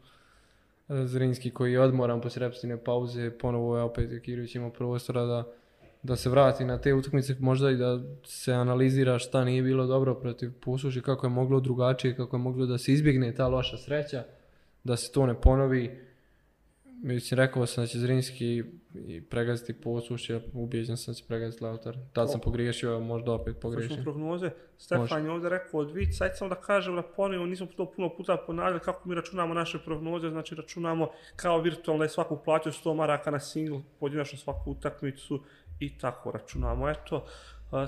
Zrinski 0.89 1.51
koji 1.51 1.73
je 1.73 1.81
odmoran 1.81 2.21
poslije 2.21 2.47
repstine 2.47 2.85
pauze, 2.85 3.31
ponovo 3.39 3.77
je 3.77 3.83
opet 3.83 4.13
Jakirović 4.13 4.55
imao 4.55 4.71
prostora 4.71 5.25
da, 5.25 5.45
da 6.09 6.17
se 6.17 6.31
vrati 6.31 6.65
na 6.65 6.79
te 6.79 6.95
utakmice, 6.95 7.37
možda 7.39 7.71
i 7.71 7.77
da 7.77 8.01
se 8.25 8.53
analizira 8.53 9.19
šta 9.19 9.45
nije 9.45 9.63
bilo 9.63 9.87
dobro 9.87 10.15
protiv 10.15 10.53
Pusuši, 10.61 11.03
kako 11.03 11.27
je 11.27 11.31
moglo 11.31 11.61
drugačije, 11.61 12.17
kako 12.17 12.37
je 12.37 12.41
moglo 12.41 12.67
da 12.67 12.79
se 12.79 12.93
izbjegne 12.93 13.35
ta 13.35 13.49
loša 13.49 13.77
sreća, 13.77 14.25
da 14.85 14.97
se 14.97 15.13
to 15.13 15.27
ne 15.27 15.41
ponovi. 15.41 16.09
Mislim, 17.03 17.39
rekao 17.39 17.67
sam 17.67 17.85
da 17.85 17.89
će 17.89 17.99
Zrinski 17.99 18.65
i 18.95 19.21
pregaziti 19.21 19.73
Pusuši, 19.73 20.41
ubijeđen 20.53 20.97
sam 20.97 21.13
da 21.13 21.17
će 21.17 21.25
pregaziti 21.29 21.65
Lautar. 21.65 21.97
Tad 22.13 22.31
sam 22.31 22.41
pogriješio, 22.41 22.97
a 22.97 23.01
možda 23.01 23.33
opet 23.33 23.55
Slušamo 23.55 23.61
pogriješim. 23.61 24.03
prognoze. 24.03 24.51
Stefan 24.79 25.25
je 25.25 25.31
ovdje 25.31 25.49
rekao 25.51 25.81
od 25.81 25.91
vic, 25.93 26.17
sad 26.17 26.31
samo 26.39 26.49
da 26.49 26.55
kažem 26.55 26.97
da 26.97 27.03
ponovimo, 27.03 27.47
nismo 27.47 27.67
to 27.77 27.91
puno 27.91 28.17
puta 28.17 28.37
ponavljali 28.47 28.81
kako 28.81 29.09
mi 29.09 29.15
računamo 29.15 29.55
naše 29.55 29.79
prognoze, 29.85 30.31
znači 30.31 30.55
računamo 30.55 31.09
kao 31.37 31.61
virtualno 31.61 32.05
je 32.05 32.09
svaku 32.09 32.39
plaću 32.45 32.71
100 32.71 32.95
maraka 32.95 33.31
na 33.31 33.41
single, 33.41 33.81
pojedinačno 34.01 34.39
svaku 34.39 34.71
utakmicu 34.71 35.41
i 35.81 35.99
tako 35.99 36.31
računamo. 36.31 36.89
Eto, 36.89 37.27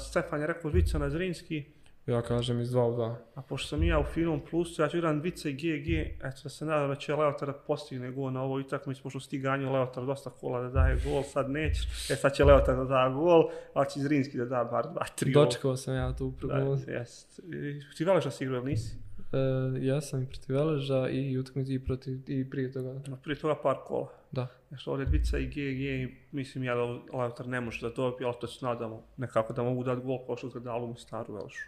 Stefan 0.00 0.40
je 0.40 0.46
rekao 0.46 0.70
vica 0.70 0.98
na 0.98 1.10
Zrinski, 1.10 1.64
Ja 2.06 2.22
kažem 2.22 2.60
iz 2.60 2.70
2 2.70 2.80
u 2.80 2.96
2. 2.96 3.14
a 3.34 3.42
pošto 3.42 3.68
sam 3.68 3.82
i 3.82 3.86
ja 3.86 3.98
u 3.98 4.04
Finom 4.04 4.40
Plusu, 4.50 4.82
ja 4.82 4.88
ću 4.88 4.96
igram 4.96 5.20
vice 5.20 5.50
i 5.50 5.52
GG, 5.52 5.88
eto 6.24 6.40
da 6.42 6.48
se 6.48 6.64
nadam 6.64 6.88
da 6.88 6.94
će 6.94 7.14
Leotar 7.14 7.48
da 7.48 7.52
postigne 7.54 8.10
gol 8.10 8.32
na 8.32 8.42
ovoj 8.42 8.60
utakmici, 8.60 9.02
pošto 9.02 9.20
si 9.20 9.30
ti 9.30 9.38
ganjao 9.38 9.72
Leotar 9.72 10.06
dosta 10.06 10.30
kola 10.30 10.60
da 10.60 10.68
daje 10.68 10.96
gol, 11.04 11.22
sad 11.22 11.50
nećeš, 11.50 12.10
e 12.10 12.16
sad 12.16 12.34
će 12.34 12.44
Leotar 12.44 12.76
da 12.76 12.84
da 12.84 13.08
gol, 13.08 13.50
ali 13.74 13.90
će 13.90 14.00
Zrinski 14.00 14.38
da 14.38 14.44
da 14.44 14.64
bar 14.64 14.84
2-3 14.84 15.32
Dočekao 15.32 15.76
sam 15.76 15.94
ja 15.94 16.16
tu 16.16 16.32
prognozu. 16.38 16.86
Da, 16.86 16.92
jest. 16.92 17.38
I 17.38 17.96
Ti 17.96 18.04
veliš 18.04 18.24
da 18.24 18.30
si 18.30 18.44
igrao, 18.44 18.56
jel 18.56 18.64
nisi? 18.64 18.96
E, 19.32 19.38
ja 19.86 20.00
sam 20.00 20.22
i 20.22 20.26
protiv 20.26 20.56
Veleža 20.56 21.08
i 21.08 21.38
utakmici 21.38 21.74
i 21.74 21.84
protiv 21.84 22.30
i 22.30 22.50
prije 22.50 22.72
toga. 22.72 23.00
No, 23.06 23.16
prije 23.16 23.38
toga 23.38 23.54
par 23.62 23.76
kola. 23.86 24.08
Da. 24.32 24.46
Nešto 24.70 24.90
ovdje 24.90 25.06
Dvica 25.06 25.38
i 25.38 25.46
GG, 25.46 26.12
mislim 26.32 26.64
ja 26.64 26.74
da 26.74 26.82
Lautar 27.12 27.46
ne 27.46 27.60
može 27.60 27.80
da 27.80 27.94
dobije, 27.94 28.26
ali 28.26 28.36
to 28.40 28.46
se 28.46 28.66
nadamo 28.66 29.06
nekako 29.16 29.52
da 29.52 29.62
mogu 29.62 29.84
dati 29.84 30.00
gol 30.00 30.26
kao 30.26 30.36
što 30.36 30.50
su 30.50 30.60
ga 30.60 30.64
dali 30.64 30.86
mu 30.86 30.96
staru 30.96 31.34
Velšu. 31.34 31.64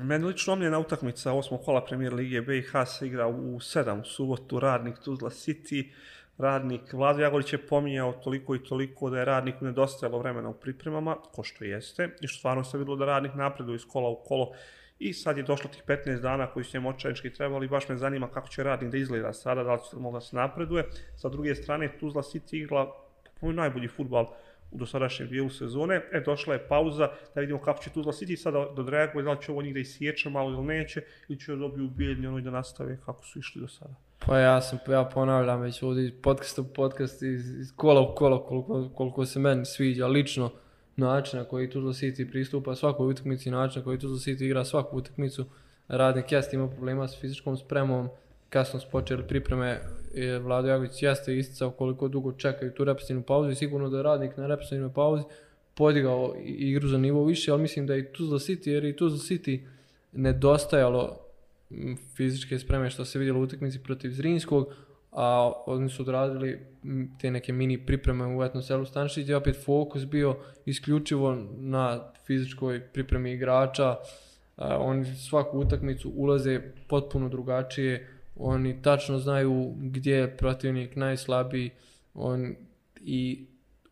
Meni 0.00 0.24
lično 0.24 0.52
omljena 0.52 0.78
utakmica 0.78 1.32
osmog 1.32 1.60
kola 1.64 1.84
premijer 1.84 2.14
Lige 2.14 2.40
BiH 2.40 2.70
se 2.86 3.06
igra 3.06 3.26
u 3.26 3.58
7 3.58 4.00
u 4.00 4.04
subotu, 4.04 4.60
radnik 4.60 4.98
Tuzla 4.98 5.30
City, 5.30 5.92
radnik 6.38 6.92
Vlado 6.92 7.22
Jagorić 7.22 7.52
je 7.52 7.66
pominjao 7.66 8.12
toliko 8.12 8.54
i 8.54 8.64
toliko 8.64 9.10
da 9.10 9.18
je 9.18 9.24
radniku 9.24 9.64
nedostajalo 9.64 10.18
vremena 10.18 10.48
u 10.48 10.54
pripremama, 10.54 11.16
ko 11.32 11.42
što 11.42 11.64
jeste, 11.64 12.08
i 12.20 12.26
što 12.26 12.38
stvarno 12.38 12.64
se 12.64 12.78
vidjelo 12.78 12.96
da 12.96 13.04
radnik 13.04 13.34
napreduje 13.34 13.76
iz 13.76 13.86
kola 13.86 14.08
u 14.08 14.16
kolo 14.24 14.52
i 14.98 15.12
sad 15.12 15.36
je 15.36 15.42
došlo 15.42 15.70
tih 15.70 15.82
15 15.86 16.20
dana 16.20 16.46
koji 16.46 16.64
su 16.64 16.76
njemu 16.76 16.88
očajnički 16.88 17.32
trebali, 17.32 17.68
baš 17.68 17.88
me 17.88 17.96
zanima 17.96 18.28
kako 18.28 18.48
će 18.48 18.62
radnik 18.62 18.90
da 18.90 18.98
izgleda 18.98 19.32
sada, 19.32 19.64
da 19.64 19.72
li 19.72 19.80
će 19.90 19.96
mogla 19.96 20.20
se 20.20 20.36
napreduje. 20.36 20.84
Sa 21.16 21.28
druge 21.28 21.54
strane, 21.54 21.98
Tuzla 22.00 22.22
City 22.22 22.62
igla 22.62 22.94
po 23.40 23.52
najbolji 23.52 23.88
futbal 23.88 24.26
u 24.70 24.78
dosadašnjem 24.78 25.28
dijelu 25.28 25.50
sezone. 25.50 26.02
E, 26.12 26.20
došla 26.20 26.54
je 26.54 26.68
pauza 26.68 27.10
da 27.34 27.40
vidimo 27.40 27.60
kako 27.60 27.82
će 27.82 27.90
Tuzla 27.90 28.12
City 28.12 28.36
sada 28.36 28.68
dodreaguje, 28.76 29.22
da 29.22 29.32
li 29.32 29.42
će 29.42 29.52
ovo 29.52 29.62
njih 29.62 29.74
da 29.74 29.80
isječe 29.80 30.30
malo 30.30 30.50
ili 30.50 30.62
neće, 30.62 31.02
ili 31.28 31.40
će 31.40 31.56
dobiju 31.56 31.84
ubijeljni 31.84 32.26
ono 32.26 32.38
i 32.38 32.42
da 32.42 32.50
nastave 32.50 32.98
kako 33.04 33.24
su 33.24 33.38
išli 33.38 33.60
do 33.60 33.68
sada. 33.68 34.07
Pa 34.26 34.38
ja 34.38 34.60
sam, 34.60 34.78
ja 34.88 35.04
ponavljam 35.04 35.60
već 35.60 35.82
ovdje 35.82 36.04
iz 36.04 36.12
podcasta 36.22 36.62
u 36.62 36.64
podcast, 36.64 37.22
iz, 37.22 37.58
iz 37.58 37.72
kola 37.76 38.00
u 38.00 38.14
kola 38.14 38.46
koliko, 38.46 38.88
koliko 38.94 39.26
se 39.26 39.38
meni 39.38 39.64
sviđa 39.64 40.06
lično 40.06 40.50
način 40.96 41.38
na 41.38 41.44
koji 41.44 41.70
Tuzla 41.70 41.92
City 41.92 42.30
pristupa 42.30 42.74
svakoj 42.74 43.08
utakmici, 43.10 43.50
način 43.50 43.80
na 43.80 43.84
koji 43.84 43.98
Tuzla 43.98 44.18
City 44.18 44.44
igra 44.44 44.64
svaku 44.64 44.96
utakmicu. 44.96 45.44
Radnik 45.88 46.32
jeste 46.32 46.56
ima 46.56 46.68
problema 46.68 47.08
s 47.08 47.20
fizičkom 47.20 47.56
spremom, 47.56 48.08
kasno 48.48 48.80
su 48.80 48.86
počeli 48.92 49.26
pripreme, 49.26 49.80
je 50.14 50.38
Vlado 50.38 50.68
Jagović 50.68 51.02
jeste 51.02 51.38
isticao 51.38 51.70
koliko 51.70 52.08
dugo 52.08 52.32
čekaju 52.32 52.74
tu 52.74 52.84
repstivnu 52.84 53.22
pauzu 53.22 53.50
i 53.50 53.54
sigurno 53.54 53.88
da 53.88 53.96
je 53.96 54.02
radnik 54.02 54.36
na 54.36 54.46
repstivnoj 54.46 54.92
pauzi 54.92 55.24
podigao 55.74 56.34
igru 56.44 56.88
za 56.88 56.98
nivo 56.98 57.24
više, 57.24 57.52
ali 57.52 57.62
mislim 57.62 57.86
da 57.86 57.94
je 57.94 58.00
i 58.00 58.12
Tuzla 58.12 58.38
City, 58.38 58.68
jer 58.68 58.84
i 58.84 58.96
Tuzla 58.96 59.18
City 59.18 59.60
nedostajalo 60.12 61.27
fizičke 62.16 62.58
spreme 62.58 62.90
što 62.90 63.04
se 63.04 63.18
vidjelo 63.18 63.40
u 63.40 63.42
utakmici 63.42 63.78
protiv 63.78 64.10
Zrinskog, 64.10 64.74
a 65.12 65.52
oni 65.66 65.88
su 65.88 66.02
odradili 66.02 66.58
te 67.20 67.30
neke 67.30 67.52
mini 67.52 67.86
pripreme 67.86 68.36
u 68.36 68.44
etnom 68.44 68.62
selu 68.62 68.84
Stanišić 68.84 69.22
gdje 69.22 69.36
opet 69.36 69.64
fokus 69.64 70.06
bio 70.06 70.36
isključivo 70.66 71.34
na 71.56 72.12
fizičkoj 72.26 72.80
pripremi 72.80 73.32
igrača. 73.32 73.96
A, 74.56 74.78
oni 74.78 75.16
svaku 75.16 75.58
utakmicu 75.58 76.12
ulaze 76.16 76.60
potpuno 76.88 77.28
drugačije, 77.28 78.08
oni 78.36 78.82
tačno 78.82 79.18
znaju 79.18 79.74
gdje 79.76 80.16
je 80.16 80.36
protivnik 80.36 80.96
najslabiji. 80.96 81.70
On, 82.14 82.54
i 83.00 83.46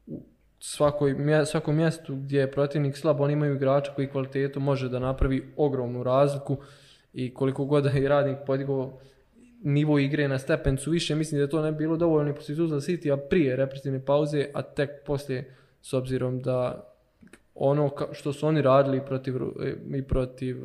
u 0.07 0.23
svakoj, 0.61 1.15
mje- 1.15 1.47
svakom 1.47 1.77
mjestu 1.77 2.17
gdje 2.17 2.41
je 2.41 2.53
protivnik 2.53 2.97
slab, 2.97 3.21
oni 3.21 3.33
imaju 3.33 3.55
igrača 3.55 3.93
koji 3.95 4.09
kvalitetu 4.09 4.61
može 4.61 4.89
da 4.89 4.99
napravi 4.99 5.53
ogromnu 5.57 6.03
razliku 6.03 6.57
i 7.17 7.35
koliko 7.35 7.65
god 7.65 7.85
da 7.85 7.91
je 7.91 8.09
radnik 8.09 8.37
podigao 8.47 8.99
nivo 9.63 9.99
igre 9.99 10.29
na 10.29 10.39
stepencu 10.39 10.91
više, 10.91 11.15
mislim 11.15 11.41
da 11.41 11.49
to 11.49 11.63
ne 11.63 11.73
bi 11.73 11.79
bilo 11.79 11.97
dovoljno 11.97 12.31
i 12.31 12.35
protiv 12.35 12.57
Tuzla 12.57 12.81
City, 12.81 13.13
a 13.13 13.17
prije 13.17 13.57
represivne 13.57 14.05
pauze, 14.05 14.47
a 14.55 14.63
tek 14.63 14.91
poslije, 15.07 15.55
s 15.83 15.93
obzirom 15.93 16.41
da 16.43 16.89
ono 17.55 17.89
ka- 17.89 18.15
što 18.15 18.33
su 18.33 18.47
oni 18.47 18.63
radili 18.63 19.01
protiv, 19.07 19.37
e, 19.37 19.75
i 19.99 20.03
protiv, 20.03 20.57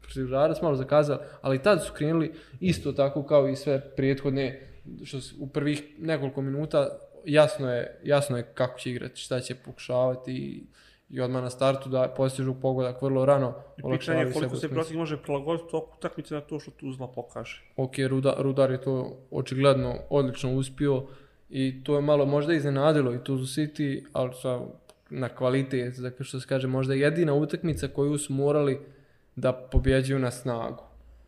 protiv 0.00 0.30
Rada 0.30 0.54
smo 0.54 0.68
malo 0.68 0.76
zakazali, 0.76 1.20
ali 1.40 1.62
tad 1.62 1.84
su 1.84 1.92
krenuli 1.92 2.32
isto 2.60 2.92
tako 2.92 3.22
kao 3.22 3.48
i 3.48 3.56
sve 3.56 3.80
prethodne, 3.96 4.66
što 5.04 5.20
su 5.20 5.36
u 5.38 5.46
prvih 5.46 5.82
nekoliko 5.98 6.42
minuta 6.42 6.98
jasno 7.24 7.74
je, 7.74 8.00
jasno 8.04 8.36
je 8.36 8.42
kako 8.54 8.78
će 8.78 8.90
igrati, 8.90 9.20
šta 9.20 9.40
će 9.40 9.54
pokušavati 9.54 10.32
i, 10.32 10.62
i 11.10 11.20
odmah 11.20 11.42
na 11.42 11.50
startu 11.50 11.88
da 11.88 12.08
postižu 12.16 12.54
pogodak 12.62 13.02
vrlo 13.02 13.24
rano. 13.24 13.54
I 13.76 13.98
pitanje 13.98 14.20
je 14.20 14.32
koliko 14.32 14.56
se 14.56 14.68
protiv 14.68 14.96
može 14.96 15.22
prilagoditi 15.22 15.70
toku 15.70 15.96
utakmice 15.98 16.34
na 16.34 16.40
to 16.40 16.60
što 16.60 16.70
Tuzla 16.70 17.08
pokaže. 17.08 17.62
ok, 17.76 17.92
Ruda, 18.08 18.34
Rudar 18.38 18.70
je 18.70 18.80
to 18.80 19.16
očigledno 19.30 19.94
odlično 20.10 20.54
uspio 20.54 21.06
i 21.50 21.84
to 21.84 21.96
je 21.96 22.02
malo 22.02 22.26
možda 22.26 22.54
iznenadilo 22.54 23.14
i 23.14 23.24
Tuzu 23.24 23.44
City, 23.44 24.04
ali 24.12 24.30
sa, 24.42 24.60
na 25.10 25.28
kvalitet, 25.28 25.98
dakle 25.98 26.24
što 26.24 26.40
se 26.40 26.46
kaže, 26.48 26.68
možda 26.68 26.94
jedina 26.94 27.34
utakmica 27.34 27.88
koju 27.88 28.18
su 28.18 28.32
morali 28.32 28.80
da 29.36 29.52
pobjeđuju 29.52 30.18
na 30.18 30.30
snagu. 30.30 30.84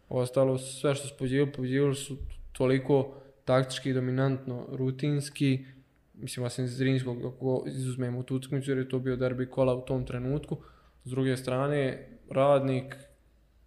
Ostalo 0.09 0.59
sve 0.59 0.95
što 0.95 1.09
su 1.09 1.15
pobjeđivali, 1.19 1.53
pobjeđivali 1.53 1.95
su 1.95 2.17
toliko 2.53 3.15
taktički 3.45 3.93
dominantno, 3.93 4.67
rutinski, 4.73 5.65
mislim 6.23 6.47
osim 6.47 6.67
Zrinskog 6.67 7.25
ako 7.25 7.65
izuzmemo 7.67 8.23
tu 8.23 8.37
utakmicu 8.37 8.71
jer 8.71 8.79
je 8.79 8.89
to 8.89 8.99
bio 8.99 9.17
derbi 9.17 9.51
kola 9.51 9.75
u 9.75 9.81
tom 9.81 10.07
trenutku. 10.07 10.57
S 11.05 11.11
druge 11.11 11.37
strane, 11.37 12.09
radnik 12.31 12.97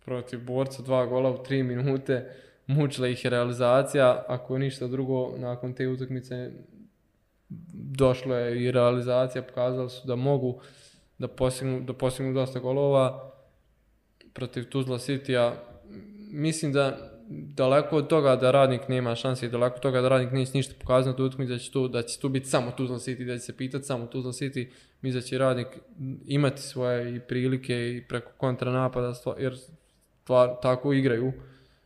protiv 0.06 0.44
borca 0.46 0.82
dva 0.82 1.06
gola 1.06 1.30
u 1.30 1.44
tri 1.44 1.64
minute, 1.64 2.32
mučila 2.68 3.08
ih 3.08 3.26
je 3.26 3.30
realizacija, 3.30 4.26
ako 4.28 4.58
ništa 4.58 4.88
drugo, 4.88 5.38
nakon 5.38 5.74
te 5.74 5.88
utakmice 5.88 6.52
došla 7.74 8.38
je 8.38 8.64
i 8.64 8.72
realizacija, 8.72 9.42
pokazali 9.42 9.90
su 9.90 10.08
da 10.08 10.16
mogu 10.16 10.62
da 11.18 11.28
postignu, 11.28 11.82
da 11.82 11.94
postignu 11.94 12.34
dosta 12.34 12.60
golova 12.60 13.32
protiv 14.34 14.70
Tuzla 14.70 14.98
City-a. 14.98 15.54
Mislim 16.32 16.74
da 16.74 17.15
daleko 17.30 17.98
od 17.98 18.08
toga 18.08 18.36
da 18.36 18.52
radnik 18.52 18.88
nema 18.88 19.16
šanse 19.16 19.46
i 19.46 19.50
daleko 19.50 19.76
od 19.76 19.82
toga 19.82 20.02
da 20.02 20.10
radnik 20.10 20.32
neće 20.32 20.52
ništa 20.54 20.74
pokazati 20.82 21.22
na 21.22 21.26
utakmici 21.26 21.52
da 21.52 21.60
će, 21.60 21.72
tu, 21.72 21.88
da 21.88 22.02
će 22.02 22.20
tu 22.20 22.30
biti 22.30 22.46
samo 22.46 22.72
Tuzla 22.72 22.98
City, 22.98 23.26
da 23.26 23.34
će 23.34 23.40
se 23.40 23.58
pitati 23.58 23.86
samo 23.86 24.06
Tuzla 24.06 24.32
City, 24.32 24.68
mi 25.02 25.12
da 25.12 25.22
će 25.22 25.38
radnik 25.38 25.68
imati 26.26 26.62
svoje 26.62 27.16
i 27.16 27.20
prilike 27.20 27.96
i 27.96 28.08
preko 28.08 28.32
kontranapada, 28.38 29.14
stva- 29.14 29.40
jer 29.40 29.58
tvar, 30.24 30.50
tako 30.62 30.94
igraju, 30.94 31.34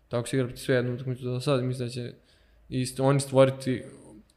tako 0.07 0.27
se 0.27 0.35
igra 0.35 0.47
protiv 0.47 0.61
sve 0.61 0.75
jednu 0.75 0.93
utakmicu 0.93 1.23
do 1.23 1.39
sad, 1.39 1.63
mislim 1.63 1.87
da 1.87 1.93
će 1.93 2.13
isto 2.69 3.03
oni 3.03 3.19
stvoriti 3.19 3.83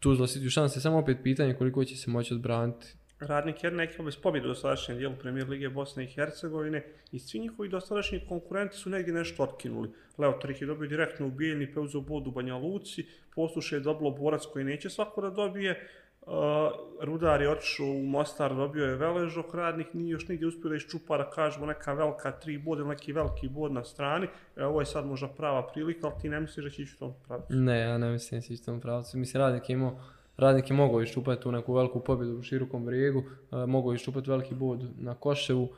Tuzla 0.00 0.26
City 0.26 0.50
šanse, 0.50 0.80
samo 0.80 0.98
opet 0.98 1.16
pitanje 1.22 1.54
koliko 1.54 1.84
će 1.84 1.96
se 1.96 2.10
moći 2.10 2.34
odbraniti. 2.34 2.86
Radnik 3.26 3.64
Jerna 3.64 3.82
neki 3.82 4.02
bez 4.02 4.16
pobjede 4.16 4.46
u 4.46 4.48
dosadašnjem 4.48 4.98
dijelu 4.98 5.14
Premier 5.20 5.48
Lige 5.48 5.68
Bosne 5.68 6.04
i 6.04 6.06
Hercegovine 6.06 6.84
i 7.12 7.18
svi 7.18 7.38
njihovi 7.38 7.68
dosadašnji 7.68 8.24
konkurenti 8.28 8.76
su 8.76 8.90
negdje 8.90 9.14
nešto 9.14 9.42
otkinuli. 9.42 9.90
Leo 10.18 10.32
Trih 10.32 10.60
je 10.60 10.66
dobio 10.66 10.88
direktno 10.88 11.26
u 11.26 11.30
Bijeljni, 11.30 11.74
bod 12.06 12.26
u 12.26 12.30
Banja 12.30 12.56
Luci, 12.56 13.06
posluše 13.34 13.76
je 13.76 13.80
dobilo 13.80 14.10
borac 14.10 14.46
koji 14.46 14.64
neće 14.64 14.90
svako 14.90 15.20
da 15.20 15.30
dobije, 15.30 15.88
Uh, 16.26 16.32
Rudar 17.00 17.42
je 17.42 17.50
otišao 17.50 17.86
u 17.86 18.02
Mostar, 18.02 18.54
dobio 18.54 18.84
je 18.84 18.96
Veležok, 18.96 19.54
radnik 19.54 19.94
nije 19.94 20.10
još 20.10 20.28
nigdje 20.28 20.48
uspio 20.48 20.70
da 20.70 20.76
iščupa 20.76 21.18
da 21.18 21.30
kažemo 21.30 21.66
neka 21.66 21.92
velika 21.92 22.32
tri 22.32 22.58
bod 22.58 22.78
ili 22.78 22.88
neki 22.88 23.12
veliki 23.12 23.48
bod 23.48 23.72
na 23.72 23.84
strani. 23.84 24.26
E, 24.56 24.64
ovo 24.64 24.80
je 24.80 24.86
sad 24.86 25.06
možda 25.06 25.28
prava 25.28 25.66
prilika, 25.66 26.06
ali 26.06 26.20
ti 26.20 26.28
ne 26.28 26.40
misliš 26.40 26.64
da 26.64 26.70
će 26.70 26.82
ići 26.82 26.94
u 26.94 26.98
tom 26.98 27.14
pravcu? 27.26 27.46
Ne, 27.56 27.80
ja 27.80 27.98
ne 27.98 28.10
mislim 28.10 28.40
da 28.40 28.46
će 28.46 28.54
ići 28.54 28.62
u 28.62 28.66
tom 28.66 28.80
pravcu. 28.80 29.18
Mislim, 29.18 29.40
radnik 29.40 29.68
je 29.68 29.72
imao 29.72 30.00
Radnik 30.36 30.70
je 30.70 30.76
mogao 30.76 31.02
iščupati 31.02 31.42
tu 31.42 31.52
neku 31.52 31.74
veliku 31.74 32.00
pobjedu 32.00 32.38
u 32.38 32.42
širokom 32.42 32.84
brijegu, 32.84 33.18
e, 33.20 33.24
mogao 33.50 33.66
mogao 33.66 33.94
iščupati 33.94 34.30
veliki 34.30 34.54
bod 34.54 34.84
na 34.98 35.14
Koševu. 35.14 35.68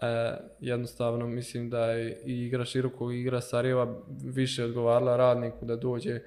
E, 0.00 0.36
jednostavno 0.60 1.26
mislim 1.26 1.70
da 1.70 1.90
je 1.90 2.22
i 2.24 2.46
igra 2.46 2.64
širokog 2.64 3.14
i 3.14 3.20
igra 3.20 3.40
Sarajeva 3.40 3.96
više 4.24 4.64
odgovarala 4.64 5.16
radniku 5.16 5.64
da 5.64 5.76
dođe 5.76 6.20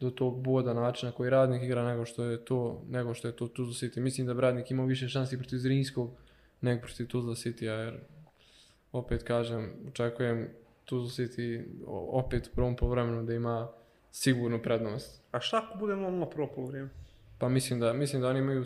do 0.00 0.10
tog 0.10 0.42
boda 0.42 0.74
načina 0.74 1.12
koji 1.12 1.30
radnik 1.30 1.62
igra 1.62 1.88
nego 1.88 2.04
što 2.04 2.24
je 2.24 2.44
to 2.44 2.82
nego 2.88 3.14
što 3.14 3.28
je 3.28 3.36
to 3.36 3.48
Tuzla 3.48 3.74
City. 3.74 4.00
Mislim 4.00 4.26
da 4.26 4.32
radnik 4.32 4.70
imao 4.70 4.86
više 4.86 5.08
šansi 5.08 5.38
protiv 5.38 5.56
Zrinskog 5.56 6.10
nego 6.60 6.80
protiv 6.80 7.06
Tuzla 7.06 7.34
City, 7.34 7.64
jer 7.64 8.00
opet 8.92 9.22
kažem, 9.22 9.72
očekujem 9.88 10.48
Tuzla 10.84 11.10
City 11.10 11.64
opet 11.86 12.46
u 12.46 12.54
prvom 12.54 12.76
povremenu 12.76 13.22
da 13.22 13.34
ima 13.34 13.68
sigurnu 14.10 14.62
prednost. 14.62 15.22
A 15.30 15.40
šta 15.40 15.62
ako 15.66 15.78
budemo 15.78 16.08
ono 16.08 16.30
prvo 16.30 16.48
povremenu? 16.54 16.90
Pa 17.38 17.48
mislim 17.48 17.80
da 17.80 17.92
mislim 17.92 18.22
da 18.22 18.28
oni 18.28 18.38
imaju 18.38 18.64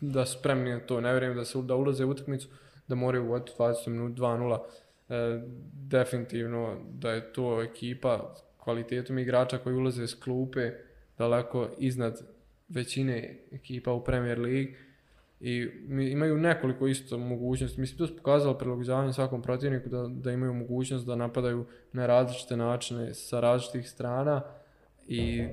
da 0.00 0.26
su 0.26 0.38
spremni 0.38 0.70
na 0.70 0.80
to. 0.80 1.00
Ne 1.00 1.12
vjerujem 1.12 1.36
da 1.36 1.44
se 1.44 1.62
da 1.62 1.74
ulaze 1.74 2.04
u 2.04 2.10
utakmicu 2.10 2.48
da 2.88 2.94
moraju 2.94 3.26
voditi 3.26 3.52
20 3.58 3.88
minut 3.88 4.18
2-0. 4.18 4.58
E, 5.08 5.40
definitivno 5.72 6.76
da 6.92 7.10
je 7.10 7.32
to 7.32 7.62
ekipa 7.62 8.34
kvalitetom 8.58 9.18
igrača 9.18 9.58
koji 9.58 9.76
ulaze 9.76 10.06
s 10.06 10.14
klupe 10.14 10.70
daleko 11.18 11.70
iznad 11.78 12.20
većine 12.68 13.38
ekipa 13.52 13.92
u 13.92 14.04
Premier 14.04 14.38
League 14.38 14.74
i 15.40 15.68
imaju 15.88 16.38
nekoliko 16.38 16.86
isto 16.86 17.18
mogućnosti. 17.18 17.80
Mislim, 17.80 17.98
to 17.98 18.06
su 18.06 18.16
pokazali 18.16 18.58
prilagođavanje 18.58 19.12
svakom 19.12 19.42
protivniku 19.42 19.88
da, 19.88 20.06
da 20.08 20.32
imaju 20.32 20.54
mogućnost 20.54 21.06
da 21.06 21.16
napadaju 21.16 21.66
na 21.92 22.06
različite 22.06 22.56
načine 22.56 23.14
sa 23.14 23.40
različitih 23.40 23.90
strana 23.90 24.42
i 25.08 25.44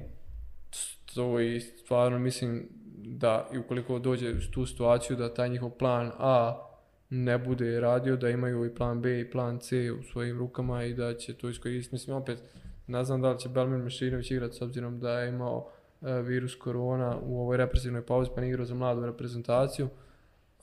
to 1.16 1.40
i 1.40 1.60
stvarno 1.60 2.20
mislim 2.20 2.70
da 2.98 3.50
i 3.54 3.58
ukoliko 3.58 4.00
dođe 4.00 4.30
u 4.30 4.52
tu 4.54 4.66
situaciju 4.66 5.18
da 5.18 5.34
taj 5.34 5.50
njihov 5.50 5.70
plan 5.70 6.12
A 6.18 6.68
ne 7.10 7.38
bude 7.38 7.80
radio, 7.80 8.18
da 8.18 8.30
imaju 8.30 8.66
i 8.66 8.76
plan 8.76 9.02
B 9.02 9.20
i 9.20 9.32
plan 9.32 9.60
C 9.60 9.92
u 9.92 10.04
svojim 10.04 10.38
rukama 10.38 10.84
i 10.84 10.94
da 10.94 11.14
će 11.14 11.34
to 11.34 11.50
iskoristiti. 11.50 11.96
Mislim, 11.96 12.16
opet, 12.16 12.44
Ne 12.92 13.04
znam 13.04 13.22
da 13.22 13.32
li 13.32 13.40
će 13.40 13.50
Belmir 13.50 13.80
Mešinović 13.80 14.32
igrati 14.32 14.56
s 14.56 14.62
obzirom 14.62 15.00
da 15.00 15.20
je 15.20 15.30
imao 15.30 15.70
e, 16.02 16.22
virus 16.22 16.56
korona 16.56 17.18
u 17.24 17.42
ovoj 17.42 17.58
represivnoj 17.58 18.06
pauzi 18.06 18.30
pa 18.36 18.42
ne 18.42 18.50
igrao 18.50 18.66
za 18.66 18.76
mladu 18.76 19.06
reprezentaciju. 19.06 19.90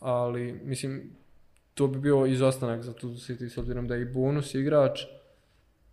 Ali, 0.00 0.60
mislim, 0.64 1.10
to 1.74 1.86
bi 1.86 1.98
bio 1.98 2.26
izostanak 2.26 2.82
za 2.82 2.92
tu 2.92 3.08
City 3.08 3.48
s 3.48 3.58
obzirom 3.58 3.88
da 3.88 3.94
je 3.94 4.02
i 4.02 4.12
bonus 4.12 4.54
igrač, 4.54 5.00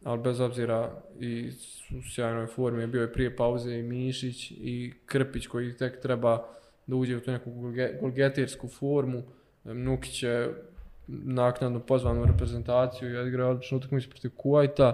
ali 0.06 0.22
bez 0.22 0.40
obzira 0.40 0.92
i 1.20 1.52
u 1.98 2.02
sjajnoj 2.14 2.48
formi 2.48 2.82
je 2.82 2.88
bio 2.88 3.02
je 3.02 3.14
prije 3.14 3.36
pauze 3.36 3.80
i 3.80 3.84
Mišić 3.84 4.52
i 4.52 4.94
Krpić 5.06 5.48
koji 5.48 5.78
tek 5.78 6.02
treba 6.02 6.48
da 6.88 6.96
uđe 6.96 7.18
u 7.18 7.20
tu 7.20 7.32
neku 7.32 7.52
golgetirsku 8.02 8.68
formu. 8.68 9.24
Nukić 9.64 10.24
je 10.24 10.54
naknadno 11.08 11.80
pozvan 11.80 12.18
u 12.18 12.26
reprezentaciju 12.26 13.14
i 13.14 13.18
odigrao 13.18 13.52
odličnu 13.52 13.78
utakmicu 13.78 14.10
protiv 14.10 14.32
Kuwaita. 14.38 14.94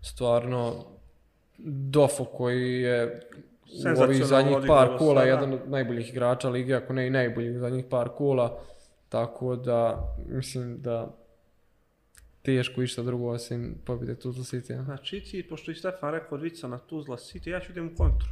Stvarno 0.00 0.84
Dofo 1.90 2.24
koji 2.24 2.80
je 2.80 3.20
u 3.96 4.02
ovih 4.02 4.24
zadnjih 4.24 4.56
par 4.66 4.98
kola 4.98 5.22
jedan 5.22 5.52
od 5.52 5.60
najboljih 5.66 6.10
igrača 6.10 6.48
lige, 6.48 6.74
ako 6.74 6.92
ne 6.92 7.06
i 7.06 7.10
najbolji 7.10 7.56
u 7.56 7.60
zadnjih 7.60 7.84
par 7.90 8.08
kola, 8.08 8.60
tako 9.08 9.56
da 9.56 10.08
mislim 10.26 10.80
da 10.82 11.23
teško 12.44 12.82
išta 12.82 13.02
drugo 13.02 13.30
osim 13.30 13.74
pobjede 13.84 14.14
Tuzla 14.14 14.44
City. 14.44 14.84
Znači 14.84 15.20
ti, 15.20 15.46
pošto 15.48 15.70
i 15.70 15.74
Stefan 15.74 16.12
rekao 16.12 16.38
Rica 16.38 16.68
na 16.68 16.78
Tuzla 16.78 17.16
City, 17.16 17.48
ja 17.48 17.60
ću 17.60 17.72
idem 17.72 17.86
u 17.86 17.96
kontru. 17.96 18.28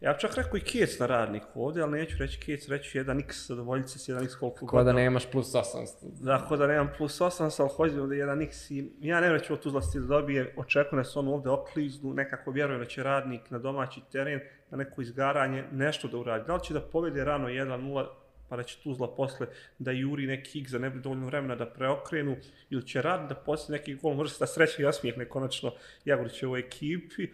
Ja 0.00 0.12
bih 0.12 0.20
čak 0.20 0.34
rekao 0.36 0.56
i 0.56 0.60
Kec 0.60 0.98
na 0.98 1.06
radnik 1.06 1.42
ovdje, 1.54 1.82
ali 1.82 1.98
neću 1.98 2.16
reći 2.18 2.40
Kec, 2.40 2.68
reći 2.68 2.98
jedan 2.98 3.18
x 3.20 3.46
zadovoljci 3.46 3.98
s 3.98 4.08
jedan 4.08 4.24
x 4.24 4.34
koliko 4.34 4.66
god. 4.66 4.84
da 4.86 4.92
nemaš 4.92 5.30
plus 5.30 5.54
800. 5.54 5.86
Da, 6.20 6.44
ko 6.48 6.56
da 6.56 6.66
nemam 6.66 6.90
plus 6.98 7.20
800, 7.20 7.60
ali 7.60 7.70
hoću 7.76 8.06
da 8.06 8.14
jedan 8.14 8.42
x 8.42 8.70
i 8.70 8.92
ja 9.00 9.20
ne 9.20 9.32
reći 9.32 9.52
od 9.52 9.60
Tuzla 9.60 9.82
stil 9.82 10.06
dobije, 10.06 10.54
očekujem 10.56 11.02
da 11.02 11.04
se 11.04 11.18
on 11.18 11.28
ovdje 11.28 11.50
okliznu, 11.50 12.14
nekako 12.14 12.50
vjerujem 12.50 12.80
da 12.80 12.86
će 12.86 13.02
radnik 13.02 13.50
na 13.50 13.58
domaći 13.58 14.00
teren, 14.12 14.40
na 14.70 14.76
neko 14.76 15.02
izgaranje, 15.02 15.64
nešto 15.72 16.08
da 16.08 16.18
uradi. 16.18 16.44
Da 16.46 16.54
li 16.54 16.64
će 16.64 16.74
da 16.74 16.80
pobjede 16.80 17.24
rano 17.24 17.48
1-0, 17.48 18.06
pa 18.52 18.56
da 18.56 18.62
će 18.62 18.76
Tuzla 18.82 19.08
posle 19.16 19.46
da 19.78 19.90
juri 19.90 20.26
neki 20.26 20.50
hik 20.50 20.68
za 20.68 20.78
ne 20.78 20.90
dovoljno 20.90 21.26
vremena 21.26 21.54
da 21.56 21.66
preokrenu, 21.66 22.36
ili 22.70 22.86
će 22.86 23.02
rad 23.02 23.28
da 23.28 23.34
posle 23.34 23.72
neki 23.72 23.94
gol, 23.94 24.14
možda 24.14 24.34
se 24.34 24.42
da 24.42 24.46
sreće 24.46 24.82
i 24.82 24.84
osmijehne 24.84 25.24
konačno 25.24 25.72
Jagorić 26.04 26.42
u 26.42 26.46
ovoj 26.46 26.60
ekipi 26.60 27.28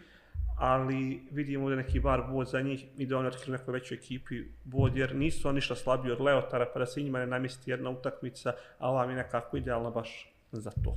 ali 0.59 1.21
vidimo 1.31 1.71
da 1.71 1.77
neki 1.77 2.01
bar 2.01 2.23
bod 2.31 2.49
za 2.49 2.61
njih 2.61 2.85
i 2.99 3.07
da 3.07 3.19
oni 3.19 3.29
otkriju 3.29 3.53
nekoj 3.53 3.73
većoj 3.73 3.97
ekipi 3.97 4.43
bod, 4.65 4.97
jer 4.97 5.17
nisu 5.17 5.49
oni 5.49 5.57
ništa 5.57 5.77
slabiji 5.77 6.13
od 6.13 6.21
Leotara, 6.21 6.71
pa 6.75 6.79
da 6.79 6.87
se 6.87 7.03
njima 7.03 7.19
ne 7.19 7.27
namisti 7.27 7.71
jedna 7.71 7.91
utakmica, 7.91 8.53
a 8.79 8.91
ova 8.91 9.07
mi 9.07 9.15
nekako 9.15 9.57
idealna 9.57 9.91
baš 9.91 10.33
za 10.53 10.71
to. 10.71 10.95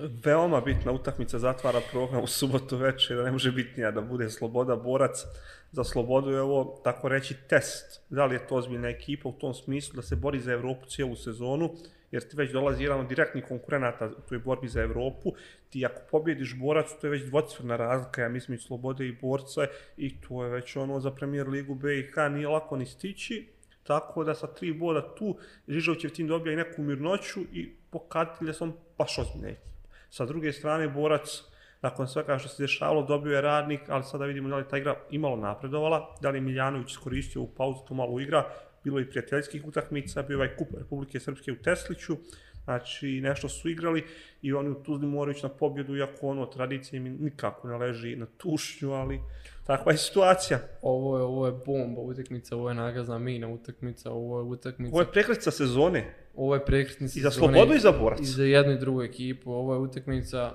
Veoma 0.00 0.60
bitna 0.60 0.92
utakmica 0.92 1.38
zatvara 1.38 1.80
program 1.92 2.22
u 2.22 2.26
subotu 2.26 2.76
večer, 2.76 3.16
da 3.16 3.22
ne 3.22 3.32
može 3.32 3.52
bitnija 3.52 3.90
da 3.90 4.00
bude 4.00 4.30
sloboda 4.30 4.76
borac 4.76 5.24
za 5.72 5.84
slobodu 5.84 6.30
je 6.30 6.40
ovo, 6.40 6.80
tako 6.84 7.08
reći, 7.08 7.36
test. 7.48 8.02
Da 8.10 8.24
li 8.26 8.34
je 8.34 8.46
to 8.46 8.54
ozbiljna 8.54 8.88
ekipa 8.88 9.28
u 9.28 9.32
tom 9.32 9.54
smislu 9.54 9.96
da 9.96 10.02
se 10.02 10.16
bori 10.16 10.40
za 10.40 10.52
Evropu 10.52 10.86
cijelu 10.86 11.16
sezonu, 11.16 11.70
jer 12.10 12.28
ti 12.28 12.36
već 12.36 12.52
dolazi 12.52 12.82
jedan 12.82 13.00
od 13.00 13.08
direktnih 13.08 13.44
konkurenata 13.44 14.06
u 14.06 14.28
toj 14.28 14.38
borbi 14.38 14.68
za 14.68 14.82
Evropu. 14.82 15.32
Ti 15.70 15.86
ako 15.86 16.00
pobjediš 16.10 16.58
borac, 16.58 16.86
to 17.00 17.06
je 17.06 17.10
već 17.10 17.22
dvocifrna 17.22 17.76
razlika, 17.76 18.22
ja 18.22 18.28
mislim, 18.28 18.54
i 18.54 18.60
slobode 18.60 19.06
i 19.06 19.16
borca, 19.22 19.66
i 19.96 20.20
to 20.20 20.44
je 20.44 20.50
već 20.50 20.76
ono 20.76 21.00
za 21.00 21.10
premijer 21.10 21.48
ligu 21.48 21.74
BiH, 21.74 22.14
nije 22.30 22.48
lako 22.48 22.76
ni 22.76 22.86
stići. 22.86 23.48
Tako 23.82 24.24
da 24.24 24.34
sa 24.34 24.46
tri 24.46 24.72
boda 24.72 25.14
tu, 25.14 25.36
Žižovićev 25.68 26.10
tim 26.10 26.26
dobija 26.26 26.52
i 26.52 26.56
neku 26.56 26.82
mirnoću 26.82 27.40
i 27.52 27.74
pokazatelj 27.90 28.52
sam 28.52 28.68
on 28.68 28.76
baš 28.98 29.18
ozbiljne 29.18 29.50
ekipa. 29.50 29.69
Sa 30.10 30.26
druge 30.26 30.52
strane, 30.52 30.88
borac 30.88 31.42
nakon 31.82 32.08
svega 32.08 32.38
što 32.38 32.48
se 32.48 32.62
dešavalo, 32.62 33.02
dobio 33.02 33.34
je 33.34 33.40
radnik, 33.40 33.80
ali 33.88 34.04
sada 34.04 34.24
vidimo 34.24 34.48
da 34.48 34.56
li 34.56 34.68
ta 34.68 34.78
igra 34.78 34.96
imalo 35.10 35.36
napredovala, 35.36 36.16
da 36.22 36.30
li 36.30 36.40
Miljanović 36.40 36.90
iskoristio 36.90 37.42
u 37.42 37.48
pauzu 37.48 37.78
to 37.88 37.94
malo 37.94 38.20
igra, 38.20 38.44
bilo 38.84 39.00
i 39.00 39.10
prijateljskih 39.10 39.64
utakmica, 39.66 40.22
bio 40.22 40.36
ovaj 40.36 40.56
kup 40.56 40.68
Republike 40.78 41.20
Srpske 41.20 41.52
u 41.52 41.56
Tesliću, 41.56 42.16
znači 42.64 43.20
nešto 43.20 43.48
su 43.48 43.68
igrali 43.68 44.04
i 44.42 44.52
oni 44.52 44.68
u 44.68 44.82
Tuzli 44.82 45.06
moraju 45.06 45.36
na 45.42 45.48
pobjedu, 45.48 45.96
iako 45.96 46.28
ono 46.28 46.46
tradicije 46.46 47.00
mi 47.00 47.10
nikako 47.10 47.68
ne 47.68 47.76
leži 47.76 48.16
na 48.16 48.26
tušnju, 48.36 48.92
ali 48.92 49.20
takva 49.66 49.92
je 49.92 49.98
situacija. 49.98 50.58
Ovo 50.82 51.18
je, 51.18 51.24
ovo 51.24 51.46
je 51.46 51.52
bomba 51.66 52.00
utakmica, 52.00 52.56
ovo 52.56 52.68
je 52.68 52.74
nagazna 52.74 53.18
mina 53.18 53.48
utakmica, 53.48 54.10
ovo 54.10 54.38
je 54.38 54.44
utakmica... 54.44 54.92
Ovo 54.92 55.00
je 55.00 55.12
prekretnica 55.12 55.50
sezone. 55.50 56.14
Ovo 56.34 56.54
je 56.54 56.64
prekretnica. 56.64 57.18
I 57.18 57.22
za 57.22 57.30
slobodu 57.30 57.74
i 57.74 57.78
za 57.78 57.92
borac. 57.92 58.20
I 58.20 58.24
za 58.24 58.44
jednu 58.44 58.72
i 58.72 58.78
drugu 58.78 59.02
ekipu. 59.02 59.52
Ovo 59.52 59.74
je 59.74 59.80
utakmica 59.80 60.52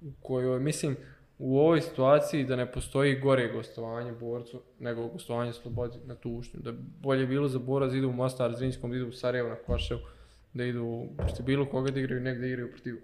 u 0.00 0.12
kojoj, 0.22 0.60
mislim, 0.60 0.96
u 1.38 1.58
ovoj 1.58 1.80
situaciji 1.80 2.44
da 2.44 2.56
ne 2.56 2.72
postoji 2.72 3.20
gore 3.20 3.52
gostovanje 3.52 4.12
borcu 4.12 4.62
nego 4.78 5.08
gostovanje 5.08 5.52
slobodi 5.52 5.98
na 6.04 6.14
tušnju. 6.14 6.60
Da 6.60 6.72
bolje 7.00 7.26
bilo 7.26 7.48
za 7.48 7.58
borac 7.58 7.92
idu 7.92 8.08
u 8.08 8.12
Mostar, 8.12 8.56
Zrinskom, 8.56 8.90
da 8.90 8.96
idu 8.96 9.08
u 9.08 9.12
Sarajevo 9.12 9.48
na 9.48 9.56
Košev, 9.56 9.98
da 10.52 10.64
idu 10.64 11.06
protiv 11.16 11.44
bilo 11.44 11.66
koga 11.66 11.90
da 11.90 12.00
igraju, 12.00 12.20
negde 12.20 12.48
igraju 12.48 12.72
protiv 12.72 12.96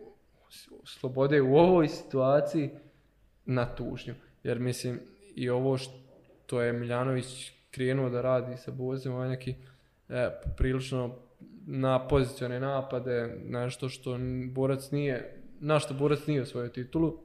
slobode 0.84 1.42
u 1.42 1.56
ovoj 1.56 1.88
situaciji 1.88 2.70
na 3.44 3.74
tušnju. 3.74 4.14
Jer 4.42 4.58
mislim, 4.58 5.00
i 5.34 5.50
ovo 5.50 5.78
što 5.78 6.62
je 6.62 6.72
Miljanović 6.72 7.52
krenuo 7.70 8.10
da 8.10 8.20
radi 8.20 8.56
sa 8.56 8.70
Bozem, 8.70 9.12
ovaj 9.12 9.28
neki 9.28 9.54
e, 10.08 10.30
prilično 10.56 11.16
na 11.66 12.08
pozicione 12.08 12.60
napade, 12.60 13.36
nešto 13.44 13.88
što 13.88 14.18
borac 14.52 14.90
nije 14.90 15.40
na 15.60 15.78
što 15.78 15.94
Borac 15.94 16.26
nije 16.26 16.42
osvojio 16.42 16.68
titulu. 16.68 17.18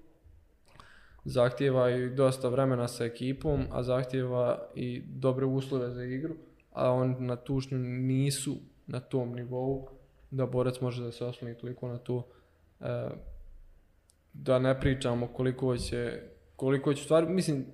zahtjeva 1.26 1.90
i 1.90 2.10
dosta 2.10 2.50
vremena 2.50 2.88
sa 2.88 3.06
ekipom, 3.06 3.66
a 3.72 3.84
zahtjeva 3.84 4.70
i 4.76 5.04
dobre 5.06 5.46
uslove 5.46 5.90
za 5.90 6.04
igru, 6.04 6.36
a 6.72 6.92
on 6.92 7.16
na 7.20 7.36
tušnju 7.36 7.78
nisu 7.78 8.56
na 8.88 9.00
tom 9.00 9.34
nivou 9.36 9.90
da 10.32 10.46
borac 10.46 10.82
može 10.82 11.04
da 11.04 11.12
se 11.12 11.26
osloni 11.26 11.58
toliko 11.58 11.88
na 11.88 11.98
to. 11.98 12.28
E, 12.80 13.10
da 14.34 14.60
ne 14.60 14.80
pričamo 14.80 15.28
koliko 15.28 15.78
će, 15.78 16.22
koliko 16.56 16.94
će 16.94 17.04
stvar, 17.04 17.30
mislim, 17.30 17.66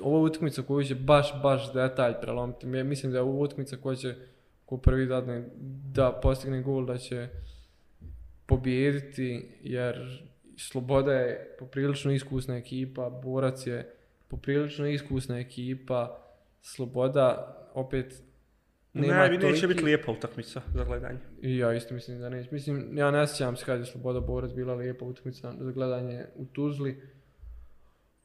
ovo 0.00 0.18
je 0.18 0.24
utakmica 0.24 0.62
koju 0.62 0.84
će 0.84 0.94
baš, 0.94 1.42
baš 1.42 1.72
detalj 1.72 2.14
prelomiti. 2.20 2.66
Ja 2.66 2.84
Mislim 2.84 3.12
da 3.12 3.18
je 3.18 3.22
ovo 3.22 3.40
utakmica 3.40 3.76
koja 3.76 3.96
će, 3.96 4.14
ko 4.66 4.76
prvi 4.76 5.06
dadne, 5.06 5.44
da 5.94 6.12
postigne 6.12 6.62
gol, 6.62 6.86
da 6.86 6.98
će 6.98 7.28
pobijediti, 8.46 9.48
jer 9.62 10.20
Sloboda 10.56 11.12
je 11.12 11.56
poprilično 11.58 12.12
iskusna 12.12 12.56
ekipa, 12.56 13.10
Borac 13.12 13.66
je 13.66 13.94
poprilično 14.28 14.86
iskusna 14.86 15.38
ekipa, 15.38 16.20
Sloboda 16.62 17.56
opet 17.74 18.22
nema 18.92 19.14
Ne, 19.16 19.28
neće 19.30 19.40
toliki- 19.40 19.66
biti 19.66 19.84
lijepa 19.84 20.12
utakmica 20.12 20.60
za 20.68 20.84
gledanje. 20.84 21.18
I 21.42 21.58
ja 21.58 21.74
isto 21.74 21.94
mislim 21.94 22.20
da 22.20 22.28
neće. 22.28 22.48
Mislim, 22.52 22.98
ja 22.98 23.10
ne 23.10 23.26
sjećam 23.28 23.56
se 23.56 23.64
kad 23.64 23.78
je 23.80 23.86
Sloboda 23.86 24.20
Borac 24.20 24.52
bila 24.52 24.74
lijepa 24.74 25.04
utakmica 25.04 25.54
za 25.60 25.72
gledanje 25.72 26.24
u 26.36 26.44
Tuzli. 26.46 27.02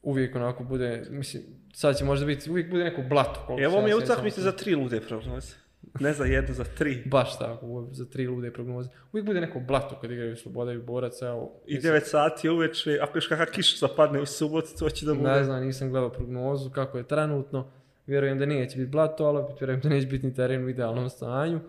Uvijek 0.02 0.36
onako 0.36 0.64
bude, 0.64 1.02
mislim, 1.10 1.42
sad 1.72 1.96
će 1.98 2.04
možda 2.04 2.26
biti, 2.26 2.50
uvijek 2.50 2.70
bude 2.70 2.84
neko 2.84 3.02
blato. 3.02 3.56
Evo 3.60 3.82
mi 3.82 3.88
je 3.88 3.94
sjećam. 3.94 4.04
utakmica 4.04 4.40
za 4.40 4.52
tri 4.52 4.74
lude 4.74 5.00
prognoze. 5.00 5.54
Ne 6.00 6.12
za 6.12 6.24
jednu, 6.24 6.54
za 6.54 6.64
tri. 6.64 7.02
Baš 7.06 7.38
tako, 7.38 7.86
za 7.92 8.04
tri 8.04 8.26
lude 8.26 8.52
prognoze. 8.52 8.90
Uvijek 9.12 9.26
bude 9.26 9.40
neko 9.40 9.60
blato 9.60 9.98
kad 10.00 10.10
igraju 10.10 10.36
Sloboda 10.36 10.72
i 10.72 10.78
Borac, 10.78 11.22
evo. 11.22 11.52
I 11.66 11.74
mislim, 11.74 11.92
9 11.92 12.00
sati 12.04 12.48
uveče, 12.48 12.98
ako 13.02 13.18
još 13.18 13.26
kakva 13.26 13.46
kiša 13.46 13.86
zapadne 13.86 14.20
u 14.20 14.26
subotu, 14.26 14.68
to 14.78 14.90
će 14.90 15.06
da 15.06 15.14
bude. 15.14 15.28
Ne 15.28 15.44
znam, 15.44 15.64
nisam 15.64 15.90
gledao 15.90 16.10
prognozu 16.10 16.70
kako 16.70 16.98
je 16.98 17.08
trenutno. 17.08 17.70
Vjerujem 18.06 18.38
da 18.38 18.46
neće 18.46 18.76
biti 18.76 18.90
blato, 18.90 19.24
ali 19.24 19.38
opet 19.38 19.60
vjerujem 19.60 19.80
da 19.80 19.88
neće 19.88 20.06
biti 20.06 20.26
ni 20.26 20.34
teren 20.34 20.64
u 20.64 20.68
idealnom 20.68 21.10
stanju. 21.10 21.60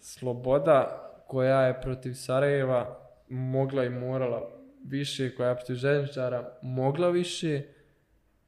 Sloboda 0.00 1.08
koja 1.26 1.62
je 1.62 1.80
protiv 1.80 2.14
Sarajeva 2.14 2.98
mogla 3.28 3.84
i 3.84 3.90
morala 3.90 4.48
više, 4.84 5.34
koja 5.34 5.48
je 5.48 5.56
protiv 5.56 5.74
Željničara 5.74 6.52
mogla 6.62 7.08
više, 7.08 7.62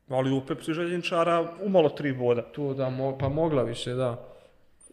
Ali 0.09 0.37
opet 0.37 0.59
pri 0.65 0.75
željenčara 0.75 1.53
umalo 1.63 1.89
tri 1.89 2.13
boda. 2.13 2.43
to 2.43 2.75
da 2.75 2.91
mo, 2.91 3.19
pa 3.19 3.29
mogla 3.29 3.63
više, 3.63 3.95
da. 3.95 4.29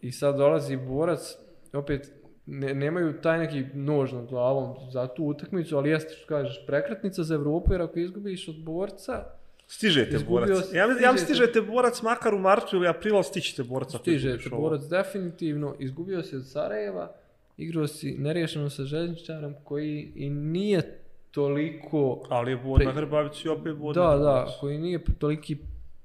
I 0.02 0.12
sad 0.12 0.36
dolazi 0.36 0.76
borac, 0.78 1.36
opet 1.72 2.12
ne, 2.46 2.74
nemaju 2.74 3.12
taj 3.14 3.38
neki 3.38 3.64
nož 3.74 4.12
nad 4.12 4.26
glavom 4.26 4.76
za 4.90 5.06
tu 5.06 5.24
utakmicu, 5.24 5.76
ali 5.76 5.90
jeste 5.90 6.14
što 6.14 6.26
kažeš, 6.26 6.66
prekretnica 6.66 7.22
za 7.22 7.34
Evropu, 7.34 7.72
jer 7.72 7.82
ako 7.82 7.98
izgubiš 7.98 8.48
od 8.48 8.56
borca, 8.56 9.24
Stižete 9.66 10.18
borac. 10.20 10.48
si- 10.60 10.76
Ja, 10.76 10.84
ja 10.84 10.88
stižete. 10.88 11.18
stižete 11.18 11.60
borac 11.62 12.02
makar 12.02 12.34
u 12.34 12.38
martu 12.40 12.76
ili 12.76 12.88
aprilu, 12.88 13.16
ali 13.16 13.24
stićete 13.24 13.62
boraca. 13.64 13.96
ako 13.96 14.02
Stiže 14.02 14.28
izgubiš 14.28 14.44
te 14.44 14.54
ovo. 14.54 14.62
borac 14.62 14.82
definitivno, 14.82 15.74
izgubio 15.78 16.22
si 16.22 16.36
od 16.36 16.46
Sarajeva, 16.46 17.12
igrao 17.56 17.86
si 17.86 18.14
neriješeno 18.14 18.70
sa 18.70 18.84
Željničarom 18.84 19.54
koji 19.64 20.12
i 20.16 20.30
nije 20.30 20.98
toliko, 21.30 22.26
Ali 22.28 22.50
je 22.50 22.56
bod 22.56 22.80
Pre- 22.80 22.84
na 22.84 22.92
Hrbavici 22.92 23.48
opet 23.48 23.76
bod 23.76 23.94
da, 23.94 24.08
na 24.08 24.16
da, 24.16 24.56
koji 24.60 24.78
nije 24.78 25.00
toliki, 25.18 25.56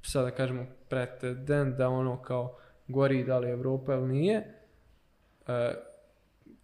sad 0.02 0.26
da 0.26 0.32
kažemo, 0.32 0.66
pretendent 0.90 1.78
da 1.78 1.90
ono 1.90 2.18
kao 2.18 2.58
gori 2.88 3.24
da 3.24 3.40
li 3.40 3.48
je 3.48 3.54
Evropa 3.54 3.94
ili 3.94 4.08
nije. 4.08 4.54
E, 5.48 5.74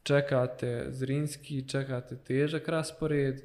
čekate 0.04 0.86
Zrinski, 0.90 1.70
čekate 1.70 2.16
težak 2.18 2.68
raspored, 2.68 3.42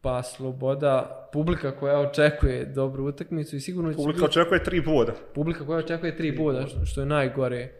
pa 0.00 0.22
sloboda, 0.22 1.28
publika 1.32 1.72
koja 1.72 1.98
očekuje 2.00 2.64
dobru 2.66 3.04
utakmicu 3.04 3.56
i 3.56 3.60
sigurno 3.60 3.92
Publika 3.92 4.12
biti- 4.14 4.24
očekuje 4.24 4.64
tri 4.64 4.80
boda. 4.80 5.12
publika 5.34 5.66
koja 5.66 5.78
očekuje 5.78 6.16
tri 6.16 6.32
boda, 6.32 6.66
što, 6.66 6.84
što 6.84 7.00
je 7.00 7.06
najgore, 7.06 7.72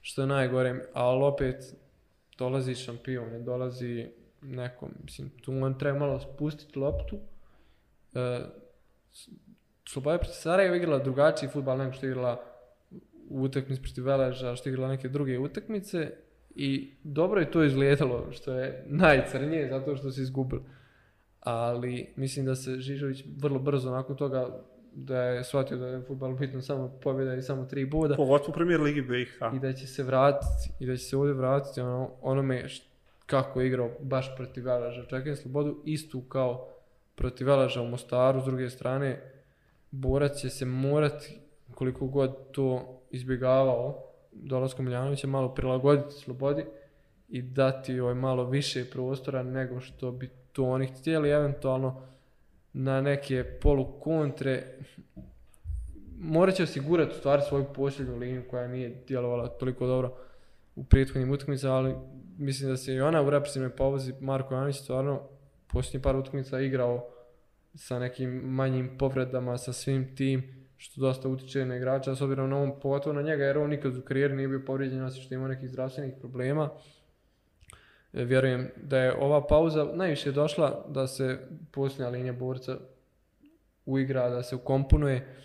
što 0.00 0.20
je 0.20 0.26
najgore, 0.26 0.74
ali 0.92 1.24
opet 1.24 1.56
dolazi 2.38 2.74
šampion, 2.74 3.28
ne 3.28 3.38
dolazi 3.38 4.06
nekom, 4.42 4.90
mislim, 5.04 5.30
tu 5.30 5.52
on 5.54 5.78
treba 5.78 5.98
malo 5.98 6.20
spustiti 6.20 6.78
loptu. 6.78 7.18
E, 8.14 8.40
Sloboda 9.86 10.18
protiv 10.18 10.34
Sarajeva 10.34 10.76
igrala 10.76 10.98
drugačiji 10.98 11.48
futbal 11.48 11.78
nego 11.78 11.92
što 11.92 12.06
je 12.06 12.10
igrala 12.10 12.44
u 13.28 13.42
utakmici 13.42 13.82
protiv 13.82 14.04
Veleža, 14.04 14.56
što 14.56 14.68
je 14.68 14.72
igrala 14.72 14.90
neke 14.90 15.08
druge 15.08 15.38
utakmice 15.38 16.10
i 16.54 16.92
dobro 17.02 17.40
je 17.40 17.50
to 17.50 17.64
izgledalo, 17.64 18.32
što 18.32 18.52
je 18.52 18.84
najcrnije 18.86 19.68
zato 19.68 19.96
što 19.96 20.10
se 20.10 20.22
izgubili. 20.22 20.62
Ali 21.40 22.12
mislim 22.16 22.46
da 22.46 22.54
se 22.54 22.80
Žižović 22.80 23.24
vrlo 23.36 23.58
brzo 23.58 23.90
nakon 23.90 24.16
toga 24.16 24.60
da 24.94 25.22
je 25.22 25.44
shvatio 25.44 25.76
da 25.76 25.86
je 25.86 26.02
futbal 26.02 26.34
bitno 26.34 26.62
samo 26.62 26.98
pobjeda 27.02 27.34
i 27.34 27.42
samo 27.42 27.64
tri 27.64 27.86
boda 27.86 28.16
Pogotovo 28.16 28.50
u 28.50 28.52
premijer 28.52 28.80
Ligi 28.80 29.02
BiH. 29.02 29.34
i 29.56 29.58
da 29.58 29.72
će 29.72 29.86
se 29.86 30.02
vratiti 30.02 30.70
i 30.80 30.86
da 30.86 30.96
će 30.96 31.04
se 31.04 31.16
ovdje 31.16 31.34
vratiti 31.34 31.80
ono, 31.80 32.10
onome 32.22 32.64
kako 33.26 33.60
je 33.60 33.66
igrao 33.66 33.90
baš 34.00 34.36
protiv 34.36 34.64
Velaža. 34.64 35.04
Čekaj 35.04 35.36
slobodu 35.36 35.82
istu 35.84 36.20
kao 36.20 36.68
protiv 37.14 37.46
Velaža 37.46 37.82
u 37.82 37.88
Mostaru, 37.88 38.40
s 38.40 38.44
druge 38.44 38.70
strane 38.70 39.32
borac 39.90 40.36
će 40.36 40.50
se 40.50 40.64
morati 40.64 41.38
koliko 41.74 42.06
god 42.06 42.52
to 42.52 43.00
izbjegavao 43.14 44.02
dolaskom 44.32 44.84
Miljanovića 44.84 45.26
malo 45.26 45.54
prilagoditi 45.54 46.14
slobodi 46.14 46.64
i 47.28 47.42
dati 47.42 48.00
ovaj 48.00 48.14
malo 48.14 48.44
više 48.44 48.84
prostora 48.90 49.42
nego 49.42 49.80
što 49.80 50.12
bi 50.12 50.30
to 50.52 50.64
oni 50.64 50.86
htjeli. 50.86 51.30
Eventualno 51.30 52.02
na 52.72 53.00
neke 53.00 53.44
polu 53.44 54.00
kontre 54.00 54.62
morat 56.18 56.54
će 56.54 56.62
osigurati 56.62 57.10
u 57.10 57.18
stvari 57.18 57.42
svoju 57.48 57.64
posljednju 57.74 58.16
liniju 58.16 58.44
koja 58.50 58.68
nije 58.68 59.02
djelovala 59.08 59.48
toliko 59.48 59.86
dobro 59.86 60.16
u 60.76 60.84
prethodnim 60.84 61.30
utakmicama, 61.30 61.74
ali 61.74 61.94
mislim 62.38 62.70
da 62.70 62.76
se 62.76 62.94
i 62.94 63.00
ona 63.00 63.22
u 63.22 63.30
represivnoj 63.30 63.76
pauzi 63.76 64.14
Marko 64.20 64.54
Janić 64.54 64.76
stvarno 64.76 65.20
posljednjih 65.66 66.02
par 66.02 66.16
utakmica 66.16 66.60
igrao 66.60 67.08
sa 67.74 67.98
nekim 67.98 68.30
manjim 68.30 68.98
povredama, 68.98 69.58
sa 69.58 69.72
svim 69.72 70.16
tim, 70.16 70.63
što 70.84 71.00
dosta 71.00 71.28
utiče 71.28 71.64
na 71.64 71.76
igrača, 71.76 72.14
s 72.14 72.20
obzirom 72.20 72.50
na 72.50 72.58
on, 72.58 72.72
pogotovo 72.82 73.12
na 73.14 73.22
njega, 73.22 73.44
jer 73.44 73.58
on 73.58 73.70
nikad 73.70 73.96
u 73.96 74.02
karijeri 74.02 74.36
nije 74.36 74.48
bio 74.48 74.62
povrijeđen, 74.66 75.02
osim 75.02 75.22
što 75.22 75.34
je 75.34 75.36
imao 75.36 75.48
nekih 75.48 75.68
zdravstvenih 75.68 76.14
problema. 76.20 76.70
E, 78.12 78.24
Vjerujem 78.24 78.70
da 78.76 78.98
je 78.98 79.14
ova 79.18 79.46
pauza 79.46 79.84
najviše 79.94 80.32
došla 80.32 80.86
da 80.88 81.06
se 81.06 81.38
posljednja 81.72 82.08
linija 82.08 82.32
borca 82.32 82.78
uigra, 83.86 84.30
da 84.30 84.42
se 84.42 84.56
ukomponuje 84.56 85.36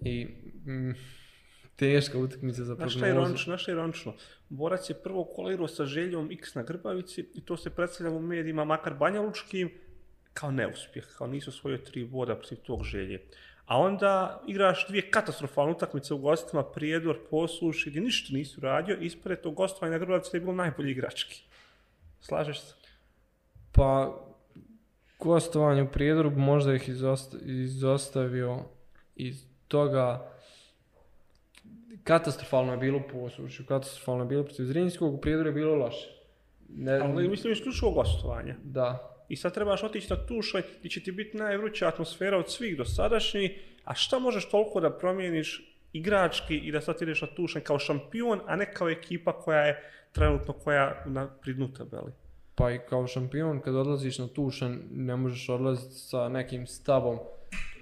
i 0.00 0.26
mm, 0.66 0.90
teška 1.76 2.18
utakmica 2.18 2.64
za 2.64 2.74
Znaš 2.74 2.92
šta 2.92 3.06
je 3.06 3.12
prognozu. 3.12 3.26
ironično, 3.26 3.50
znaš 3.50 3.68
je 3.68 3.72
ironično? 3.72 4.14
Borac 4.48 4.90
je 4.90 4.94
prvo 5.02 5.24
kolirao 5.24 5.68
sa 5.68 5.86
željom 5.86 6.30
X 6.30 6.54
na 6.54 6.62
Grbavici 6.62 7.28
i 7.34 7.44
to 7.44 7.56
se 7.56 7.70
predstavlja 7.70 8.12
u 8.12 8.20
medijima, 8.20 8.64
makar 8.64 8.94
Banja 8.94 9.20
Lučkim, 9.20 9.70
kao 10.32 10.50
neuspjeh, 10.50 11.06
kao 11.18 11.26
nisu 11.26 11.50
osvojio 11.50 11.78
tri 11.78 12.04
boda 12.04 12.34
protiv 12.34 12.58
tog 12.58 12.84
želje. 12.84 13.20
A 13.70 13.78
onda 13.78 14.42
igraš 14.46 14.86
dvije 14.88 15.10
katastrofalne 15.10 15.72
utakmice 15.72 16.14
u 16.14 16.18
gostima, 16.18 16.62
Prijedor, 16.62 17.18
Posluš, 17.30 17.84
gdje 17.86 18.00
ništa 18.00 18.34
nisi 18.34 18.60
uradio, 18.60 18.96
ispred 19.00 19.40
tog 19.40 19.54
gostovanja 19.54 19.98
na 19.98 20.06
da 20.06 20.20
je 20.32 20.40
bilo 20.40 20.52
najbolji 20.52 20.90
igrački. 20.90 21.42
Slažeš 22.20 22.60
se? 22.60 22.74
Pa, 23.72 24.20
gostovanje 25.18 25.82
u 25.82 25.90
Prijedoru 25.90 26.30
možda 26.30 26.74
ih 26.74 26.88
izosta, 26.88 27.36
izostavio 27.42 28.58
iz 29.16 29.44
toga 29.68 30.32
katastrofalno 32.04 32.72
je 32.72 32.78
bilo 32.78 32.98
u 32.98 33.12
Posušju, 33.12 33.66
katastrofalno 33.66 34.24
je 34.24 34.28
bilo 34.28 34.44
protiv 34.44 34.64
Zrinjskog, 34.64 35.14
u 35.14 35.20
Prijedoru 35.20 35.48
je 35.48 35.52
bilo 35.52 35.74
loše. 35.74 36.08
Ne, 36.68 36.98
Ali 36.98 37.28
mislim 37.28 37.52
isključivo 37.52 37.90
gostovanje. 37.90 38.54
da, 38.62 39.09
I 39.30 39.36
sad 39.36 39.54
trebaš 39.54 39.82
otići 39.82 40.10
na 40.10 40.26
tušaj 40.26 40.62
gdje 40.78 40.90
će 40.90 41.02
ti 41.02 41.12
biti 41.12 41.36
najvruća 41.36 41.88
atmosfera 41.88 42.38
od 42.38 42.50
svih 42.50 42.76
dosadašnjih, 42.76 43.50
a 43.84 43.94
šta 43.94 44.18
možeš 44.18 44.48
toliko 44.48 44.80
da 44.80 44.98
promijeniš 44.98 45.76
igrački 45.92 46.56
i 46.56 46.72
da 46.72 46.80
sad 46.80 47.02
ideš 47.02 47.22
na 47.22 47.28
tušanj 47.28 47.62
kao 47.62 47.78
šampion, 47.78 48.40
a 48.46 48.56
ne 48.56 48.72
kao 48.72 48.90
ekipa 48.90 49.32
koja 49.32 49.60
je 49.60 49.90
trenutno 50.12 50.52
koja 50.52 51.04
na 51.06 51.28
pridnu 51.42 51.72
tabeli. 51.72 52.12
pa 52.54 52.70
i 52.70 52.78
kao 52.88 53.06
šampion 53.06 53.60
kad 53.60 53.76
odlaziš 53.76 54.18
na 54.18 54.28
Tušan 54.28 54.82
ne 54.90 55.16
možeš 55.16 55.48
odlaziti 55.48 55.94
sa 55.94 56.28
nekim 56.28 56.66
stavom 56.66 57.18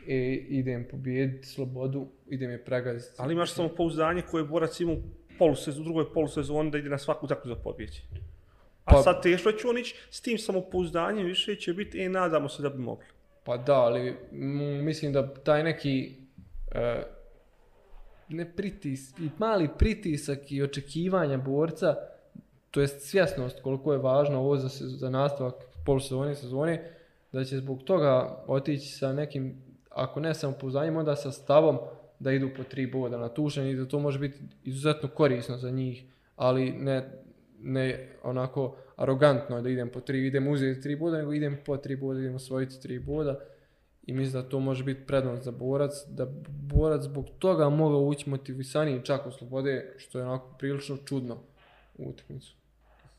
i 0.07 0.47
idem 0.49 0.87
pobijediti 0.91 1.47
slobodu, 1.47 2.09
idem 2.31 2.51
je 2.51 2.65
pregaziti. 2.65 3.15
Ali 3.19 3.35
imaš 3.35 3.53
samo 3.53 3.69
pouzdanje 3.69 4.23
koje 4.31 4.45
borac 4.45 4.81
ima 4.81 4.93
u, 4.93 4.97
polusez, 5.39 5.79
u 5.79 5.83
drugoj 5.85 6.13
polusezoni 6.13 6.71
da 6.71 6.79
ide 6.79 6.89
na 6.89 6.99
svaku 6.99 7.27
utakmicu 7.27 7.49
za 7.49 7.63
pobjeći. 7.63 8.03
A 8.89 8.91
Pa- 8.91 9.03
sad 9.03 9.23
teško 9.23 9.53
će 9.53 9.69
on 9.69 9.77
s 10.11 10.21
tim 10.21 10.39
samopouzdanjem 10.39 11.27
više 11.27 11.57
će 11.57 11.73
biti, 11.75 12.01
e, 12.03 12.09
nadamo 12.09 12.49
se 12.49 12.63
da 12.63 12.69
bi 12.71 12.79
mogli. 12.79 13.05
Pa 13.45 13.57
da, 13.57 13.75
ali 13.75 14.11
mm, 14.33 14.85
mislim 14.85 15.13
da 15.13 15.35
taj 15.35 15.65
neki 15.65 16.15
e, 16.73 17.03
ne 18.29 18.57
pritis, 18.57 19.19
i 19.19 19.31
mali 19.39 19.69
pritisak 19.79 20.53
i 20.53 20.63
očekivanja 20.63 21.39
borca, 21.39 21.97
to 22.71 22.81
jest 22.81 23.01
svjesnost 23.03 23.61
koliko 23.63 23.93
je 23.93 23.99
važno 23.99 24.39
ovo 24.39 24.57
za, 24.57 24.69
se- 24.69 24.85
za 24.87 25.11
nastavak 25.11 25.55
polusezone 25.87 26.35
sezone, 26.35 26.91
da 27.33 27.45
će 27.45 27.57
zbog 27.57 27.83
toga 27.83 28.45
otići 28.47 28.89
sa 28.89 29.13
nekim, 29.13 29.63
ako 29.91 30.21
ne 30.21 30.35
samopouzdanijem, 30.35 30.97
onda 30.97 31.17
sa 31.17 31.33
stavom 31.33 31.79
da 32.19 32.33
idu 32.33 32.51
po 32.57 32.63
tri 32.63 32.87
boda 32.87 33.19
na 33.19 33.29
tušen 33.29 33.67
i 33.69 33.75
da 33.75 33.87
to 33.87 33.99
može 33.99 34.19
biti 34.19 34.39
izuzetno 34.65 35.09
korisno 35.09 35.57
za 35.57 35.71
njih, 35.71 36.05
ali 36.37 36.73
ne, 36.73 37.11
ne 37.61 38.09
onako 38.23 38.77
arogantno 38.97 39.63
da 39.63 39.69
idem 39.71 39.89
po 39.89 40.01
tri, 40.01 40.27
idem 40.27 40.49
uzeti 40.49 40.81
tri 40.81 40.97
boda, 40.97 41.19
nego 41.19 41.33
idem 41.33 41.59
po 41.67 41.77
tri 41.77 41.97
boda, 41.97 42.21
idem 42.21 42.35
osvojiti 42.35 42.83
tri 42.83 42.99
boda. 42.99 43.41
I 44.03 44.13
mislim 44.13 44.43
da 44.43 44.49
to 44.49 44.61
može 44.61 44.85
biti 44.85 45.07
prednost 45.07 45.43
za 45.43 45.51
borac, 45.51 45.93
da 46.09 46.27
borac 46.49 47.03
zbog 47.03 47.27
toga 47.39 47.69
mogao 47.69 48.01
ući 48.01 48.31
motivisaniji 48.31 49.05
čak 49.05 49.27
u 49.27 49.31
slobode, 49.31 49.95
što 49.97 50.19
je 50.19 50.25
onako 50.25 50.57
prilično 50.59 50.97
čudno 50.97 51.35
u 51.99 52.09
utakmicu. 52.09 52.55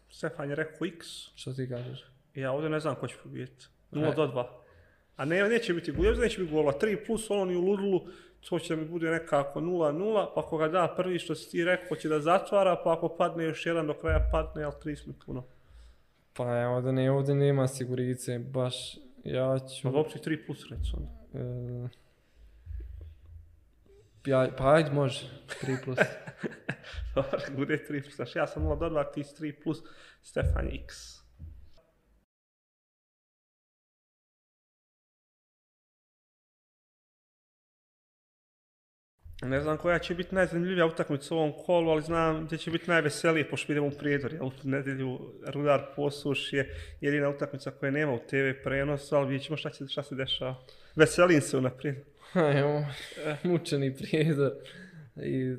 Stefan 0.09 0.49
je 0.49 0.55
rekao 0.55 0.87
X, 0.87 1.07
Što 1.35 1.53
ti 1.53 1.69
kažeš? 1.69 2.05
ja 2.35 2.51
ovdje 2.51 2.69
ne 2.69 2.79
znam 2.79 2.95
ko 2.95 3.07
će 3.07 3.15
pobijediti. 3.23 3.65
0 3.91 4.01
Ne. 4.01 4.15
do 4.15 4.27
2. 4.27 4.45
A 5.15 5.25
ne, 5.25 5.49
neće 5.49 5.73
biti 5.73 5.91
gol, 5.91 6.13
neće 6.13 6.39
biti 6.41 6.53
gola. 6.53 6.73
3 6.81 7.05
plus, 7.05 7.29
ono 7.29 7.45
ni 7.45 7.55
u 7.55 7.61
ludulu, 7.61 8.01
to 8.49 8.59
će 8.59 8.75
da 8.75 8.81
mi 8.81 8.87
bude 8.87 9.11
nekako 9.11 9.61
0-0, 9.61 10.27
pa 10.35 10.41
ako 10.41 10.57
ga 10.57 10.67
da 10.67 10.93
prvi 10.97 11.19
što 11.19 11.35
si 11.35 11.51
ti 11.51 11.65
rekao 11.65 11.97
će 11.97 12.09
da 12.09 12.19
zatvara, 12.19 12.81
pa 12.83 12.93
ako 12.93 13.09
padne 13.09 13.43
još 13.43 13.65
jedan 13.65 13.87
do 13.87 13.93
kraja 13.93 14.29
padne, 14.31 14.63
ali 14.63 14.73
3 14.83 14.95
smo 14.95 15.13
puno. 15.25 15.43
Pa 16.33 16.61
evo, 16.61 16.75
ovdje, 16.75 16.91
ne, 16.91 17.11
ovdje 17.11 17.35
nema 17.35 17.67
sigurice, 17.67 18.39
baš 18.39 18.97
ja 19.23 19.59
ću... 19.59 19.83
Pa 19.83 19.97
uopće 19.97 20.19
3 20.19 20.45
plus 20.45 20.69
reći 20.69 20.93
onda. 20.97 21.09
e, 21.33 21.89
ja, 24.25 24.49
pa 24.57 24.73
ajde 24.73 24.91
može, 24.91 25.29
3 25.63 25.83
plus. 25.83 25.97
Dobro, 27.15 27.39
bude 27.57 27.85
3 27.89 28.03
plus. 28.03 28.15
Znači 28.15 28.37
ja 28.37 28.47
sam 28.47 28.63
0 28.63 28.79
do 28.79 28.89
2, 28.89 29.13
ti 29.13 29.23
si 29.23 29.43
3 29.43 29.63
plus, 29.63 29.77
Stefan 30.21 30.67
je 30.67 30.83
X. 30.83 31.18
Ne 39.41 39.61
znam 39.61 39.77
koja 39.77 39.99
će 39.99 40.15
biti 40.15 40.35
najzanimljivija 40.35 40.85
utakmica 40.85 41.35
u 41.35 41.37
ovom 41.37 41.53
kolu, 41.65 41.91
ali 41.91 42.01
znam 42.01 42.45
gdje 42.45 42.57
će 42.57 42.71
biti 42.71 42.89
najveselije, 42.89 43.49
pošto 43.49 43.71
idemo 43.71 43.87
u 43.87 43.91
prijedor, 43.91 44.33
jel? 44.33 44.45
U 44.45 44.51
nedjelju 44.63 45.19
Rudar 45.47 45.81
Posuš 45.95 46.53
je 46.53 46.75
jedina 47.01 47.29
utakmica 47.29 47.71
koja 47.71 47.91
nema 47.91 48.13
u 48.13 48.19
TV 48.19 48.63
prenosu, 48.63 49.15
ali 49.15 49.27
vidjet 49.27 49.43
ćemo 49.43 49.57
šta, 49.57 49.69
će, 49.69 49.87
šta 49.87 50.03
se 50.03 50.15
dešava. 50.15 50.55
Veselim 50.95 51.41
se 51.41 51.57
unaprijed. 51.57 51.95
Evo, 52.35 52.85
mučeni 53.43 53.95
prijedor. 53.95 54.51
I 55.15 55.55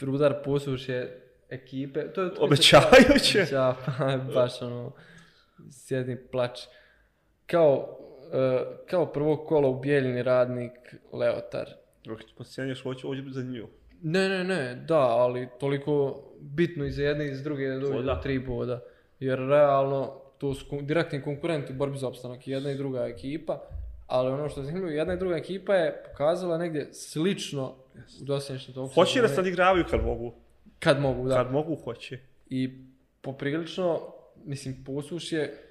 Rudar 0.00 0.42
Posuš 0.44 0.88
je 0.88 1.20
ekipe. 1.48 2.12
To 2.12 2.22
je 2.22 2.30
Obećavajuće. 2.38 3.40
Obeća, 3.40 3.74
baš 4.34 4.62
ono, 4.62 4.92
sjedni 5.70 6.16
plač. 6.32 6.60
Kao, 7.46 7.98
e, 8.32 8.64
kao 8.90 9.12
prvo 9.12 9.36
kolo 9.36 9.68
u 9.68 9.80
Bijeljini 9.80 10.22
radnik 10.22 10.72
Leotar. 11.12 11.83
Dok 12.04 12.24
ti 12.24 12.32
pocijenješ, 12.36 12.84
ovo 12.86 12.94
će, 12.94 13.06
ovo 13.06 13.16
će 13.16 13.22
biti 13.22 13.34
zanimljivo. 13.34 13.68
Ne, 14.02 14.28
ne, 14.28 14.44
ne, 14.44 14.84
da, 14.88 15.00
ali 15.00 15.48
toliko 15.60 16.22
bitno 16.40 16.84
i 16.84 16.90
za 16.90 17.02
jedne 17.02 17.28
i 17.30 17.34
za 17.34 17.42
druge 17.42 17.68
da 17.68 17.78
dođe 17.78 18.02
do 18.02 18.18
tri 18.22 18.38
boda. 18.38 18.80
Jer 19.20 19.38
realno 19.38 20.20
to 20.38 20.54
su 20.54 20.80
direktni 20.82 21.22
konkurenti 21.22 21.72
u 21.72 21.76
borbi 21.76 21.98
za 21.98 22.08
opstanak, 22.08 22.48
jedna 22.48 22.70
i 22.70 22.76
druga 22.76 23.06
ekipa. 23.06 23.60
Ali 24.06 24.32
ono 24.32 24.48
što 24.48 24.60
je 24.60 24.64
zanimljivo, 24.64 24.90
jedna 24.90 25.14
i 25.14 25.18
druga 25.18 25.36
ekipa 25.36 25.74
je 25.74 26.02
pokazala 26.10 26.58
negdje 26.58 26.88
slično 26.92 27.74
u 28.20 28.24
dosadašnjem 28.24 28.74
toku. 28.74 28.94
Hoće 28.94 29.20
da 29.20 29.28
se 29.28 29.40
odigravaju 29.40 29.84
kad 29.90 30.04
mogu. 30.04 30.34
Kad 30.78 31.00
mogu, 31.00 31.28
da. 31.28 31.34
Kad 31.34 31.52
mogu, 31.52 31.76
hoće. 31.84 32.18
I 32.50 32.70
poprilično, 33.20 34.00
mislim, 34.44 34.84
posuš 34.84 35.32
je 35.32 35.64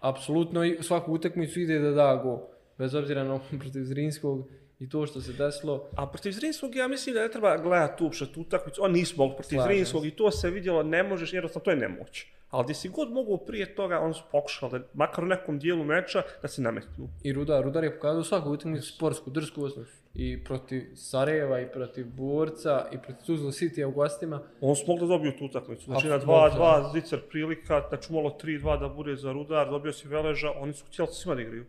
apsolutno 0.00 0.64
i 0.64 0.78
svaku 0.82 1.12
utakmicu 1.12 1.60
ide 1.60 1.78
da 1.78 1.90
da 1.90 2.20
go. 2.24 2.48
Bez 2.78 2.94
obzira 2.94 3.24
na 3.24 3.40
protiv 3.60 3.82
Zrinskog 3.84 4.48
i 4.80 4.88
to 4.88 5.06
što 5.06 5.20
se 5.20 5.32
desilo. 5.32 5.88
A 5.96 6.06
protiv 6.06 6.32
Zrinskog 6.32 6.74
ja 6.74 6.88
mislim 6.88 7.14
da 7.14 7.22
ne 7.22 7.30
treba 7.30 7.56
gledati 7.56 8.04
uopšte 8.04 8.26
tu 8.26 8.40
utakmicu. 8.40 8.84
On 8.84 8.92
nismo 8.92 9.24
mogli 9.24 9.36
protiv 9.36 9.56
Slažem 9.56 9.72
Zrinskog 9.72 10.06
i 10.06 10.10
to 10.10 10.30
se 10.30 10.50
vidjelo, 10.50 10.82
ne 10.82 11.02
možeš, 11.02 11.32
jednostavno 11.32 11.64
to 11.64 11.70
je 11.70 11.76
nemoć. 11.76 12.26
Ali 12.50 12.64
gdje 12.64 12.74
si 12.74 12.88
god 12.88 13.12
mogu 13.12 13.38
prije 13.38 13.74
toga, 13.74 14.00
oni 14.00 14.14
su 14.14 14.22
pokušali 14.32 14.72
da, 14.72 14.84
makar 14.94 15.24
u 15.24 15.26
nekom 15.26 15.58
dijelu 15.58 15.84
meča, 15.84 16.22
da 16.42 16.48
se 16.48 16.62
nametnu. 16.62 17.08
I 17.22 17.32
Rudar, 17.32 17.64
Rudar 17.64 17.84
je 17.84 17.94
pokazao 17.94 18.24
svaku 18.24 18.50
utakmicu 18.50 18.92
sportsku 18.92 19.30
drskost 19.30 19.78
i 20.14 20.44
protiv 20.44 20.82
Sarajeva 20.94 21.60
i 21.60 21.72
protiv 21.72 22.06
Borca 22.06 22.86
i 22.92 22.98
protiv 22.98 23.26
Tuzla 23.26 23.50
City 23.50 23.84
u 23.84 23.90
gostima. 23.90 24.40
On 24.60 24.76
su 24.76 24.84
mogli 24.86 25.00
da 25.00 25.06
dobiju 25.06 25.32
tu 25.38 25.44
utakmicu. 25.44 25.84
Znači 25.84 26.08
na 26.08 26.14
Apsolutno. 26.14 26.58
2-2, 26.58 26.92
Zicer 26.92 27.20
prilika, 27.30 27.82
znači 27.88 28.12
malo 28.12 28.36
3-2 28.42 28.80
da 28.80 28.88
bude 28.88 29.16
za 29.16 29.32
Rudar, 29.32 29.70
dobio 29.70 29.92
si 29.92 30.08
Veleža, 30.08 30.50
oni 30.50 30.72
su 30.72 30.84
htjeli 30.86 31.08
svima 31.12 31.34
da 31.34 31.42
igraju. 31.42 31.64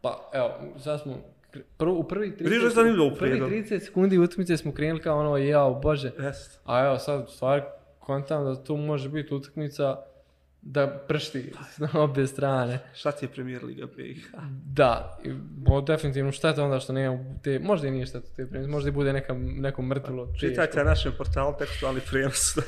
Pa 0.00 0.30
evo, 0.32 0.50
sad 0.78 1.02
smo 1.02 1.16
prvo, 1.76 1.98
u 1.98 2.04
prvi 2.04 2.30
30, 2.30 2.42
Vidiš 2.42 2.60
da 2.60 2.66
je 2.66 2.70
zanimljivo 2.70 3.06
u 3.06 3.10
prvi 3.10 3.30
prijedoru. 3.30 3.52
30 3.52 3.80
sekundi 3.84 4.18
utakmice 4.18 4.56
smo 4.56 4.72
krenuli 4.72 5.00
kao 5.00 5.18
ono, 5.18 5.36
jao 5.36 5.74
bože. 5.74 6.10
Jest. 6.18 6.60
A 6.64 6.84
evo 6.84 6.98
sad 6.98 7.24
u 7.24 7.30
stvari 7.30 7.62
kontam 7.98 8.44
da 8.44 8.64
tu 8.64 8.76
može 8.76 9.08
biti 9.08 9.34
utakmica 9.34 9.96
da 10.62 11.04
pršti 11.08 11.52
na 11.78 11.88
obje 12.02 12.26
strane. 12.26 12.78
Šta 12.94 13.12
ti 13.12 13.24
je 13.24 13.28
premijer 13.28 13.64
Liga 13.64 13.86
BiH? 13.96 14.26
Da, 14.66 15.18
i 15.24 15.32
bo 15.56 15.80
definitivno 15.80 16.32
šteta 16.32 16.64
onda 16.64 16.80
što 16.80 16.92
nema 16.92 17.18
te, 17.42 17.58
možda 17.58 17.88
i 17.88 17.90
nije 17.90 18.06
šteta 18.06 18.26
te 18.36 18.46
premije, 18.46 18.68
možda 18.68 18.88
i 18.88 18.92
bude 18.92 19.12
neka, 19.12 19.34
neko 19.38 19.82
mrtvilo 19.82 20.26
teško. 20.26 20.46
Čitajte 20.46 20.78
na 20.78 20.84
našem 20.84 21.12
portalu 21.18 21.54
tekstualni 21.58 22.00
prijenos. 22.10 22.56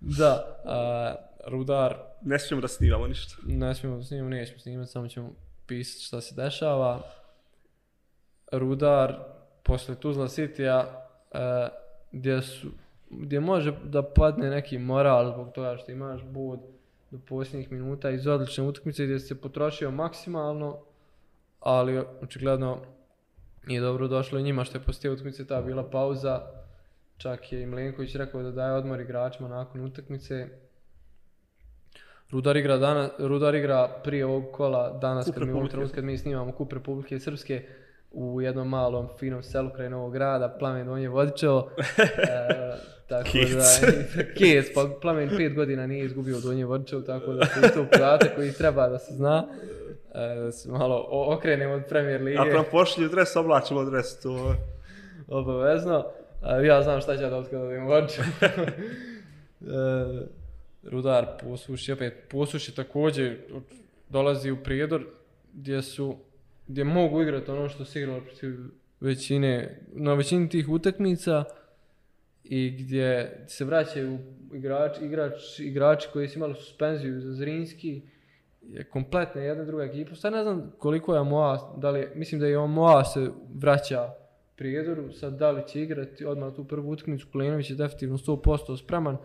Da, 0.00 0.60
a, 0.64 1.14
Rudar, 1.46 1.96
ne 2.22 2.38
smijemo 2.38 2.60
da 2.60 2.68
snimamo 2.68 3.06
ništa. 3.06 3.34
ne 3.46 3.74
smijemo 3.74 3.98
da 3.98 4.04
snimamo, 4.04 4.30
nećemo 4.30 4.58
snimati, 4.58 4.90
samo 4.90 5.08
ćemo 5.08 5.32
pisati 5.66 6.04
šta 6.04 6.20
se 6.20 6.34
dešava. 6.34 7.02
Rudar, 8.52 9.18
posle 9.62 9.94
Tuzla 9.94 10.28
City-a, 10.28 10.84
e, 11.32 11.68
gdje, 12.12 12.42
su, 12.42 12.68
gdje 13.10 13.40
može 13.40 13.72
da 13.84 14.02
padne 14.02 14.50
neki 14.50 14.78
moral 14.78 15.32
zbog 15.32 15.52
toga 15.52 15.76
što 15.76 15.92
imaš 15.92 16.24
bod 16.24 16.60
do 17.10 17.18
posljednjih 17.28 17.72
minuta 17.72 18.10
iz 18.10 18.26
odlične 18.26 18.64
utakmice 18.64 19.04
gdje 19.04 19.18
se 19.18 19.40
potrošio 19.40 19.90
maksimalno, 19.90 20.78
ali 21.60 22.02
očigledno 22.22 22.78
nije 23.66 23.80
dobro 23.80 24.08
došlo 24.08 24.38
i 24.38 24.42
njima 24.42 24.64
što 24.64 24.78
je 24.78 24.82
poslije 24.82 25.02
te 25.02 25.14
utakmice 25.14 25.46
ta 25.46 25.62
bila 25.62 25.90
pauza. 25.90 26.40
Čak 27.16 27.52
je 27.52 27.62
i 27.62 27.66
Milenković 27.66 28.14
rekao 28.14 28.42
da 28.42 28.50
daje 28.50 28.72
odmor 28.72 29.00
igračima 29.00 29.48
nakon 29.48 29.84
utakmice. 29.84 30.48
Rudar 32.30 32.56
igra, 32.56 32.76
dana, 32.76 33.10
Rudar 33.18 33.54
igra 33.54 34.00
prije 34.04 34.26
ovog 34.26 34.44
kola 34.52 34.98
danas 34.98 35.26
Kup 35.26 35.34
kad 35.34 35.42
mi, 35.42 35.48
u 35.48 35.56
ovom 35.56 35.62
Republike. 35.62 35.72
trenutku 35.72 35.94
kad 35.94 36.04
mi 36.04 36.18
snimamo 36.18 36.52
Kup 36.52 36.72
Republike 36.72 37.18
Srpske 37.18 37.68
u 38.10 38.40
jednom 38.40 38.68
malom 38.68 39.08
finom 39.18 39.42
selu 39.42 39.70
kraj 39.70 39.90
Novog 39.90 40.12
grada, 40.12 40.56
Plamen 40.58 40.86
Donje 40.86 41.08
Vodičevo. 41.08 41.70
e, 41.98 42.76
tako 43.08 43.28
da, 43.54 43.88
Kec, 44.38 44.66
pa 44.74 44.88
Plamen 45.00 45.30
pet 45.36 45.54
godina 45.54 45.86
nije 45.86 46.04
izgubio 46.04 46.40
Donje 46.40 46.64
Vodičevo, 46.64 47.02
tako 47.02 47.32
da 47.32 47.42
je 47.42 47.72
to 47.74 47.86
podatak 47.92 48.34
koji 48.34 48.52
treba 48.52 48.88
da 48.88 48.98
se 48.98 49.14
zna. 49.14 49.46
E, 50.14 50.34
da 50.34 50.52
se 50.52 50.70
malo 50.70 51.06
okrenemo 51.10 51.74
od 51.74 51.82
Premier 51.88 52.22
Lige. 52.22 52.38
Ako 52.38 52.50
nam 52.50 52.64
pošalju 52.70 53.08
dres, 53.08 53.36
oblačimo 53.36 53.84
dres, 53.84 54.20
to 54.20 54.36
je. 54.36 54.56
Obavezno. 55.28 56.06
A, 56.42 56.56
ja 56.56 56.82
znam 56.82 57.00
šta 57.00 57.16
ću 57.16 57.22
ja 57.22 57.30
dobiti 57.30 57.50
kada 57.50 57.62
dobijem 57.62 57.86
vođu. 57.86 58.22
e, 59.60 60.26
Rudar 60.82 61.26
posuši, 61.42 61.92
opet 61.92 62.14
posuši 62.30 62.74
također 62.74 63.36
dolazi 64.08 64.50
u 64.50 64.62
prijedor 64.62 65.06
gdje 65.52 65.82
su 65.82 66.16
gdje 66.68 66.84
mogu 66.84 67.22
igrati 67.22 67.50
ono 67.50 67.68
što 67.68 67.84
se 67.84 68.00
igralo 68.00 68.20
protiv 68.20 68.54
većine, 69.00 69.80
na 69.92 70.14
većini 70.14 70.48
tih 70.48 70.68
utakmica 70.68 71.44
i 72.44 72.70
gdje 72.70 73.40
se 73.46 73.64
vraćaju 73.64 74.18
igrači, 74.54 75.04
igrač, 75.04 75.58
igrači 75.58 76.08
koji 76.12 76.28
su 76.28 76.38
imali 76.38 76.54
suspenziju 76.54 77.20
za 77.20 77.32
Zrinski 77.32 78.02
je 78.62 78.84
kompletna 78.84 79.40
jedna 79.40 79.64
druga 79.64 79.84
ekipa. 79.84 80.14
Sad 80.14 80.32
ne 80.32 80.42
znam 80.42 80.72
koliko 80.78 81.14
je 81.14 81.24
Moa, 81.24 81.74
da 81.76 81.90
li, 81.90 82.08
mislim 82.14 82.40
da 82.40 82.46
je 82.46 82.58
Moa 82.58 83.04
se 83.04 83.30
vraća 83.54 84.10
prijedoru, 84.56 85.12
sad 85.12 85.38
da 85.38 85.50
li 85.50 85.62
će 85.68 85.82
igrati 85.82 86.24
odmah 86.24 86.54
tu 86.54 86.64
prvu 86.64 86.90
utakmicu, 86.90 87.26
Kulinović 87.32 87.70
je 87.70 87.76
definitivno 87.76 88.18
100% 88.18 88.78
spreman. 88.84 89.16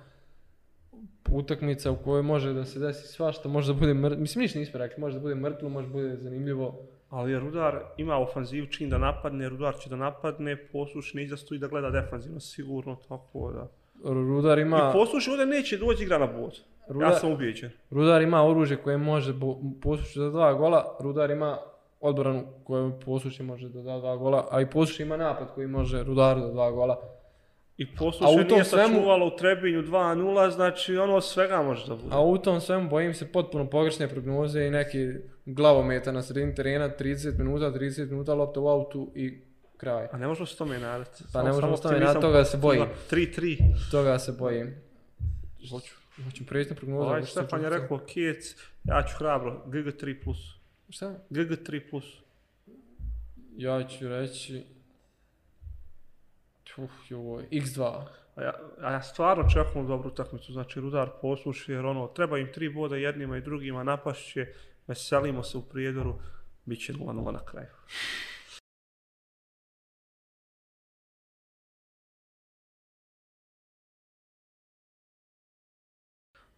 Utakmica 1.32 1.92
u 1.92 1.96
kojoj 1.96 2.22
može 2.22 2.54
da 2.54 2.66
se 2.66 2.80
desi 2.80 3.08
svašta, 3.08 3.50
može 3.50 3.74
da 3.74 3.80
bude 3.80 3.94
mrtvo, 3.94 4.22
mislim 4.22 4.42
ništa 4.42 4.60
nismo 4.60 4.80
rekli, 4.80 5.02
može 5.02 5.14
da 5.14 5.22
bude 5.22 5.36
mrtvo, 5.36 5.70
može 5.70 5.88
da 5.88 5.94
bude 5.94 6.18
zanimljivo. 6.18 6.88
Ali 7.12 7.40
Rudar 7.40 7.80
ima 7.98 8.18
ofanziv 8.18 8.66
čin 8.70 8.90
da 8.90 8.98
napadne, 8.98 9.50
Rudar 9.50 9.76
će 9.76 9.90
da 9.90 9.96
napadne, 9.96 10.68
posluš 10.68 11.14
ne 11.14 11.38
stoji 11.38 11.60
da 11.60 11.68
gleda 11.68 11.90
defanzivno, 11.90 12.40
sigurno, 12.40 12.98
tako 13.10 13.52
da. 13.52 13.68
Rudar 14.12 14.60
ima, 14.60 14.90
I 14.90 14.94
posluš 14.94 15.28
ovdje 15.28 15.46
neće 15.46 15.78
doći 15.78 16.04
igra 16.04 16.18
na 16.18 16.26
bod. 16.28 16.60
Ja 16.90 16.94
Rudar- 16.94 17.20
sam 17.20 17.32
ubijeđen. 17.32 17.70
Rudar 17.90 18.22
ima 18.22 18.48
oružje 18.48 18.78
koje 18.78 18.98
može 18.98 19.34
poslušati 19.82 20.20
za 20.20 20.30
dva 20.30 20.54
gola, 20.54 20.98
Rudar 21.00 21.32
ima 21.32 21.58
odbranu 22.00 22.44
koju 22.64 23.00
posluši 23.06 23.44
može 23.44 23.70
da 23.70 23.82
da 23.82 24.00
dva 24.00 24.16
gola, 24.18 24.48
a 24.52 24.62
i 24.62 24.70
posluši 24.70 25.04
ima 25.04 25.18
napad 25.18 25.48
koji 25.56 25.68
može 25.68 26.04
Rudar 26.04 26.40
da 26.40 26.48
dva 26.48 26.72
gola. 26.72 27.00
I 27.78 27.84
A 27.84 27.88
u 27.94 27.98
posluše 27.98 28.48
tom 28.48 28.58
nije 28.58 28.66
svemu- 28.66 28.94
sačuvalo 28.96 29.28
u 29.28 29.38
Trebinju 29.38 29.82
2-0, 29.84 30.52
znači 30.52 30.98
ono 30.98 31.22
svega 31.22 31.62
može 31.62 31.88
da 31.88 31.96
bude. 31.96 32.08
A 32.12 32.22
u 32.22 32.38
tom 32.38 32.62
svemu 32.62 32.90
bojim 32.90 33.14
se 33.14 33.32
potpuno 33.32 33.70
pogrešne 33.70 34.08
prognoze 34.08 34.66
i 34.66 34.70
neki 34.70 35.08
glavometa 35.46 36.12
na 36.12 36.22
sredini 36.22 36.56
terena, 36.56 36.90
30 37.00 37.38
minuta, 37.38 37.72
30 37.72 38.10
minuta 38.10 38.34
lopta 38.34 38.60
u 38.60 38.68
autu 38.68 39.12
i 39.16 39.42
kraj. 39.78 40.08
A 40.12 40.18
ne 40.18 40.28
možemo 40.28 40.46
se 40.46 40.58
tome 40.58 40.80
nadati. 40.80 41.24
Pa 41.34 41.44
ne 41.44 41.52
možemo 41.52 41.78
se 41.78 41.84
tome 41.84 42.00
nadati, 42.00 42.22
toga 42.22 42.46
se 42.46 42.58
bojim. 42.58 42.86
3-3. 43.12 43.58
Toga 43.92 44.20
se 44.20 44.32
bojim. 44.32 44.76
Hoću, 45.72 45.94
hoću 46.26 46.46
preći 46.46 46.70
na 46.70 46.76
prognozu. 46.76 47.04
Ovaj 47.04 47.26
Stefan 47.26 47.64
je 47.64 47.70
rekao 47.70 47.98
Kijec, 47.98 48.56
ja 48.84 49.04
ću 49.04 49.18
hrabro, 49.18 49.64
GG 49.66 49.76
3+. 49.76 50.36
Šta? 50.90 51.14
GG 51.30 51.52
3+. 51.52 52.02
Ja 53.58 53.88
ću 53.88 54.08
reći... 54.08 54.64
Uf, 56.78 56.92
joj, 57.10 57.48
x2. 57.52 58.04
A 58.36 58.44
ja, 58.44 58.54
a 58.82 58.92
ja 58.92 59.02
stvarno 59.02 59.50
čekam 59.50 59.88
dobru 59.88 60.10
utakmicu, 60.10 60.54
znači 60.54 60.80
Rudar 60.80 61.10
posluši 61.22 61.72
jer 61.72 61.86
ono, 61.86 62.08
treba 62.08 62.38
im 62.38 62.52
tri 62.54 62.70
boda 62.70 62.96
jednima 62.96 63.38
i 63.38 63.42
drugima, 63.42 63.84
napašće, 63.84 64.48
veselimo 64.88 65.44
se 65.44 65.58
u 65.58 65.62
prijedoru, 65.62 66.20
bit 66.66 66.86
će 66.86 66.94
0-0 66.94 67.32
na 67.32 67.46
kraju. 67.46 67.68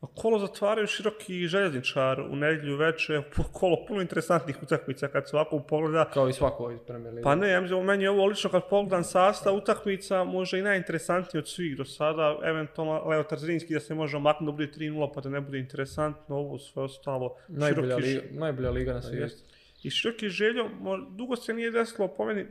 A 0.03 0.05
Kolo 0.15 0.39
zatvaraju 0.39 0.87
široki 0.87 1.47
željezničar 1.47 2.21
u 2.21 2.35
nedjelju 2.35 2.77
veče, 2.77 3.21
kolo 3.51 3.85
puno 3.87 4.01
interesantnih 4.01 4.63
utakmica 4.63 5.07
kad 5.07 5.29
se 5.29 5.35
ovako 5.35 5.59
pogleda. 5.59 6.09
Kao 6.13 6.29
i 6.29 6.33
svako 6.33 6.71
iz 6.71 6.79
Premier 6.87 7.13
Lige. 7.13 7.23
Pa 7.23 7.35
ne, 7.35 7.49
ja 7.49 7.61
mislim, 7.61 7.85
meni 7.85 8.03
je 8.03 8.09
ovo 8.09 8.25
lično 8.25 8.49
kad 8.49 8.69
pogledam 8.69 9.03
sastav 9.03 9.55
utakmica, 9.55 10.23
možda 10.23 10.57
i 10.57 10.61
najinteresantniji 10.61 11.39
od 11.39 11.47
svih 11.47 11.77
do 11.77 11.85
sada, 11.85 12.39
eventualno 12.43 13.09
Leo 13.09 13.23
Tarzinski 13.23 13.73
da 13.73 13.79
se 13.79 13.95
može 13.95 14.19
maknuti 14.19 14.45
da 14.45 14.51
bude 14.51 14.67
3-0 14.67 15.11
pa 15.13 15.21
da 15.21 15.29
ne 15.29 15.41
bude 15.41 15.59
interesantno, 15.59 16.35
ovo 16.35 16.59
sve 16.59 16.83
ostalo. 16.83 17.35
najbolja, 17.47 17.99
široki 17.99 18.07
liga, 18.07 18.39
najbolja 18.39 18.69
liga 18.69 18.93
na 18.93 19.01
svijetu. 19.01 19.35
I 19.83 19.89
široki 19.89 20.29
željo, 20.29 20.69
dugo 21.09 21.35
se 21.35 21.53
nije 21.53 21.71
desilo 21.71 22.07
po 22.07 22.25
meni, 22.25 22.45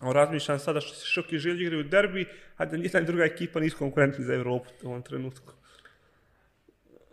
razmišljam 0.00 0.58
sada 0.58 0.80
što 0.80 0.94
se 0.94 1.06
široki 1.06 1.38
željo 1.38 1.62
igraju 1.62 1.84
derbi, 1.84 2.26
a 2.56 2.64
da 2.64 2.76
nijedna 2.76 3.00
druga 3.00 3.24
ekipa 3.24 3.60
nisu 3.60 3.78
konkurentni 3.78 4.24
za 4.24 4.34
Evropu 4.34 4.70
u 4.82 4.88
ovom 4.88 5.02
trenutku. 5.02 5.52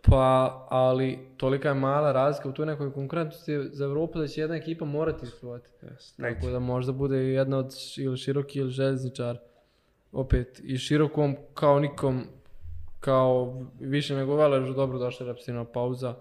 Pa, 0.02 0.66
ali 0.70 1.18
tolika 1.36 1.68
je 1.68 1.74
mala 1.74 2.12
razlika 2.12 2.48
u 2.48 2.52
toj 2.52 2.66
nekoj 2.66 2.92
konkurentnosti 2.92 3.58
za 3.72 3.84
Evropu 3.84 4.18
da 4.18 4.26
će 4.26 4.40
jedna 4.40 4.56
ekipa 4.56 4.84
morati 4.84 5.26
isplivati. 5.26 5.68
Yes, 5.82 6.16
Tako 6.16 6.52
da 6.52 6.58
možda 6.58 6.92
bude 6.92 7.16
jedna 7.16 7.58
od 7.58 7.74
ili 7.98 8.16
široki 8.16 8.58
ili 8.58 8.70
željezničar. 8.70 9.38
Opet, 10.12 10.60
i 10.64 10.78
širokom 10.78 11.36
kao 11.54 11.80
nikom, 11.80 12.24
kao 13.00 13.62
više 13.80 14.16
nego 14.16 14.36
veležu, 14.36 14.74
dobro 14.74 14.98
došla 14.98 15.26
repstina 15.26 15.64
pauza. 15.64 16.14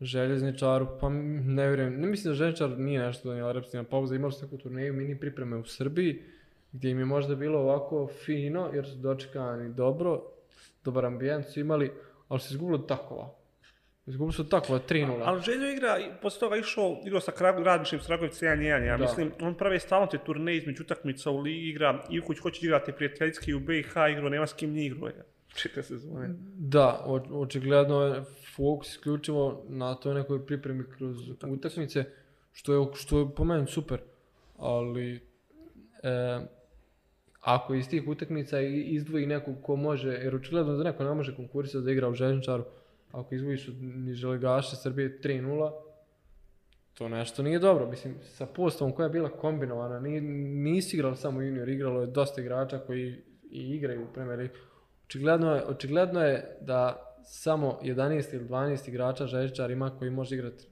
Željezničaru, 0.00 0.86
pa 1.00 1.08
ne 1.08 1.66
vjerujem, 1.66 2.00
ne 2.00 2.06
mislim 2.06 2.30
da 2.30 2.34
željezničar 2.34 2.78
nije 2.78 3.00
nešto 3.00 3.28
donijela 3.28 3.52
repstina 3.52 3.84
pauza, 3.84 4.14
imali 4.14 4.32
su 4.32 4.44
neku 4.44 4.58
turneju 4.58 4.92
mini 4.92 5.20
pripreme 5.20 5.56
u 5.56 5.64
Srbiji, 5.64 6.22
gdje 6.72 6.90
im 6.90 6.98
je 6.98 7.04
možda 7.04 7.34
bilo 7.34 7.58
ovako 7.58 8.08
fino, 8.24 8.70
jer 8.74 8.86
su 8.86 8.96
dočekani 8.96 9.74
dobro, 9.74 10.22
dobar 10.84 11.06
ambijent 11.06 11.46
su 11.46 11.60
imali, 11.60 11.92
ali 12.28 12.40
su 12.40 12.54
izgubili 12.54 12.86
takova. 12.88 13.34
Izgubili 14.06 14.32
su 14.32 14.48
takova 14.48 14.80
3-0. 14.88 15.22
Ali 15.24 15.42
Željo 15.42 15.70
igra, 15.70 15.98
i 15.98 16.10
posle 16.22 16.40
toga 16.40 16.56
išao, 16.56 17.00
igrao 17.04 17.20
sa 17.20 17.32
Krag, 17.32 17.58
Radničnim 17.58 18.00
Stragovic 18.00 18.42
1-1, 18.42 18.84
ja 18.86 18.96
mislim, 18.96 19.32
on 19.40 19.54
pravi 19.54 19.80
stalno 19.80 20.06
te 20.06 20.18
turneje 20.18 20.58
između 20.58 20.82
utakmica 20.82 21.30
u 21.30 21.40
ligi, 21.40 21.68
igra, 21.68 22.02
Ivković 22.10 22.38
hoće 22.38 22.66
igrati 22.66 22.92
prijateljski 22.92 23.54
u 23.54 23.60
BiH, 23.60 23.92
igrao, 24.10 24.28
nema 24.28 24.46
s 24.46 24.52
kim 24.52 24.72
nije 24.72 24.86
igrao, 24.86 25.08
ja. 25.08 25.24
Sezone. 25.82 26.34
Da, 26.54 27.04
očigledno 27.32 28.02
je 28.02 28.22
fokus 28.56 28.90
isključivo 28.90 29.64
na 29.68 29.94
toj 29.94 30.14
nekoj 30.14 30.46
pripremi 30.46 30.84
kroz 30.96 31.28
utakmice, 31.28 32.04
što 32.52 32.74
je, 32.74 32.86
što 32.94 33.18
je 33.18 33.26
po 33.36 33.44
meni 33.44 33.66
super, 33.66 34.00
ali 34.58 35.14
e, 36.02 36.40
ako 37.46 37.74
iz 37.74 37.88
tih 37.88 38.08
utakmica 38.08 38.60
i- 38.60 38.82
izdvoji 38.82 39.26
nekog 39.26 39.54
ko 39.62 39.76
može, 39.76 40.08
jer 40.08 40.34
očigledno 40.34 40.76
da 40.76 40.84
neko 40.84 41.04
ne 41.04 41.14
može 41.14 41.36
konkurisati 41.36 41.84
da 41.84 41.90
igra 41.92 42.08
u 42.08 42.14
željničaru, 42.14 42.64
ako 43.12 43.34
izdvojiš 43.34 43.68
od 43.68 43.74
niželigaša 43.82 44.76
Srbije 44.76 45.20
3-0, 45.20 45.72
to 46.94 47.08
nešto 47.08 47.42
nije 47.42 47.58
dobro. 47.58 47.86
Mislim, 47.90 48.14
sa 48.22 48.46
postavom 48.46 48.92
koja 48.92 49.04
je 49.06 49.10
bila 49.10 49.28
kombinovana, 49.28 50.00
ni, 50.00 50.20
nisi 50.70 50.96
igralo 50.96 51.14
samo 51.14 51.42
junior, 51.42 51.68
igralo 51.68 52.00
je 52.00 52.06
dosta 52.06 52.40
igrača 52.40 52.78
koji 52.78 53.22
i 53.50 53.60
igraju 53.70 54.02
u 54.04 54.12
Premier 54.14 54.38
League. 54.38 54.56
Očigledno 55.06 55.54
je, 55.54 55.64
očigledno 55.66 56.20
je 56.20 56.56
da 56.60 57.02
samo 57.24 57.78
11 57.82 58.34
ili 58.34 58.48
12 58.48 58.88
igrača 58.88 59.26
željezničar 59.26 59.70
ima 59.70 59.98
koji 59.98 60.10
može 60.10 60.34
igrati 60.34 60.68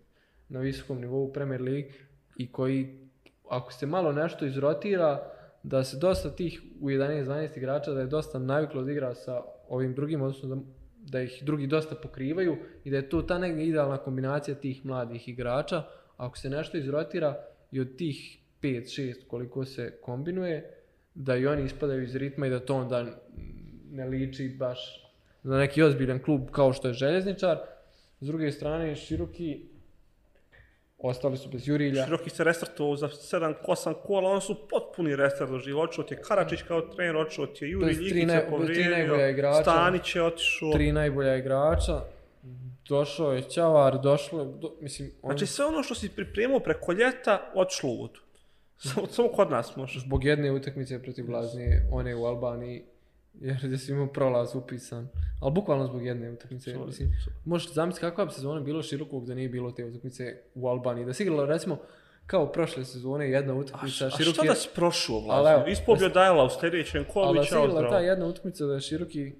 na 0.48 0.60
visokom 0.60 1.00
nivou 1.00 1.24
u 1.24 1.32
Premier 1.32 1.62
League 1.62 1.90
i 2.36 2.52
koji, 2.52 3.08
ako 3.50 3.72
se 3.72 3.86
malo 3.86 4.12
nešto 4.12 4.46
izrotira, 4.46 5.30
da 5.64 5.84
se 5.84 5.96
dosta 5.96 6.30
tih 6.30 6.62
u 6.80 6.90
11-12 6.90 7.58
igrača, 7.58 7.92
da 7.92 8.00
je 8.00 8.06
dosta 8.06 8.38
naviklo 8.38 8.82
da 8.82 8.92
igra 8.92 9.14
sa 9.14 9.42
ovim 9.68 9.94
drugim, 9.94 10.22
odnosno 10.22 10.48
da, 10.48 10.62
da 10.98 11.22
ih 11.22 11.42
drugi 11.42 11.66
dosta 11.66 11.94
pokrivaju 11.94 12.56
i 12.84 12.90
da 12.90 12.96
je 12.96 13.08
to 13.08 13.22
ta 13.22 13.38
negdje 13.38 13.66
idealna 13.66 13.98
kombinacija 13.98 14.54
tih 14.54 14.86
mladih 14.86 15.28
igrača. 15.28 15.82
Ako 16.16 16.38
se 16.38 16.50
nešto 16.50 16.76
izrotira 16.76 17.44
i 17.72 17.80
od 17.80 17.96
tih 17.96 18.38
5-6 18.62 19.26
koliko 19.26 19.64
se 19.64 19.98
kombinuje, 20.02 20.70
da 21.14 21.36
i 21.36 21.46
oni 21.46 21.64
ispadaju 21.64 22.02
iz 22.02 22.16
ritma 22.16 22.46
i 22.46 22.50
da 22.50 22.60
to 22.60 22.74
onda 22.74 23.06
ne 23.90 24.04
liči 24.04 24.56
baš 24.58 25.10
za 25.42 25.58
neki 25.58 25.82
ozbiljan 25.82 26.22
klub 26.22 26.50
kao 26.50 26.72
što 26.72 26.88
je 26.88 26.94
željezničar. 26.94 27.58
S 28.20 28.26
druge 28.26 28.52
strane, 28.52 28.96
široki 28.96 29.73
ostali 31.08 31.36
su 31.36 31.48
bez 31.48 31.68
Jurilja. 31.68 32.04
Široki 32.04 32.30
se 32.30 32.44
restartovao 32.44 32.96
za 32.96 33.08
7-8 33.08 33.94
kola, 34.06 34.30
oni 34.30 34.40
su 34.40 34.56
potpuni 34.70 35.16
restart 35.16 35.50
doživio. 35.50 35.80
Očeo 35.80 36.04
ti 36.04 36.14
je 36.14 36.22
Karačić 36.22 36.62
kao 36.62 36.80
trener, 36.80 37.16
očeo 37.16 37.46
ti 37.46 37.64
je 37.64 37.70
Juri 37.70 37.94
se 37.94 38.26
najbolja 38.26 38.50
povrijedio, 38.50 39.28
igrača. 39.28 39.62
Stanić 39.62 40.16
je 40.16 40.22
otišao. 40.22 40.72
Tri 40.72 40.92
najbolja 40.92 41.36
igrača. 41.36 42.00
Došao 42.88 43.32
je 43.32 43.42
Ćavar, 43.42 44.00
došlo 44.00 44.40
je, 44.40 44.46
do, 44.46 44.72
mislim, 44.80 45.10
on, 45.22 45.30
Znači 45.30 45.46
sve 45.46 45.64
ono 45.64 45.82
što 45.82 45.94
si 45.94 46.08
pripremao 46.08 46.60
preko 46.60 46.92
ljeta, 46.92 47.50
otišlo 47.54 47.90
u 47.90 47.96
vodu. 48.00 48.20
Samo, 48.76 49.06
samo 49.06 49.28
kod 49.28 49.50
nas 49.50 49.76
može. 49.76 50.00
zbog 50.00 50.24
jedne 50.24 50.52
utakmice 50.52 51.02
protiv 51.02 51.26
Blažnije, 51.26 51.88
one 51.92 52.14
u 52.14 52.24
Albaniji, 52.24 52.84
jer 53.34 53.56
gdje 53.58 53.78
si 53.78 53.92
imao 53.92 54.06
prolaz 54.06 54.54
upisan. 54.54 55.08
Ali 55.40 55.52
bukvalno 55.52 55.86
zbog 55.86 56.04
jedne 56.04 56.30
utakmice. 56.30 56.70
Sorry, 56.70 56.86
Mislim, 56.86 57.08
možeš 57.44 57.72
zamisliti 57.72 58.00
kakva 58.02 58.24
bi 58.24 58.32
sezona 58.32 58.60
bilo 58.60 58.82
širokog 58.82 59.26
da 59.26 59.34
nije 59.34 59.48
bilo 59.48 59.70
te 59.70 59.84
utakmice 59.84 60.24
u 60.54 60.68
Albaniji. 60.68 61.04
Da 61.04 61.12
se 61.12 61.22
igralo 61.22 61.46
recimo 61.46 61.78
kao 62.26 62.46
prošle 62.48 62.84
sezone 62.84 63.30
jedna 63.30 63.52
A, 63.52 63.56
utakmica 63.56 63.88
š- 63.96 64.06
a 64.06 64.10
široki... 64.12 64.34
šta 64.34 64.44
da 64.44 64.54
si 64.54 64.68
prošao, 64.74 65.16
Ali 65.16 65.24
Vlazio? 65.26 65.52
evo, 65.52 65.66
Ispobio 65.66 66.08
Dajla 66.08 66.44
u 66.44 66.50
sljedećem 66.50 67.04
kolu 67.04 67.34
i 67.34 67.38
da 67.38 67.44
čao 67.44 67.58
igrala 67.58 67.80
ta 67.80 67.86
zdravo. 67.86 68.04
jedna 68.04 68.26
utakmica 68.26 68.66
da 68.66 68.74
je 68.74 68.80
široki 68.80 69.32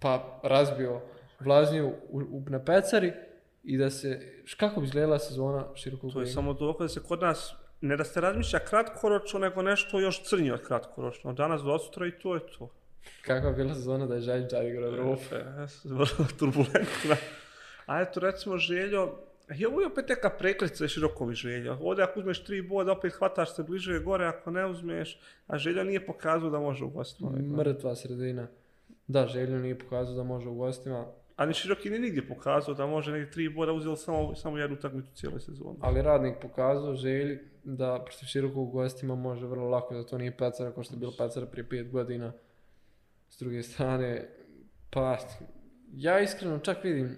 pa 0.00 0.40
razbio 0.44 1.00
Vlažniju 1.40 1.88
u, 2.08 2.18
u, 2.20 2.44
na 2.46 2.58
pecari 2.60 3.12
i 3.64 3.78
da 3.78 3.90
se, 3.90 4.08
š- 4.44 4.56
kako 4.56 4.80
bi 4.80 4.86
izgledala 4.86 5.18
sezona 5.18 5.66
širokog 5.74 6.12
To 6.12 6.20
je 6.20 6.26
samo 6.26 6.52
dokaz 6.54 6.84
da 6.84 6.88
se 6.90 7.00
kod 7.00 7.20
nas 7.20 7.54
ne 7.82 7.96
da 7.96 8.04
se 8.04 8.20
razmišlja 8.20 8.58
kratkoročno, 8.58 9.38
nego 9.38 9.62
nešto 9.62 10.00
još 10.00 10.22
crnje 10.24 10.52
od 10.52 10.62
kratkoročno. 10.62 11.30
Od 11.30 11.36
danas 11.36 11.62
do 11.62 11.78
sutra 11.78 12.06
i 12.06 12.18
to 12.18 12.34
je 12.34 12.40
to. 12.58 12.70
Kakva 13.22 13.48
je 13.48 13.56
bila 13.56 13.74
sezona 13.74 14.06
da 14.06 14.14
je 14.14 14.20
Željničar 14.20 14.64
igrao 14.64 14.88
Evropu? 14.88 15.22
E, 15.32 15.66
vrlo 15.84 16.26
turbulentna. 16.38 17.16
A 17.86 18.00
eto, 18.00 18.20
recimo, 18.20 18.58
Željo, 18.58 19.18
je 19.48 19.68
ovo 19.68 19.80
je 19.80 19.86
opet 19.86 20.08
neka 20.08 20.30
preklica 20.30 20.88
širokom 20.88 21.34
Željo. 21.34 21.78
Ovdje 21.80 22.04
ako 22.04 22.20
uzmeš 22.20 22.44
tri 22.44 22.62
boda, 22.62 22.92
opet 22.92 23.12
hvataš 23.12 23.54
se 23.54 23.62
bliže 23.62 23.98
gore, 23.98 24.26
ako 24.26 24.50
ne 24.50 24.66
uzmeš, 24.66 25.20
a 25.46 25.58
Željo 25.58 25.84
nije 25.84 26.06
pokazao 26.06 26.50
da 26.50 26.60
može 26.60 26.84
u 26.84 26.90
gostima. 26.90 27.30
Mrtva 27.30 27.94
sredina. 27.96 28.46
Da, 29.06 29.26
Željo 29.26 29.58
nije 29.58 29.78
pokazao 29.78 30.14
da 30.14 30.22
može 30.22 30.48
u 30.48 30.54
gostima, 30.54 31.06
A 31.42 31.46
ni 31.46 31.54
široki 31.54 31.90
nije 31.90 32.00
nigdje 32.00 32.28
pokazao 32.28 32.74
da 32.74 32.86
može 32.86 33.12
negdje 33.12 33.30
tri 33.30 33.48
boda, 33.48 33.72
uzeli 33.72 33.96
samo, 33.96 34.34
samo 34.34 34.58
jednu 34.58 34.76
utakmicu 34.76 35.14
cijele 35.14 35.40
sezone. 35.40 35.76
ali 35.80 36.02
radnik 36.02 36.34
pokazao 36.42 36.94
Želji 36.94 37.38
da 37.64 38.02
protiv 38.04 38.26
širokog 38.26 38.68
u 38.68 38.70
gostima 38.70 39.14
može 39.14 39.46
vrlo 39.46 39.68
lako, 39.68 39.94
da 39.94 40.06
to 40.06 40.18
nije 40.18 40.36
pecara 40.36 40.72
kao 40.72 40.82
što 40.82 40.94
je 40.94 40.98
bilo 40.98 41.12
pecara 41.18 41.46
prije 41.46 41.68
pet 41.68 41.90
godina. 41.90 42.32
S 43.28 43.38
druge 43.38 43.62
strane, 43.62 44.28
pa 44.90 45.18
ja 45.92 46.20
iskreno 46.20 46.58
čak 46.58 46.84
vidim 46.84 47.16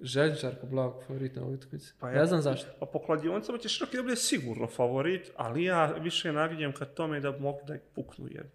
Željničar 0.00 0.54
kao 0.60 0.68
blavog 0.68 1.04
favorita 1.06 1.40
na 1.40 1.46
ovoj 1.46 1.54
utakmici. 1.54 1.92
Pa 2.00 2.10
ne 2.10 2.16
ja- 2.18 2.26
znam 2.26 2.42
zašto. 2.42 2.70
Pa 2.80 2.86
po 2.86 2.98
kladionicama 2.98 3.58
će 3.58 3.68
široki 3.68 3.96
da 3.96 4.02
bude 4.02 4.16
sigurno 4.16 4.66
favorit, 4.66 5.30
ali 5.36 5.64
ja 5.64 5.86
više 5.86 6.32
naginjem 6.32 6.72
ka 6.72 6.84
tome 6.84 7.20
da 7.20 7.38
mogli 7.38 7.62
da 7.66 7.76
puknu 7.94 8.26
jedno. 8.30 8.50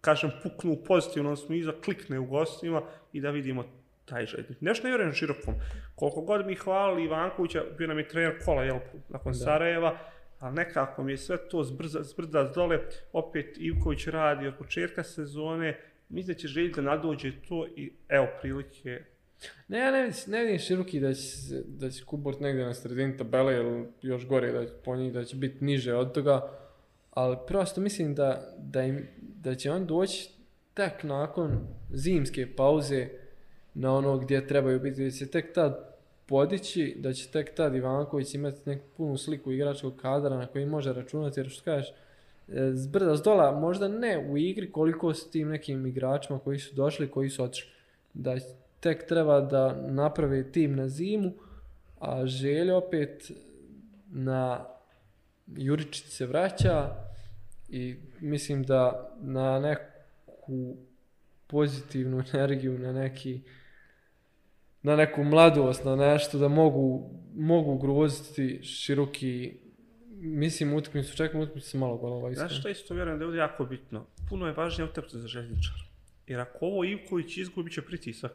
Kažem, 0.00 0.30
puknu 0.42 0.72
u 0.72 0.84
pozitivnom 0.84 1.36
smislu, 1.36 1.72
da 1.72 1.80
klikne 1.80 2.18
u 2.18 2.24
gostima 2.26 2.82
i 3.12 3.20
da 3.20 3.30
vidimo 3.30 3.64
taj 4.06 4.26
željnik. 4.26 4.60
Nešto 4.60 4.84
ne 4.84 4.90
vjerujem 4.90 5.12
širokom. 5.12 5.54
Koliko 5.94 6.20
god 6.20 6.46
mi 6.46 6.54
hvalili 6.54 7.04
Ivankovića, 7.04 7.62
bio 7.78 7.86
nam 7.86 7.98
je 7.98 8.08
trener 8.08 8.44
kola, 8.44 8.62
jel, 8.62 8.78
nakon 9.08 9.32
Da. 9.32 9.38
Sarajeva, 9.38 9.98
ali 10.38 10.54
nekako 10.54 11.02
mi 11.02 11.12
je 11.12 11.16
sve 11.16 11.48
to 11.48 11.64
zbrza, 11.64 12.02
zbrda 12.02 12.44
dole, 12.54 12.78
opet 13.12 13.56
Ivković 13.58 14.06
radi 14.06 14.46
od 14.46 14.56
početka 14.58 15.02
sezone, 15.02 15.80
mislim 16.08 16.34
da 16.34 16.40
će 16.40 16.48
želiti 16.48 16.74
da 16.74 16.82
nadođe 16.82 17.32
to 17.48 17.66
i 17.76 17.92
evo 18.08 18.26
prilike 18.40 19.04
Ne, 19.68 19.78
ja 19.78 19.90
ne, 19.90 20.10
ne 20.26 20.44
vidim 20.44 20.58
široki 20.58 21.00
da 21.00 21.14
će, 21.14 21.28
da 21.66 21.90
će 21.90 22.04
Kubort 22.04 22.40
negdje 22.40 22.64
na 22.64 22.74
sredini 22.74 23.16
tabele 23.16 23.54
ili 23.54 23.86
još 24.02 24.26
gore 24.26 24.52
da, 24.52 24.66
po 24.84 24.96
njih 24.96 25.12
da 25.12 25.24
će 25.24 25.36
biti 25.36 25.64
niže 25.64 25.94
od 25.94 26.12
toga. 26.14 26.58
Ali 27.10 27.36
prosto 27.46 27.80
mislim 27.80 28.14
da, 28.14 28.54
da, 28.58 28.82
im, 28.82 29.08
da 29.18 29.54
će 29.54 29.70
on 29.70 29.86
doći 29.86 30.30
tek 30.74 31.02
nakon 31.02 31.68
zimske 31.90 32.56
pauze 32.56 33.08
na 33.78 33.94
ono 33.94 34.18
gdje 34.18 34.46
trebaju 34.46 34.80
biti, 34.80 35.04
da 35.04 35.10
će 35.10 35.26
tek 35.26 35.54
tad 35.54 35.96
podići, 36.26 36.96
da 36.98 37.12
će 37.12 37.28
tek 37.28 37.54
tad 37.54 37.74
Ivanković 37.74 38.34
imati 38.34 38.60
neku 38.64 38.84
punu 38.96 39.18
sliku 39.18 39.52
igračkog 39.52 39.96
kadra 39.96 40.36
na 40.36 40.46
koji 40.46 40.66
može 40.66 40.92
računati, 40.92 41.40
jer 41.40 41.48
što 41.48 41.64
kažeš, 41.64 41.90
e, 41.90 42.70
zbrda 42.74 43.16
zdola, 43.16 43.60
možda 43.60 43.88
ne 43.88 44.26
u 44.30 44.36
igri 44.36 44.72
koliko 44.72 45.14
s 45.14 45.30
tim 45.30 45.48
nekim 45.48 45.86
igračima 45.86 46.38
koji 46.38 46.58
su 46.58 46.74
došli, 46.74 47.10
koji 47.10 47.30
su 47.30 47.44
otišli. 47.44 47.70
Da 48.14 48.36
tek 48.80 49.06
treba 49.06 49.40
da 49.40 49.76
napravi 49.88 50.52
tim 50.52 50.76
na 50.76 50.88
zimu, 50.88 51.32
a 52.00 52.26
Željo 52.26 52.76
opet 52.76 53.30
na 54.10 54.64
Juričić 55.46 56.04
se 56.04 56.26
vraća 56.26 56.90
i 57.68 57.96
mislim 58.20 58.62
da 58.62 59.10
na 59.20 59.60
neku 59.60 60.76
pozitivnu 61.46 62.22
energiju, 62.32 62.78
na 62.78 62.92
neki 62.92 63.40
na 64.86 64.96
neku 64.96 65.24
mladost, 65.24 65.84
na 65.84 65.96
nešto 65.96 66.38
da 66.38 66.48
mogu, 66.48 67.10
mogu 67.34 67.78
groziti 67.78 68.62
široki 68.62 69.58
mislim 70.20 70.74
utakmicu, 70.74 71.16
čekam 71.16 71.40
utakmicu 71.40 71.70
sa 71.70 71.78
malo 71.78 71.96
golova. 71.96 72.26
Ono, 72.26 72.34
Znaš 72.34 72.58
što 72.58 72.68
isto 72.68 72.94
vjerujem 72.94 73.18
da 73.18 73.22
je 73.22 73.26
ovdje 73.26 73.38
jako 73.38 73.64
bitno? 73.64 74.06
Puno 74.28 74.46
je 74.46 74.52
važnija 74.52 74.88
utakmica 74.88 75.18
za 75.18 75.28
željezničar. 75.28 75.74
Jer 76.26 76.40
ako 76.40 76.58
ovo 76.66 76.84
Ivković 76.84 77.36
izgubi 77.36 77.70
će 77.70 77.82
pritisak. 77.82 78.32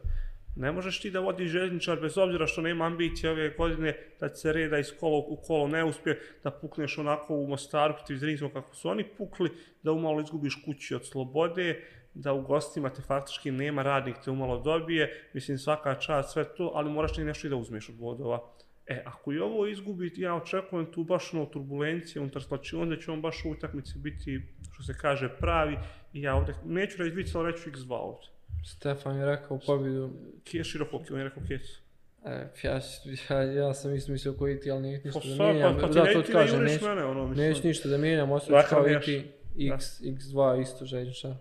Ne 0.56 0.72
možeš 0.72 1.02
ti 1.02 1.12
da 1.12 1.20
vodi 1.20 1.48
željezničar 1.48 2.00
bez 2.00 2.18
obzira 2.18 2.48
što 2.48 2.62
nema 2.62 2.86
ambicije 2.86 3.32
ove 3.32 3.50
godine 3.50 3.98
da 4.20 4.30
se 4.30 4.54
reda 4.54 4.80
iz 4.80 4.92
kola 5.00 5.18
u 5.18 5.38
kolo 5.48 5.68
ne 5.68 5.84
uspije, 5.84 6.20
da 6.44 6.52
pukneš 6.52 6.98
onako 6.98 7.36
u 7.36 7.48
Mostaru 7.48 7.94
protiv 7.94 8.18
Zrinskog 8.18 8.52
kako 8.54 8.76
su 8.76 8.90
oni 8.90 9.04
pukli, 9.18 9.50
da 9.84 9.92
umalo 9.92 10.22
izgubiš 10.22 10.62
kući 10.66 10.96
od 10.96 11.06
slobode, 11.06 11.84
da 12.14 12.34
u 12.34 12.42
gostima 12.42 12.90
te 12.90 13.02
faktički 13.02 13.52
nema 13.52 13.84
radnik 13.84 14.16
te 14.24 14.32
umalo 14.32 14.60
dobije, 14.60 15.30
mislim 15.34 15.58
svaka 15.58 15.96
čast 15.96 16.34
sve 16.34 16.44
to, 16.44 16.72
ali 16.76 16.92
moraš 16.92 17.14
ti 17.14 17.24
nešto 17.24 17.48
i 17.48 17.50
da 17.50 17.56
uzmeš 17.56 17.90
od 17.90 17.96
bodova. 17.96 18.40
E, 18.88 19.04
ako 19.06 19.34
i 19.34 19.40
ovo 19.40 19.68
izgubi, 19.68 20.14
ja 20.18 20.36
očekujem 20.36 20.92
tu 20.92 21.04
baš 21.04 21.34
ono 21.34 21.46
turbulencije 21.46 22.22
unutar 22.22 22.44
slačionice, 22.44 22.82
onda 22.82 23.02
će 23.02 23.12
on 23.12 23.22
baš 23.22 23.46
u 23.46 23.50
utakmici 23.50 23.98
biti, 23.98 24.42
što 24.74 24.84
se 24.84 24.94
kaže, 24.98 25.30
pravi. 25.40 25.78
I 26.14 26.22
ja 26.22 26.36
ovdje, 26.36 26.56
neću 26.66 26.98
reći 26.98 27.16
vic, 27.16 27.36
ali 27.36 27.52
reću 27.52 27.70
x2 27.70 27.94
ovdje. 27.94 28.30
Stefan 28.66 29.18
je 29.18 29.26
rekao 29.26 29.60
pobjedu, 29.66 30.12
Kije 30.44 30.64
široko, 30.64 31.02
on 31.12 31.18
je 31.18 31.24
rekao 31.24 31.44
kjec. 31.48 31.62
e, 32.26 32.50
ja, 32.64 32.82
ja, 33.30 33.42
ja 33.52 33.74
sam 33.74 33.96
isto 33.96 34.12
mislio 34.12 34.34
koji 34.34 34.60
ti, 34.60 34.72
ali 34.72 34.82
neću 34.82 35.10
Pa 35.14 35.20
ništa 35.20 35.38
da 35.38 35.52
mijenjam, 35.52 35.76
pa, 35.76 35.88
pa 35.88 35.88
ne, 35.88 36.14
ti 36.14 36.22
ti 36.26 36.28
ne 36.28 36.40
kažem, 36.40 36.60
juriš 36.60 36.72
neću, 36.72 36.86
mene, 36.86 37.06
ono, 37.06 37.28
mislim. 37.28 37.48
neću 37.48 37.68
ništa 37.68 37.90
da 37.90 37.98
mijenjam, 37.98 38.32
ostavit 38.32 38.66
ću 38.66 38.70
Takav 38.70 38.84
kao 38.84 38.94
i 38.94 39.02
ti, 39.02 39.32
X, 39.74 40.02
X2 40.02 40.62
isto 40.62 40.86
željničar. 40.86 41.36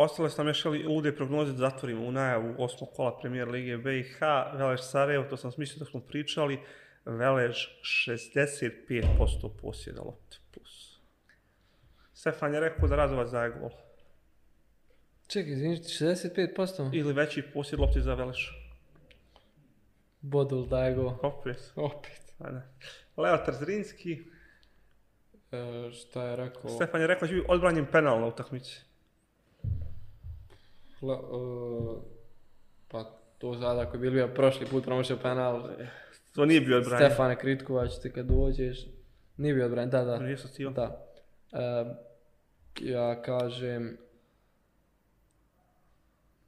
Ostale 0.00 0.30
su 0.30 0.38
nam 0.38 0.48
još 0.48 0.64
lude 0.64 1.16
prognoze 1.16 1.52
da 1.52 1.58
zatvorimo 1.58 2.06
u 2.06 2.12
najavu 2.12 2.54
osmog 2.58 2.88
kola 2.96 3.18
premijer 3.18 3.48
Lige 3.48 3.76
BiH. 3.76 4.20
Velež 4.54 4.80
Sarajevo, 4.80 5.24
to 5.24 5.36
sam 5.36 5.52
smislio 5.52 5.78
da 5.78 5.84
smo 5.84 6.00
pričali, 6.00 6.60
Velež 7.04 7.56
65% 7.82 9.50
posjeda 9.62 10.02
lopte 10.02 10.36
plus. 10.50 11.00
Stefan 12.12 12.54
je 12.54 12.60
rekao 12.60 12.88
da 12.88 12.96
Radovac 12.96 13.30
daje 13.30 13.50
gol. 13.50 13.70
Čekaj, 15.26 15.52
izvinite, 15.52 15.88
65%? 15.88 16.90
Ili 16.92 17.12
veći 17.12 17.42
posjed 17.42 17.80
lopte 17.80 18.00
za 18.00 18.14
Velež. 18.14 18.46
Bodul 20.20 20.66
daje 20.66 20.94
go. 20.94 21.18
Opet. 21.22 21.72
Opet. 21.76 22.34
Ajde. 22.38 22.62
Leo 23.16 23.38
Trzrinski. 23.46 24.12
E, 25.52 25.90
šta 25.92 26.24
je 26.24 26.36
rekao? 26.36 26.70
Stefan 26.70 27.00
je 27.00 27.06
rekao 27.06 27.20
da 27.20 27.28
će 27.28 27.34
biti 27.34 27.46
odbranjen 27.50 27.86
penal 27.92 28.20
na 28.20 28.26
utakmici. 28.26 28.87
Le, 31.02 31.14
e, 31.14 31.18
pa 32.88 33.04
to 33.38 33.54
sad 33.54 33.78
ako 33.78 33.96
je 33.96 34.10
bio 34.10 34.28
prošli 34.28 34.66
put 34.66 34.84
promašio 34.84 35.16
penal, 35.22 35.68
To 36.34 36.46
nije 36.46 36.60
bio 36.60 36.76
odbranjen. 36.78 37.10
Stefane 37.10 37.38
Kritkovac, 37.38 37.98
ti 38.02 38.12
kad 38.12 38.26
dođeš, 38.26 38.78
nije 39.36 39.54
bio 39.54 39.64
odbranjen, 39.64 39.90
da, 39.90 40.04
da. 40.04 40.18
Nije. 40.18 40.36
Da. 40.74 41.06
E, 41.52 41.84
ja 42.80 43.22
kažem, 43.22 43.96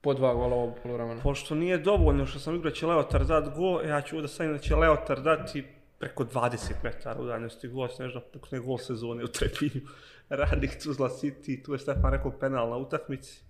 po 0.00 0.14
dva 0.14 0.34
gola 0.34 0.56
ovog 0.56 0.74
poluvremena. 0.82 1.22
Pošto 1.22 1.54
nije 1.54 1.78
dovoljno 1.78 2.26
što 2.26 2.38
sam 2.38 2.54
igrao 2.54 2.70
da 2.70 2.76
će 2.76 2.86
Leotar 2.86 3.24
dat 3.24 3.56
go, 3.56 3.80
ja 3.80 4.02
ću 4.02 4.16
ovdje 4.16 4.28
staviti 4.28 4.52
da 4.52 4.58
će 4.58 4.76
Leotar 4.76 5.20
dati 5.22 5.64
preko 5.98 6.24
20 6.24 6.72
metara 6.82 7.20
udaljenosti 7.20 7.68
gol, 7.68 7.88
se 7.88 8.02
nešto 8.02 8.18
da 8.18 8.24
pukne 8.32 8.58
gol 8.58 8.78
sezone 8.78 9.24
u 9.24 9.28
Trepinju. 9.28 9.86
Radnik 10.28 10.82
Tuzla 10.82 11.08
City, 11.08 11.64
tu 11.64 11.72
je 11.72 11.78
Stefan 11.78 12.12
rekao 12.12 12.38
penal 12.40 12.70
na 12.70 12.76
utakmici. 12.76 13.42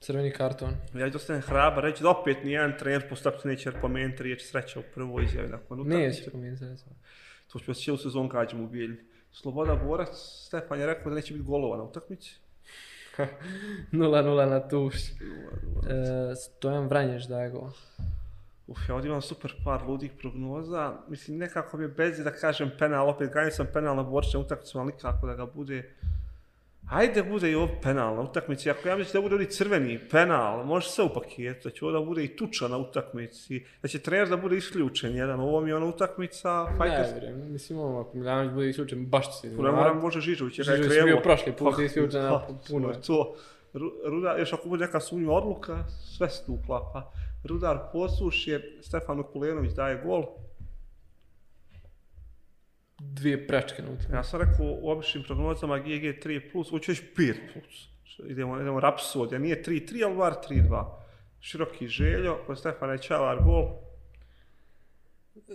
Crveni 0.00 0.30
karton. 0.30 0.74
Ja 0.94 1.10
ću 1.10 1.16
ostanem 1.16 1.42
hrabar, 1.42 1.84
reći 1.84 2.02
da 2.02 2.10
opet 2.10 2.44
nijedan 2.44 2.78
trener 2.78 3.08
postupci 3.08 3.48
neće 3.48 3.72
pomenuti 3.72 4.22
riječ 4.22 4.42
sreća 4.42 4.80
u 4.80 4.82
prvoj 4.94 5.24
izjavi 5.24 5.48
nakon 5.48 5.80
utakmice. 5.80 6.08
Neće 6.08 6.30
promijeniti 6.30 6.64
sredstva. 6.64 6.92
To 7.52 7.58
ću 7.58 7.74
cijelu 7.74 7.98
sezon 7.98 8.28
kad 8.28 8.50
ćemo 8.50 8.64
u 8.64 8.68
Bijeljni. 8.68 8.96
Sloboda 9.32 9.74
Borac, 9.74 10.08
Stefan 10.46 10.80
je 10.80 10.86
rekao 10.86 11.10
da 11.10 11.16
neće 11.16 11.34
biti 11.34 11.46
golova 11.46 11.76
na 11.76 11.82
utakmici. 11.82 12.36
0-0 13.92 14.50
na 14.50 14.68
tuš. 14.68 14.94
E, 14.94 16.34
Stojan 16.34 16.86
Vranješ 16.86 17.24
daje 17.24 17.50
go. 17.50 17.72
Uf, 18.66 18.78
ja 18.88 18.94
ovdje 18.94 19.08
imam 19.08 19.22
super 19.22 19.54
par 19.64 19.82
ludih 19.82 20.12
prognoza. 20.20 20.92
Mislim, 21.08 21.38
nekako 21.38 21.76
mi 21.76 21.84
je 21.84 21.88
bez 21.88 22.18
da 22.18 22.30
kažem 22.30 22.70
penal, 22.78 23.08
opet 23.08 23.32
ganjao 23.32 23.50
sam 23.50 23.66
penal 23.72 23.96
na 23.96 24.02
borčne 24.02 24.40
utakmicu, 24.40 24.78
ali 24.78 24.86
nikako 24.86 25.26
da 25.26 25.34
ga 25.34 25.46
bude... 25.46 25.94
Ajde 26.90 27.22
bude 27.22 27.50
i 27.50 27.54
ovo 27.54 27.68
penal 27.82 28.16
na 28.16 28.22
utakmici, 28.22 28.70
ako 28.70 28.88
ja 28.88 28.96
mislim 28.96 29.22
da 29.22 29.28
bude 29.28 29.34
ovdje 29.34 29.50
crveni 29.50 30.00
penal, 30.10 30.64
može 30.64 30.88
se 30.88 31.02
u 31.02 31.08
paketu, 31.14 31.68
da 31.68 31.74
će 31.74 31.84
ovdje 31.84 32.00
bude 32.06 32.24
i 32.24 32.36
tuča 32.36 32.68
na 32.68 32.78
utakmici, 32.78 33.64
da 33.82 33.88
će 33.88 33.98
trener 33.98 34.28
da 34.28 34.36
bude 34.36 34.56
isključen 34.56 35.16
jedan, 35.16 35.40
ovo 35.40 35.60
mi 35.60 35.70
je 35.70 35.76
ona 35.76 35.86
utakmica, 35.86 36.66
Ne, 36.70 36.76
fajte 36.78 37.12
vjerujem, 37.12 37.52
mislim 37.52 37.78
ovo, 37.78 38.00
ako 38.00 38.16
Miljanović 38.16 38.52
bude 38.52 38.68
isključen, 38.68 39.06
baš 39.06 39.26
će 39.26 39.32
se 39.48 39.56
Puno 39.56 39.72
mora 39.72 39.94
može 39.94 40.20
Žižović, 40.20 40.58
jer 40.58 40.68
je 40.68 40.76
Žižović 40.76 40.96
je 40.96 41.04
bio 41.04 41.20
prošli 41.20 41.52
put 41.52 41.76
Pa, 41.76 41.82
isključen, 41.82 42.28
pa, 42.28 42.48
puno 42.68 42.88
je. 42.88 43.00
To, 43.02 43.34
Ru- 43.74 43.92
Rudar, 44.04 44.38
još 44.38 44.52
ako 44.52 44.68
bude 44.68 44.84
neka 44.84 45.00
sumnjiva 45.00 45.34
odluka, 45.34 45.84
sve 45.88 46.30
se 46.30 46.46
tu 46.46 46.52
uklapa. 46.52 47.12
Rudar 47.44 47.78
posluš 47.92 48.46
je, 48.48 48.78
Stefan 48.82 49.22
Kulenović 49.22 49.72
daje 49.72 50.02
gol. 50.04 50.24
Dvije 52.98 53.46
prečke 53.46 53.82
utakmici. 53.82 54.12
Ja 54.12 54.24
sam 54.24 54.40
rekao 54.40 54.66
u 54.66 54.90
običnim 54.90 55.24
prognozama 55.24 55.78
GG 55.78 56.04
3+, 56.24 56.52
plus, 56.52 56.70
hoću 56.70 56.92
već 56.92 57.02
5+. 57.16 57.34
Plus. 57.52 57.88
Idemo, 58.28 58.60
idemo 58.60 58.80
rapsodija, 58.80 59.38
nije 59.38 59.62
3-3, 59.62 60.04
ali 60.06 60.16
bar 60.16 60.34
3-2. 60.50 60.84
Široki 61.40 61.88
željo, 61.88 62.38
kod 62.46 62.58
Stefana 62.58 62.92
je 62.92 62.98
Čavar 62.98 63.38
gol. 63.44 63.68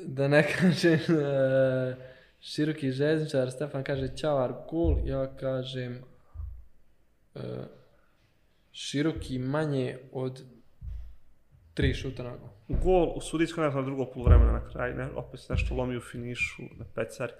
Da 0.05 0.27
ne 0.27 0.47
kažem 0.59 0.99
e, 1.17 1.95
široki 2.41 2.91
željezničar, 2.91 3.51
Stefan 3.51 3.83
kaže 3.83 4.17
Čavar 4.17 4.53
gol, 4.69 4.97
ja 5.05 5.35
kažem 5.35 6.03
e, 7.35 7.41
široki 8.71 9.39
manje 9.39 9.97
od 10.11 10.43
tri 11.73 11.93
šuta 11.93 12.23
na 12.23 12.29
gol. 12.29 12.49
Gol 12.83 13.13
u 13.15 13.21
sudijskoj 13.21 13.69
na 13.69 13.81
drugo 13.81 14.05
polovremena 14.05 14.51
na 14.51 14.69
kraju, 14.71 14.95
ne, 14.95 15.07
opet 15.15 15.39
se 15.39 15.53
nešto 15.53 15.75
lomi 15.75 15.97
u 15.97 16.01
finišu, 16.01 16.61
na 16.61 16.85
pecari. 16.95 17.33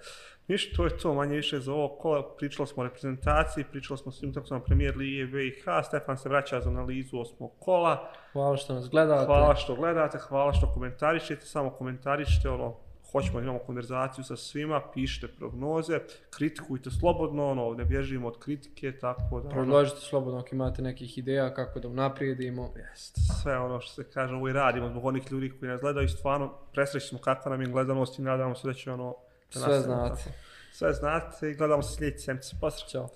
Ništa, 0.48 0.76
to 0.76 0.84
je 0.84 0.98
to 0.98 1.14
manje 1.14 1.36
više 1.36 1.60
za 1.60 1.72
ovo 1.72 1.88
kola. 1.88 2.34
Pričali 2.36 2.66
smo 2.66 2.82
o 2.82 2.86
reprezentaciji, 2.86 3.64
pričali 3.70 3.98
smo 3.98 4.08
o 4.08 4.12
svim 4.12 4.34
tako 4.34 4.54
na 4.54 4.60
premijer 4.60 4.96
Lige 4.96 5.26
BiH. 5.26 5.64
Stefan 5.84 6.16
se 6.16 6.28
vraća 6.28 6.60
za 6.60 6.70
analizu 6.70 7.18
osmog 7.18 7.52
kola. 7.58 8.10
Hvala 8.32 8.56
što 8.56 8.74
nas 8.74 8.88
gledate. 8.88 9.26
Hvala 9.26 9.54
što 9.54 9.74
gledate, 9.74 10.18
hvala 10.18 10.52
što 10.52 10.72
komentarišete, 10.74 11.46
samo 11.46 11.70
komentarišite, 11.70 12.48
ono, 12.48 12.76
hoćemo 13.12 13.40
da 13.40 13.44
imamo 13.44 13.58
konverzaciju 13.58 14.24
sa 14.24 14.36
svima, 14.36 14.80
pišite 14.94 15.28
prognoze, 15.28 16.00
kritikujte 16.30 16.90
slobodno, 16.90 17.50
ono, 17.50 17.74
ne 17.74 17.84
bježimo 17.84 18.28
od 18.28 18.38
kritike, 18.38 18.92
tako 18.98 19.40
da, 19.40 19.48
ono, 19.48 19.50
Predložite 19.50 20.00
slobodno 20.00 20.40
ako 20.40 20.48
imate 20.52 20.82
nekih 20.82 21.18
ideja 21.18 21.54
kako 21.54 21.80
da 21.80 21.88
unaprijedimo. 21.88 22.70
jest, 22.76 23.16
sve 23.42 23.58
ono 23.58 23.80
što 23.80 23.92
se 23.94 24.10
kaže, 24.10 24.34
ovo 24.34 24.48
i 24.48 24.52
radimo 24.52 24.88
zbog 24.88 25.04
onih 25.04 25.32
ljudi 25.32 25.52
koji 25.58 25.70
nas 25.70 25.80
gledaju, 25.80 26.08
stvarno 26.08 26.52
presrećni 26.72 27.08
smo 27.08 27.18
kakva 27.18 27.50
nam 27.50 27.60
je 27.62 27.68
gledanost 27.68 28.18
i 28.18 28.22
nadamo 28.22 28.54
se 28.54 28.68
da 28.68 28.74
će 28.74 28.92
ono 28.92 29.14
Sve 29.50 29.60
nastavimo 29.60 30.06
znate. 30.06 30.22
tako. 30.22 30.36
Sve 30.72 30.92
znate 30.92 31.50
i 31.50 31.54
gledamo 31.54 31.82
se 31.82 31.96
sljedeći 31.96 32.24
sedmice. 32.24 32.56
Pozdrav. 32.60 32.88
Ćao. 32.88 33.08